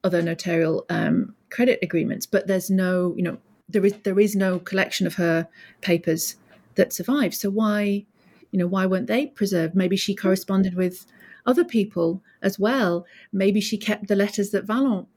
other 0.03 0.21
notarial 0.21 0.85
um, 0.89 1.35
credit 1.49 1.79
agreements. 1.81 2.25
But 2.27 2.47
there's 2.47 2.69
no, 2.69 3.13
you 3.17 3.23
know, 3.23 3.37
there 3.67 3.85
is 3.85 3.93
there 4.03 4.19
is 4.19 4.35
no 4.35 4.59
collection 4.59 5.07
of 5.07 5.15
her 5.15 5.47
papers 5.81 6.35
that 6.75 6.93
survive. 6.93 7.33
So 7.33 7.49
why, 7.49 8.05
you 8.51 8.59
know, 8.59 8.67
why 8.67 8.85
weren't 8.85 9.07
they 9.07 9.25
preserved? 9.27 9.75
Maybe 9.75 9.97
she 9.97 10.15
corresponded 10.15 10.75
with 10.75 11.05
other 11.45 11.63
people 11.63 12.21
as 12.41 12.59
well. 12.59 13.05
Maybe 13.31 13.61
she 13.61 13.77
kept 13.77 14.07
the 14.07 14.15
letters 14.15 14.51
that 14.51 14.65
Vallant 14.65 15.07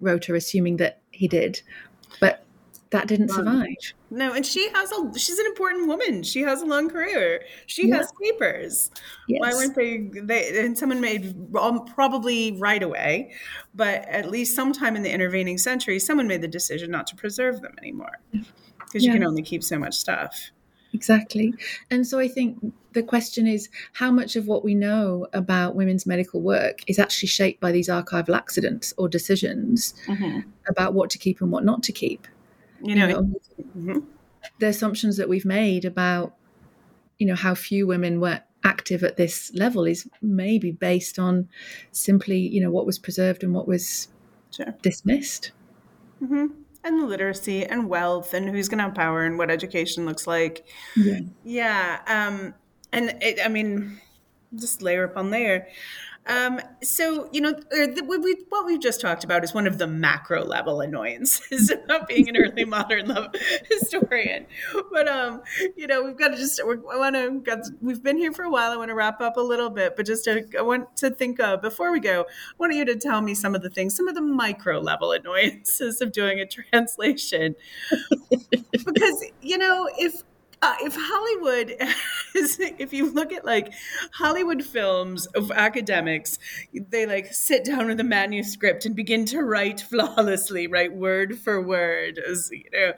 wrote 0.00 0.24
her, 0.26 0.34
assuming 0.34 0.76
that 0.78 1.00
he 1.10 1.28
did, 1.28 1.60
but 2.20 2.44
that 2.90 3.06
didn't 3.06 3.28
survive. 3.28 3.68
No, 4.10 4.32
and 4.32 4.44
she 4.44 4.68
has 4.70 4.90
a 4.90 5.18
she's 5.18 5.38
an 5.38 5.46
important 5.46 5.86
woman. 5.86 6.24
She 6.24 6.40
has 6.40 6.60
a 6.60 6.66
long 6.66 6.90
career. 6.90 7.44
She 7.66 7.88
yeah. 7.88 7.98
has 7.98 8.12
papers. 8.20 8.90
Yes. 9.28 9.40
Why 9.40 9.52
weren't 9.52 9.76
they 9.76 9.98
they 10.22 10.64
and 10.64 10.76
someone 10.76 11.00
made 11.00 11.36
um, 11.56 11.84
probably 11.84 12.52
right 12.58 12.82
away, 12.82 13.32
but 13.74 14.04
at 14.08 14.28
least 14.28 14.56
sometime 14.56 14.96
in 14.96 15.02
the 15.02 15.10
intervening 15.10 15.56
century 15.56 16.00
someone 16.00 16.26
made 16.26 16.42
the 16.42 16.48
decision 16.48 16.90
not 16.90 17.06
to 17.08 17.16
preserve 17.16 17.60
them 17.62 17.74
anymore. 17.78 18.18
Because 18.32 19.04
yeah. 19.04 19.12
you 19.12 19.12
can 19.12 19.24
only 19.24 19.42
keep 19.42 19.62
so 19.62 19.78
much 19.78 19.94
stuff. 19.94 20.50
Exactly. 20.92 21.54
And 21.90 22.06
so 22.06 22.18
I 22.18 22.28
think 22.28 22.74
the 22.92 23.02
question 23.02 23.46
is 23.46 23.68
how 23.92 24.10
much 24.10 24.36
of 24.36 24.46
what 24.46 24.64
we 24.64 24.74
know 24.74 25.26
about 25.32 25.76
women's 25.76 26.06
medical 26.06 26.40
work 26.40 26.80
is 26.86 26.98
actually 26.98 27.28
shaped 27.28 27.60
by 27.60 27.72
these 27.72 27.88
archival 27.88 28.36
accidents 28.36 28.92
or 28.96 29.08
decisions 29.08 29.94
mm-hmm. 30.06 30.40
about 30.68 30.94
what 30.94 31.10
to 31.10 31.18
keep 31.18 31.40
and 31.40 31.52
what 31.52 31.64
not 31.64 31.82
to 31.84 31.92
keep. 31.92 32.26
You 32.82 32.94
know, 32.96 33.06
you 33.06 33.14
know 33.14 33.22
mm-hmm. 33.22 33.98
the 34.58 34.66
assumptions 34.66 35.16
that 35.18 35.28
we've 35.28 35.44
made 35.44 35.84
about, 35.84 36.34
you 37.18 37.26
know, 37.26 37.36
how 37.36 37.54
few 37.54 37.86
women 37.86 38.20
were 38.20 38.40
active 38.64 39.04
at 39.04 39.16
this 39.16 39.52
level 39.54 39.86
is 39.86 40.08
maybe 40.20 40.72
based 40.72 41.18
on 41.18 41.48
simply, 41.92 42.38
you 42.38 42.60
know, 42.60 42.70
what 42.70 42.86
was 42.86 42.98
preserved 42.98 43.44
and 43.44 43.54
what 43.54 43.68
was 43.68 44.08
sure. 44.50 44.74
dismissed. 44.82 45.52
Mm-hmm 46.22 46.59
and 46.84 47.08
literacy 47.08 47.64
and 47.66 47.88
wealth 47.88 48.34
and 48.34 48.48
who's 48.48 48.68
going 48.68 48.78
to 48.78 48.84
have 48.84 48.94
power 48.94 49.24
and 49.24 49.38
what 49.38 49.50
education 49.50 50.06
looks 50.06 50.26
like. 50.26 50.66
Yeah. 50.96 51.20
Yeah. 51.44 52.00
Um, 52.06 52.54
and 52.92 53.16
it, 53.22 53.38
I 53.44 53.48
mean, 53.48 54.00
just 54.54 54.82
layer 54.82 55.04
upon 55.04 55.30
layer. 55.30 55.68
Um, 56.30 56.60
so, 56.80 57.28
you 57.32 57.40
know, 57.40 57.50
the, 57.50 58.04
we, 58.06 58.36
what 58.50 58.64
we've 58.64 58.80
just 58.80 59.00
talked 59.00 59.24
about 59.24 59.42
is 59.42 59.52
one 59.52 59.66
of 59.66 59.78
the 59.78 59.88
macro 59.88 60.44
level 60.44 60.80
annoyances 60.80 61.70
about 61.84 62.06
being 62.06 62.28
an 62.28 62.36
early 62.36 62.64
modern 62.76 63.08
love 63.08 63.34
historian. 63.68 64.46
But, 64.92 65.08
um, 65.08 65.42
you 65.76 65.88
know, 65.88 66.04
we've 66.04 66.16
got 66.16 66.28
to 66.28 66.36
just, 66.36 66.64
we 66.64 66.76
want 66.76 67.16
to, 67.16 67.40
got, 67.40 67.58
we've 67.80 68.00
been 68.00 68.16
here 68.16 68.32
for 68.32 68.44
a 68.44 68.50
while. 68.50 68.70
I 68.70 68.76
want 68.76 68.90
to 68.90 68.94
wrap 68.94 69.20
up 69.20 69.38
a 69.38 69.40
little 69.40 69.70
bit, 69.70 69.96
but 69.96 70.06
just 70.06 70.24
to, 70.24 70.46
I 70.56 70.62
want 70.62 70.96
to 70.98 71.10
think 71.10 71.40
of, 71.40 71.62
before 71.62 71.90
we 71.90 71.98
go, 71.98 72.20
I 72.20 72.54
want 72.58 72.74
you 72.74 72.84
to 72.84 72.94
tell 72.94 73.20
me 73.20 73.34
some 73.34 73.56
of 73.56 73.62
the 73.62 73.70
things, 73.70 73.96
some 73.96 74.06
of 74.06 74.14
the 74.14 74.22
micro 74.22 74.78
level 74.78 75.10
annoyances 75.10 76.00
of 76.00 76.12
doing 76.12 76.38
a 76.38 76.46
translation. 76.46 77.56
because, 78.84 79.24
you 79.42 79.58
know, 79.58 79.88
if, 79.98 80.22
uh, 80.62 80.74
if 80.80 80.94
Hollywood, 80.96 81.76
if 82.78 82.92
you 82.92 83.10
look 83.10 83.32
at 83.32 83.44
like 83.44 83.72
Hollywood 84.12 84.62
films 84.62 85.26
of 85.26 85.50
academics, 85.50 86.38
they 86.74 87.06
like 87.06 87.32
sit 87.32 87.64
down 87.64 87.86
with 87.86 88.00
a 88.00 88.04
manuscript 88.04 88.84
and 88.84 88.94
begin 88.94 89.24
to 89.26 89.42
write 89.42 89.80
flawlessly, 89.80 90.66
write 90.66 90.92
word 90.92 91.38
for 91.38 91.60
word, 91.62 92.18
as 92.18 92.50
you 92.52 92.64
know, 92.72 92.92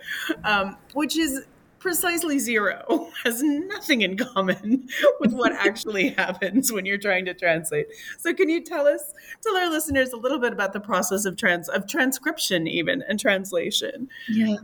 um, 0.44 0.76
which 0.94 1.16
is 1.16 1.46
precisely 1.78 2.38
zero 2.38 3.10
has 3.24 3.42
nothing 3.42 4.02
in 4.02 4.16
common 4.16 4.88
with 5.20 5.32
what 5.32 5.50
actually 5.52 6.10
happens 6.10 6.72
when 6.72 6.86
you're 6.86 6.96
trying 6.96 7.24
to 7.24 7.34
translate. 7.34 7.86
So 8.18 8.32
can 8.32 8.48
you 8.48 8.60
tell 8.60 8.86
us 8.86 9.12
tell 9.42 9.56
our 9.56 9.68
listeners 9.68 10.12
a 10.12 10.16
little 10.16 10.38
bit 10.38 10.52
about 10.52 10.72
the 10.72 10.80
process 10.80 11.24
of 11.24 11.36
trans 11.36 11.68
of 11.68 11.88
transcription 11.88 12.66
even 12.66 13.02
and 13.08 13.18
translation? 13.18 14.08
Yeah. 14.28 14.56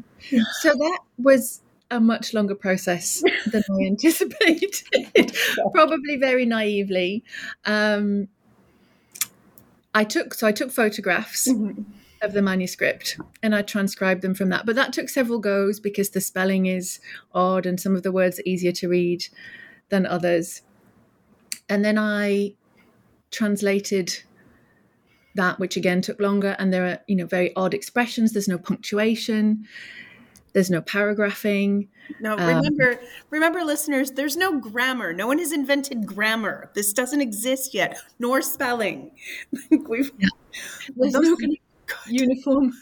So 0.61 0.71
that 0.75 1.01
was 1.19 1.61
a 1.91 2.01
much 2.01 2.35
longer 2.35 2.55
process 2.55 3.23
than 3.47 3.63
I 3.71 3.87
anticipated, 3.87 4.75
probably 5.73 6.17
very 6.17 6.45
naively. 6.45 7.25
Um, 7.65 8.29
I 9.95 10.05
took 10.05 10.35
so 10.35 10.47
I 10.47 10.53
took 10.53 10.71
photographs 10.71 11.49
mm-hmm. 11.49 11.83
of 12.23 12.33
the 12.33 12.43
manuscript 12.43 13.19
and 13.43 13.55
I 13.55 13.63
transcribed 13.63 14.23
them 14.23 14.35
from 14.35 14.51
that. 14.51 14.67
But 14.67 14.77
that 14.77 14.93
took 14.93 15.09
several 15.09 15.39
goes 15.39 15.81
because 15.81 16.11
the 16.11 16.21
spelling 16.21 16.67
is 16.67 17.01
odd 17.35 17.67
and 17.67 17.81
some 17.81 17.97
of 17.97 18.03
the 18.03 18.13
words 18.13 18.39
are 18.39 18.45
easier 18.45 18.73
to 18.73 18.89
read 18.89 19.27
than 19.89 20.07
others. 20.07 20.63
And 21.69 21.85
then 21.85 21.99
I 21.99 22.55
translated 23.31 24.23
that, 25.35 25.59
which 25.59 25.77
again 25.77 26.01
took 26.01 26.21
longer. 26.21 26.57
And 26.59 26.73
there 26.73 26.87
are, 26.87 26.99
you 27.07 27.17
know, 27.17 27.27
very 27.27 27.55
odd 27.57 27.75
expressions. 27.75 28.33
There's 28.33 28.49
no 28.49 28.59
punctuation. 28.59 29.67
There's 30.53 30.71
no 30.71 30.81
paragraphing. 30.81 31.89
No, 32.21 32.37
um, 32.37 32.47
remember, 32.47 32.93
um, 32.93 32.99
remember, 33.31 33.65
listeners. 33.65 34.13
There's 34.13 34.37
no 34.37 34.59
grammar. 34.59 35.13
No 35.13 35.27
one 35.27 35.39
has 35.39 35.53
invented 35.53 36.07
grammar. 36.07 36.71
This 36.75 36.93
doesn't 36.93 37.21
exist 37.21 37.75
yet, 37.75 37.99
nor 38.19 38.43
spelling. 38.43 39.11
We've 39.71 40.11
yeah. 40.19 40.29
there's 40.97 41.13
no 41.13 41.37
kind 41.37 41.53
of 41.53 42.11
uniform 42.11 42.73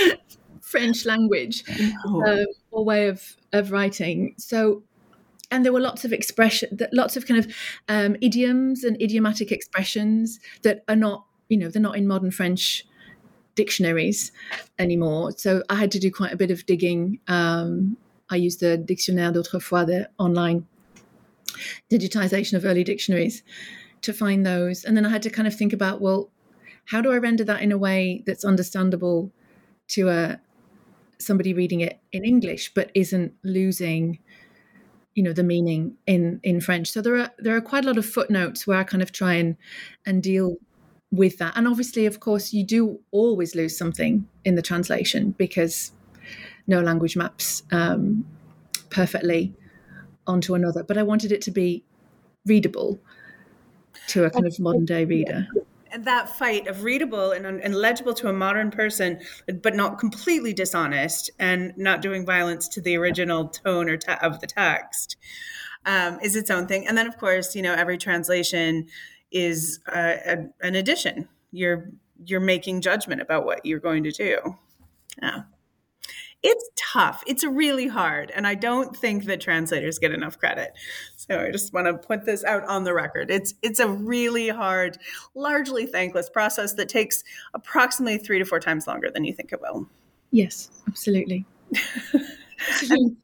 French 0.60 1.04
language 1.04 1.64
no. 2.06 2.24
um, 2.24 2.46
or 2.70 2.84
way 2.84 3.08
of 3.08 3.36
of 3.52 3.72
writing. 3.72 4.34
So 4.38 4.82
and 5.52 5.64
there 5.64 5.72
were 5.72 5.80
lots 5.80 6.04
of 6.04 6.12
expression 6.12 6.76
lots 6.92 7.16
of 7.16 7.26
kind 7.26 7.38
of 7.38 7.54
um, 7.88 8.16
idioms 8.20 8.82
and 8.82 9.00
idiomatic 9.00 9.52
expressions 9.52 10.40
that 10.62 10.82
are 10.88 10.96
not 10.96 11.26
you 11.48 11.58
know 11.58 11.68
they're 11.68 11.82
not 11.82 11.96
in 11.96 12.08
modern 12.08 12.30
french 12.30 12.84
dictionaries 13.54 14.32
anymore. 14.78 15.32
So 15.32 15.62
I 15.68 15.74
had 15.74 15.90
to 15.92 15.98
do 15.98 16.10
quite 16.10 16.32
a 16.32 16.36
bit 16.36 16.50
of 16.50 16.64
digging. 16.66 17.18
Um, 17.28 17.96
I 18.30 18.36
used 18.36 18.60
the 18.60 18.78
Dictionnaire 18.78 19.32
d'Autrefois, 19.32 19.86
the 19.86 20.08
online 20.18 20.66
digitization 21.90 22.54
of 22.54 22.64
early 22.64 22.84
dictionaries, 22.84 23.42
to 24.02 24.12
find 24.12 24.44
those. 24.44 24.84
And 24.84 24.96
then 24.96 25.06
I 25.06 25.10
had 25.10 25.22
to 25.22 25.30
kind 25.30 25.46
of 25.46 25.54
think 25.54 25.72
about, 25.72 26.00
well, 26.00 26.30
how 26.86 27.00
do 27.00 27.12
I 27.12 27.18
render 27.18 27.44
that 27.44 27.62
in 27.62 27.72
a 27.72 27.78
way 27.78 28.22
that's 28.26 28.44
understandable 28.44 29.30
to 29.88 30.08
a 30.08 30.12
uh, 30.12 30.36
somebody 31.18 31.54
reading 31.54 31.80
it 31.80 32.00
in 32.10 32.24
English, 32.24 32.74
but 32.74 32.90
isn't 32.94 33.32
losing, 33.44 34.18
you 35.14 35.22
know, 35.22 35.32
the 35.32 35.44
meaning 35.44 35.96
in 36.06 36.40
in 36.42 36.60
French? 36.60 36.90
So 36.90 37.00
there 37.00 37.16
are 37.16 37.30
there 37.38 37.56
are 37.56 37.60
quite 37.60 37.84
a 37.84 37.86
lot 37.86 37.98
of 37.98 38.06
footnotes 38.06 38.66
where 38.66 38.78
I 38.78 38.84
kind 38.84 39.02
of 39.02 39.12
try 39.12 39.34
and 39.34 39.56
and 40.04 40.22
deal 40.22 40.56
with 41.12 41.38
that. 41.38 41.52
And 41.56 41.68
obviously, 41.68 42.06
of 42.06 42.18
course, 42.18 42.52
you 42.52 42.64
do 42.64 42.98
always 43.12 43.54
lose 43.54 43.76
something 43.76 44.26
in 44.44 44.56
the 44.56 44.62
translation 44.62 45.32
because 45.32 45.92
no 46.66 46.80
language 46.80 47.16
maps 47.16 47.62
um, 47.70 48.24
perfectly 48.90 49.54
onto 50.26 50.54
another. 50.54 50.82
But 50.82 50.96
I 50.96 51.02
wanted 51.02 51.30
it 51.30 51.42
to 51.42 51.50
be 51.50 51.84
readable 52.46 52.98
to 54.08 54.24
a 54.24 54.30
kind 54.30 54.46
of 54.46 54.58
modern 54.58 54.86
day 54.86 55.04
reader. 55.04 55.46
And 55.92 56.06
that 56.06 56.30
fight 56.30 56.66
of 56.66 56.84
readable 56.84 57.32
and, 57.32 57.44
and 57.44 57.74
legible 57.74 58.14
to 58.14 58.28
a 58.28 58.32
modern 58.32 58.70
person, 58.70 59.20
but 59.62 59.76
not 59.76 59.98
completely 59.98 60.54
dishonest 60.54 61.30
and 61.38 61.74
not 61.76 62.00
doing 62.00 62.24
violence 62.24 62.66
to 62.68 62.80
the 62.80 62.96
original 62.96 63.48
tone 63.48 63.90
or 63.90 63.98
te- 63.98 64.14
of 64.22 64.40
the 64.40 64.46
text, 64.46 65.16
um, 65.84 66.18
is 66.22 66.34
its 66.34 66.50
own 66.50 66.66
thing. 66.66 66.88
And 66.88 66.96
then, 66.96 67.06
of 67.06 67.18
course, 67.18 67.54
you 67.54 67.60
know, 67.60 67.74
every 67.74 67.98
translation 67.98 68.86
is 69.32 69.80
uh, 69.88 70.14
a, 70.26 70.36
an 70.60 70.74
addition 70.74 71.28
you're 71.52 71.90
you're 72.24 72.40
making 72.40 72.80
judgment 72.80 73.20
about 73.20 73.44
what 73.44 73.64
you're 73.64 73.80
going 73.80 74.04
to 74.04 74.10
do. 74.10 74.56
Yeah. 75.20 75.42
It's 76.42 76.70
tough. 76.76 77.22
It's 77.26 77.44
really 77.44 77.86
hard. 77.86 78.32
And 78.32 78.46
I 78.48 78.56
don't 78.56 78.96
think 78.96 79.26
that 79.26 79.40
translators 79.40 80.00
get 80.00 80.12
enough 80.12 80.38
credit. 80.38 80.72
So 81.16 81.38
I 81.38 81.52
just 81.52 81.72
want 81.72 81.86
to 81.86 81.94
put 81.94 82.24
this 82.24 82.42
out 82.42 82.64
on 82.64 82.82
the 82.82 82.92
record. 82.92 83.30
It's 83.30 83.54
it's 83.62 83.78
a 83.78 83.88
really 83.88 84.48
hard, 84.48 84.98
largely 85.36 85.86
thankless 85.86 86.28
process 86.28 86.72
that 86.74 86.88
takes 86.88 87.22
approximately 87.54 88.18
three 88.18 88.40
to 88.40 88.44
four 88.44 88.58
times 88.58 88.88
longer 88.88 89.08
than 89.08 89.24
you 89.24 89.32
think 89.32 89.52
it 89.52 89.60
will. 89.60 89.88
Yes, 90.32 90.68
absolutely. 90.88 91.44
and, 92.90 93.16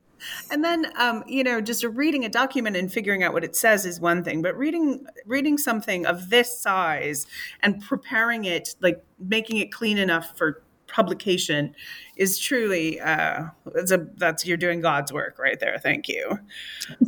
and 0.51 0.65
then 0.65 0.87
um, 0.97 1.25
you 1.27 1.45
know 1.45 1.61
just 1.61 1.85
reading 1.85 2.25
a 2.25 2.29
document 2.29 2.77
and 2.77 2.93
figuring 2.93 3.23
out 3.23 3.33
what 3.33 3.45
it 3.45 3.57
says 3.57 3.85
is 3.85 4.01
one 4.01 4.23
thing 4.23 4.43
but 4.43 4.57
reading 4.57 5.07
reading 5.27 5.59
something 5.59 6.07
of 6.07 6.31
this 6.31 6.59
size 6.59 7.27
and 7.63 7.83
preparing 7.83 8.45
it 8.45 8.75
like 8.81 9.05
making 9.19 9.59
it 9.59 9.73
clean 9.73 9.99
enough 9.99 10.37
for 10.37 10.63
publication 10.89 11.75
is 12.17 12.39
truly 12.39 13.01
uh, 13.01 13.45
that's 13.75 13.93
a 13.93 14.07
that's 14.17 14.45
you're 14.45 14.57
doing 14.57 14.81
God's 14.81 15.13
work 15.13 15.39
right 15.39 15.61
there. 15.61 15.79
Thank 15.79 16.09
you. 16.09 16.39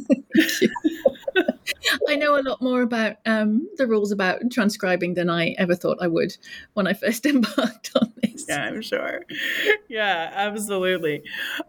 Thank 0.07 0.61
you. 0.61 0.73
I 2.09 2.17
know 2.17 2.39
a 2.39 2.43
lot 2.43 2.63
more 2.63 2.83
about 2.83 3.17
um, 3.27 3.69
the 3.77 3.87
rules 3.87 4.13
about 4.13 4.41
transcribing 4.51 5.15
than 5.15 5.29
I 5.29 5.55
ever 5.59 5.75
thought 5.75 5.99
I 6.01 6.07
would 6.07 6.37
when 6.75 6.87
I 6.87 6.93
first 6.93 7.27
embarked 7.27 7.91
on 7.97 8.13
this. 8.23 8.47
Yeah, 8.49 8.63
I'm 8.63 8.83
sure. 8.83 9.25
Yeah, 9.89 10.31
absolutely. 10.35 11.23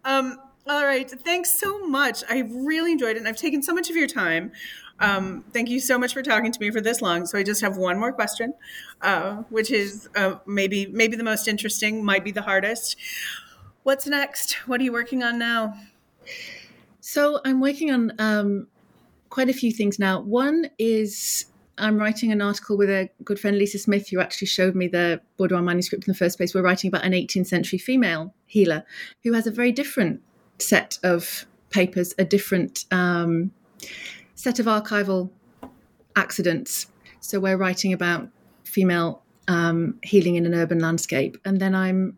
Um, 0.05 0.37
all 0.67 0.85
right. 0.85 1.09
Thanks 1.09 1.59
so 1.59 1.85
much. 1.87 2.23
I 2.29 2.39
really 2.39 2.91
enjoyed 2.91 3.15
it. 3.15 3.19
And 3.19 3.27
I've 3.27 3.37
taken 3.37 3.63
so 3.63 3.73
much 3.73 3.89
of 3.89 3.95
your 3.95 4.07
time. 4.07 4.51
Um, 4.99 5.43
thank 5.51 5.69
you 5.69 5.79
so 5.79 5.97
much 5.97 6.13
for 6.13 6.21
talking 6.21 6.51
to 6.51 6.59
me 6.59 6.69
for 6.69 6.79
this 6.79 7.01
long. 7.01 7.25
So 7.25 7.37
I 7.37 7.43
just 7.43 7.61
have 7.61 7.75
one 7.75 7.99
more 7.99 8.13
question, 8.13 8.53
uh, 9.01 9.37
which 9.49 9.71
is 9.71 10.07
uh, 10.15 10.35
maybe 10.45 10.85
maybe 10.87 11.17
the 11.17 11.23
most 11.23 11.47
interesting, 11.47 12.05
might 12.05 12.23
be 12.23 12.31
the 12.31 12.43
hardest. 12.43 12.97
What's 13.83 14.05
next? 14.05 14.53
What 14.67 14.79
are 14.79 14.83
you 14.83 14.91
working 14.91 15.23
on 15.23 15.39
now? 15.39 15.73
So 16.99 17.41
I'm 17.43 17.59
working 17.59 17.91
on 17.91 18.11
um, 18.19 18.67
quite 19.29 19.49
a 19.49 19.53
few 19.53 19.71
things 19.71 19.97
now. 19.97 20.21
One 20.21 20.69
is 20.77 21.45
I'm 21.79 21.97
writing 21.97 22.31
an 22.31 22.43
article 22.43 22.77
with 22.77 22.91
a 22.91 23.09
good 23.23 23.39
friend, 23.39 23.57
Lisa 23.57 23.79
Smith, 23.79 24.09
who 24.09 24.19
actually 24.19 24.47
showed 24.47 24.75
me 24.75 24.87
the 24.87 25.19
Baudouin 25.39 25.63
manuscript 25.63 26.07
in 26.07 26.11
the 26.11 26.17
first 26.17 26.37
place. 26.37 26.53
We're 26.53 26.61
writing 26.61 26.89
about 26.89 27.03
an 27.03 27.13
18th 27.13 27.47
century 27.47 27.79
female 27.79 28.35
healer 28.45 28.83
who 29.23 29.33
has 29.33 29.47
a 29.47 29.51
very 29.51 29.71
different 29.71 30.21
set 30.61 30.99
of 31.03 31.45
papers, 31.69 32.13
a 32.17 32.25
different 32.25 32.85
um, 32.91 33.51
set 34.35 34.59
of 34.59 34.65
archival 34.65 35.29
accidents. 36.15 36.87
So 37.19 37.39
we're 37.39 37.57
writing 37.57 37.93
about 37.93 38.29
female 38.63 39.23
um, 39.47 39.99
healing 40.03 40.35
in 40.35 40.45
an 40.45 40.53
urban 40.53 40.79
landscape. 40.79 41.37
And 41.45 41.59
then 41.59 41.75
I'm 41.75 42.17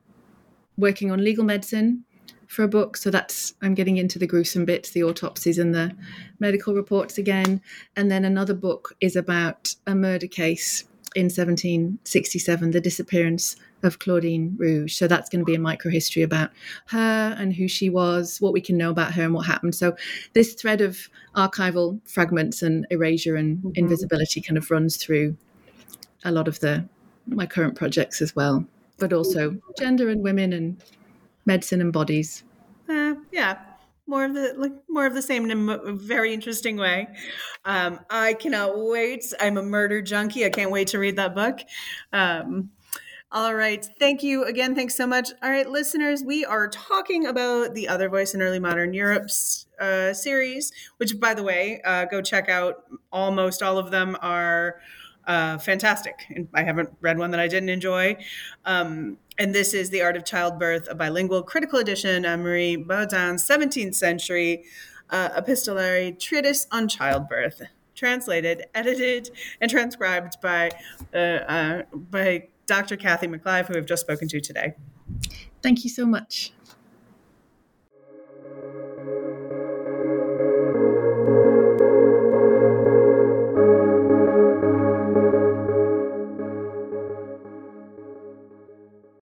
working 0.78 1.12
on 1.12 1.24
legal 1.24 1.44
medicine 1.44 2.06
for 2.48 2.64
a 2.64 2.68
book. 2.68 2.98
So 2.98 3.10
that's, 3.10 3.54
I'm 3.62 3.74
getting 3.74 3.98
into 3.98 4.20
the 4.20 4.28
gruesome 4.28 4.66
bits, 4.66 4.92
the 4.92 5.04
autopsies 5.04 5.58
and 5.58 5.74
the 5.74 5.96
medical 6.40 6.74
reports 6.74 7.18
again. 7.18 7.62
And 7.96 8.12
then 8.12 8.26
another 8.26 8.54
book 8.54 8.96
is 9.02 9.16
about 9.16 9.76
a 9.88 9.96
murder 9.96 10.28
case 10.28 10.84
in 11.16 11.26
1767, 11.26 12.72
the 12.72 12.82
disappearance 12.82 13.56
of 13.84 14.00
Claudine 14.00 14.56
Rouge. 14.58 14.96
So 14.96 15.08
that's 15.08 15.30
going 15.30 15.42
to 15.42 15.46
be 15.46 15.56
a 15.56 15.60
micro 15.60 15.92
history 15.92 16.22
about 16.22 16.52
her 16.88 17.36
and 17.38 17.54
who 17.54 17.68
she 17.68 17.90
was, 17.90 18.40
what 18.40 18.54
we 18.54 18.62
can 18.62 18.78
know 18.78 18.90
about 18.90 19.14
her 19.14 19.24
and 19.24 19.34
what 19.34 19.46
happened. 19.46 19.76
So 19.76 19.96
this 20.34 20.54
thread 20.54 20.82
of 20.82 21.10
archival 21.36 22.00
fragments 22.08 22.62
and 22.62 22.88
erasure 22.90 23.36
and 23.36 23.58
mm-hmm. 23.58 23.72
invisibility 23.76 24.42
kind 24.42 24.58
of 24.58 24.70
runs 24.72 24.98
through 24.98 25.38
a 26.24 26.32
lot 26.32 26.48
of 26.48 26.60
the 26.60 26.86
my 27.28 27.46
current 27.46 27.76
projects 27.76 28.22
as 28.22 28.36
well, 28.36 28.66
but 28.98 29.14
also 29.14 29.58
gender 29.80 30.10
and 30.10 30.24
women 30.24 30.52
and 30.54 30.84
medicine 31.46 31.82
and 31.82 31.94
bodies. 31.94 32.44
Uh, 32.90 33.16
yeah, 33.32 33.60
more 34.08 34.26
of 34.26 34.34
the 34.34 34.54
like 34.58 34.74
more 34.90 35.06
of 35.06 35.14
the 35.14 35.22
same 35.22 35.50
in 35.50 35.70
a 35.70 35.94
very 35.94 36.34
interesting 36.34 36.78
way. 36.78 37.08
Um, 37.66 38.00
I 38.10 38.34
cannot 38.34 38.78
wait. 38.78 39.26
I'm 39.40 39.58
a 39.58 39.64
murder 39.64 40.02
junkie. 40.02 40.46
I 40.46 40.50
can't 40.50 40.72
wait 40.72 40.90
to 40.90 41.00
read 41.00 41.16
that 41.16 41.36
book. 41.36 41.60
Um, 42.12 42.70
all 43.34 43.56
right. 43.56 43.84
Thank 43.98 44.22
you 44.22 44.44
again. 44.44 44.76
Thanks 44.76 44.96
so 44.96 45.08
much. 45.08 45.32
All 45.42 45.50
right, 45.50 45.68
listeners, 45.68 46.24
we 46.24 46.46
are 46.46 46.68
talking 46.68 47.26
about 47.26 47.74
the 47.74 47.88
Other 47.88 48.08
Voice 48.08 48.36
in 48.36 48.44
Early 48.44 48.60
Modern 48.60 48.94
Europe 48.94 49.28
uh, 49.80 50.14
series, 50.14 50.72
which, 50.98 51.20
by 51.20 51.34
the 51.34 51.42
way, 51.42 51.82
uh, 51.84 52.06
go 52.06 52.22
check 52.22 52.48
out. 52.48 52.84
Almost 53.12 53.64
all 53.64 53.80
of 53.80 53.90
them 53.90 54.16
are 54.22 54.80
uh, 55.26 55.58
fantastic. 55.58 56.28
And 56.30 56.48
I 56.54 56.62
haven't 56.62 56.90
read 57.02 57.18
one 57.18 57.32
that 57.32 57.40
I 57.40 57.48
didn't 57.48 57.70
enjoy. 57.70 58.18
Um, 58.66 59.18
and 59.40 59.56
this 59.56 59.74
is 59.74 59.90
The 59.90 60.04
Art 60.04 60.16
of 60.16 60.26
Childbirth, 60.26 60.88
a 60.88 60.94
bilingual 60.94 61.42
critical 61.42 61.80
edition 61.80 62.26
of 62.26 62.40
Marie 62.40 62.78
Baudouin's 62.78 63.48
17th 63.48 63.96
century 63.96 64.64
uh, 65.10 65.30
epistolary 65.36 66.12
treatise 66.12 66.68
on 66.72 66.88
childbirth, 66.88 67.64
translated, 67.96 68.66
edited, 68.76 69.32
and 69.60 69.72
transcribed 69.72 70.40
by 70.40 70.70
uh, 71.14 71.18
uh 71.18 71.82
by 71.94 72.48
Dr. 72.66 72.98
Cathy 72.98 73.28
McClive, 73.28 73.68
who 73.68 73.78
I've 73.78 73.86
just 73.86 74.02
spoken 74.02 74.28
to 74.30 74.40
today. 74.40 74.76
Thank 75.62 75.84
you 75.84 75.90
so 75.90 76.06
much. 76.06 76.54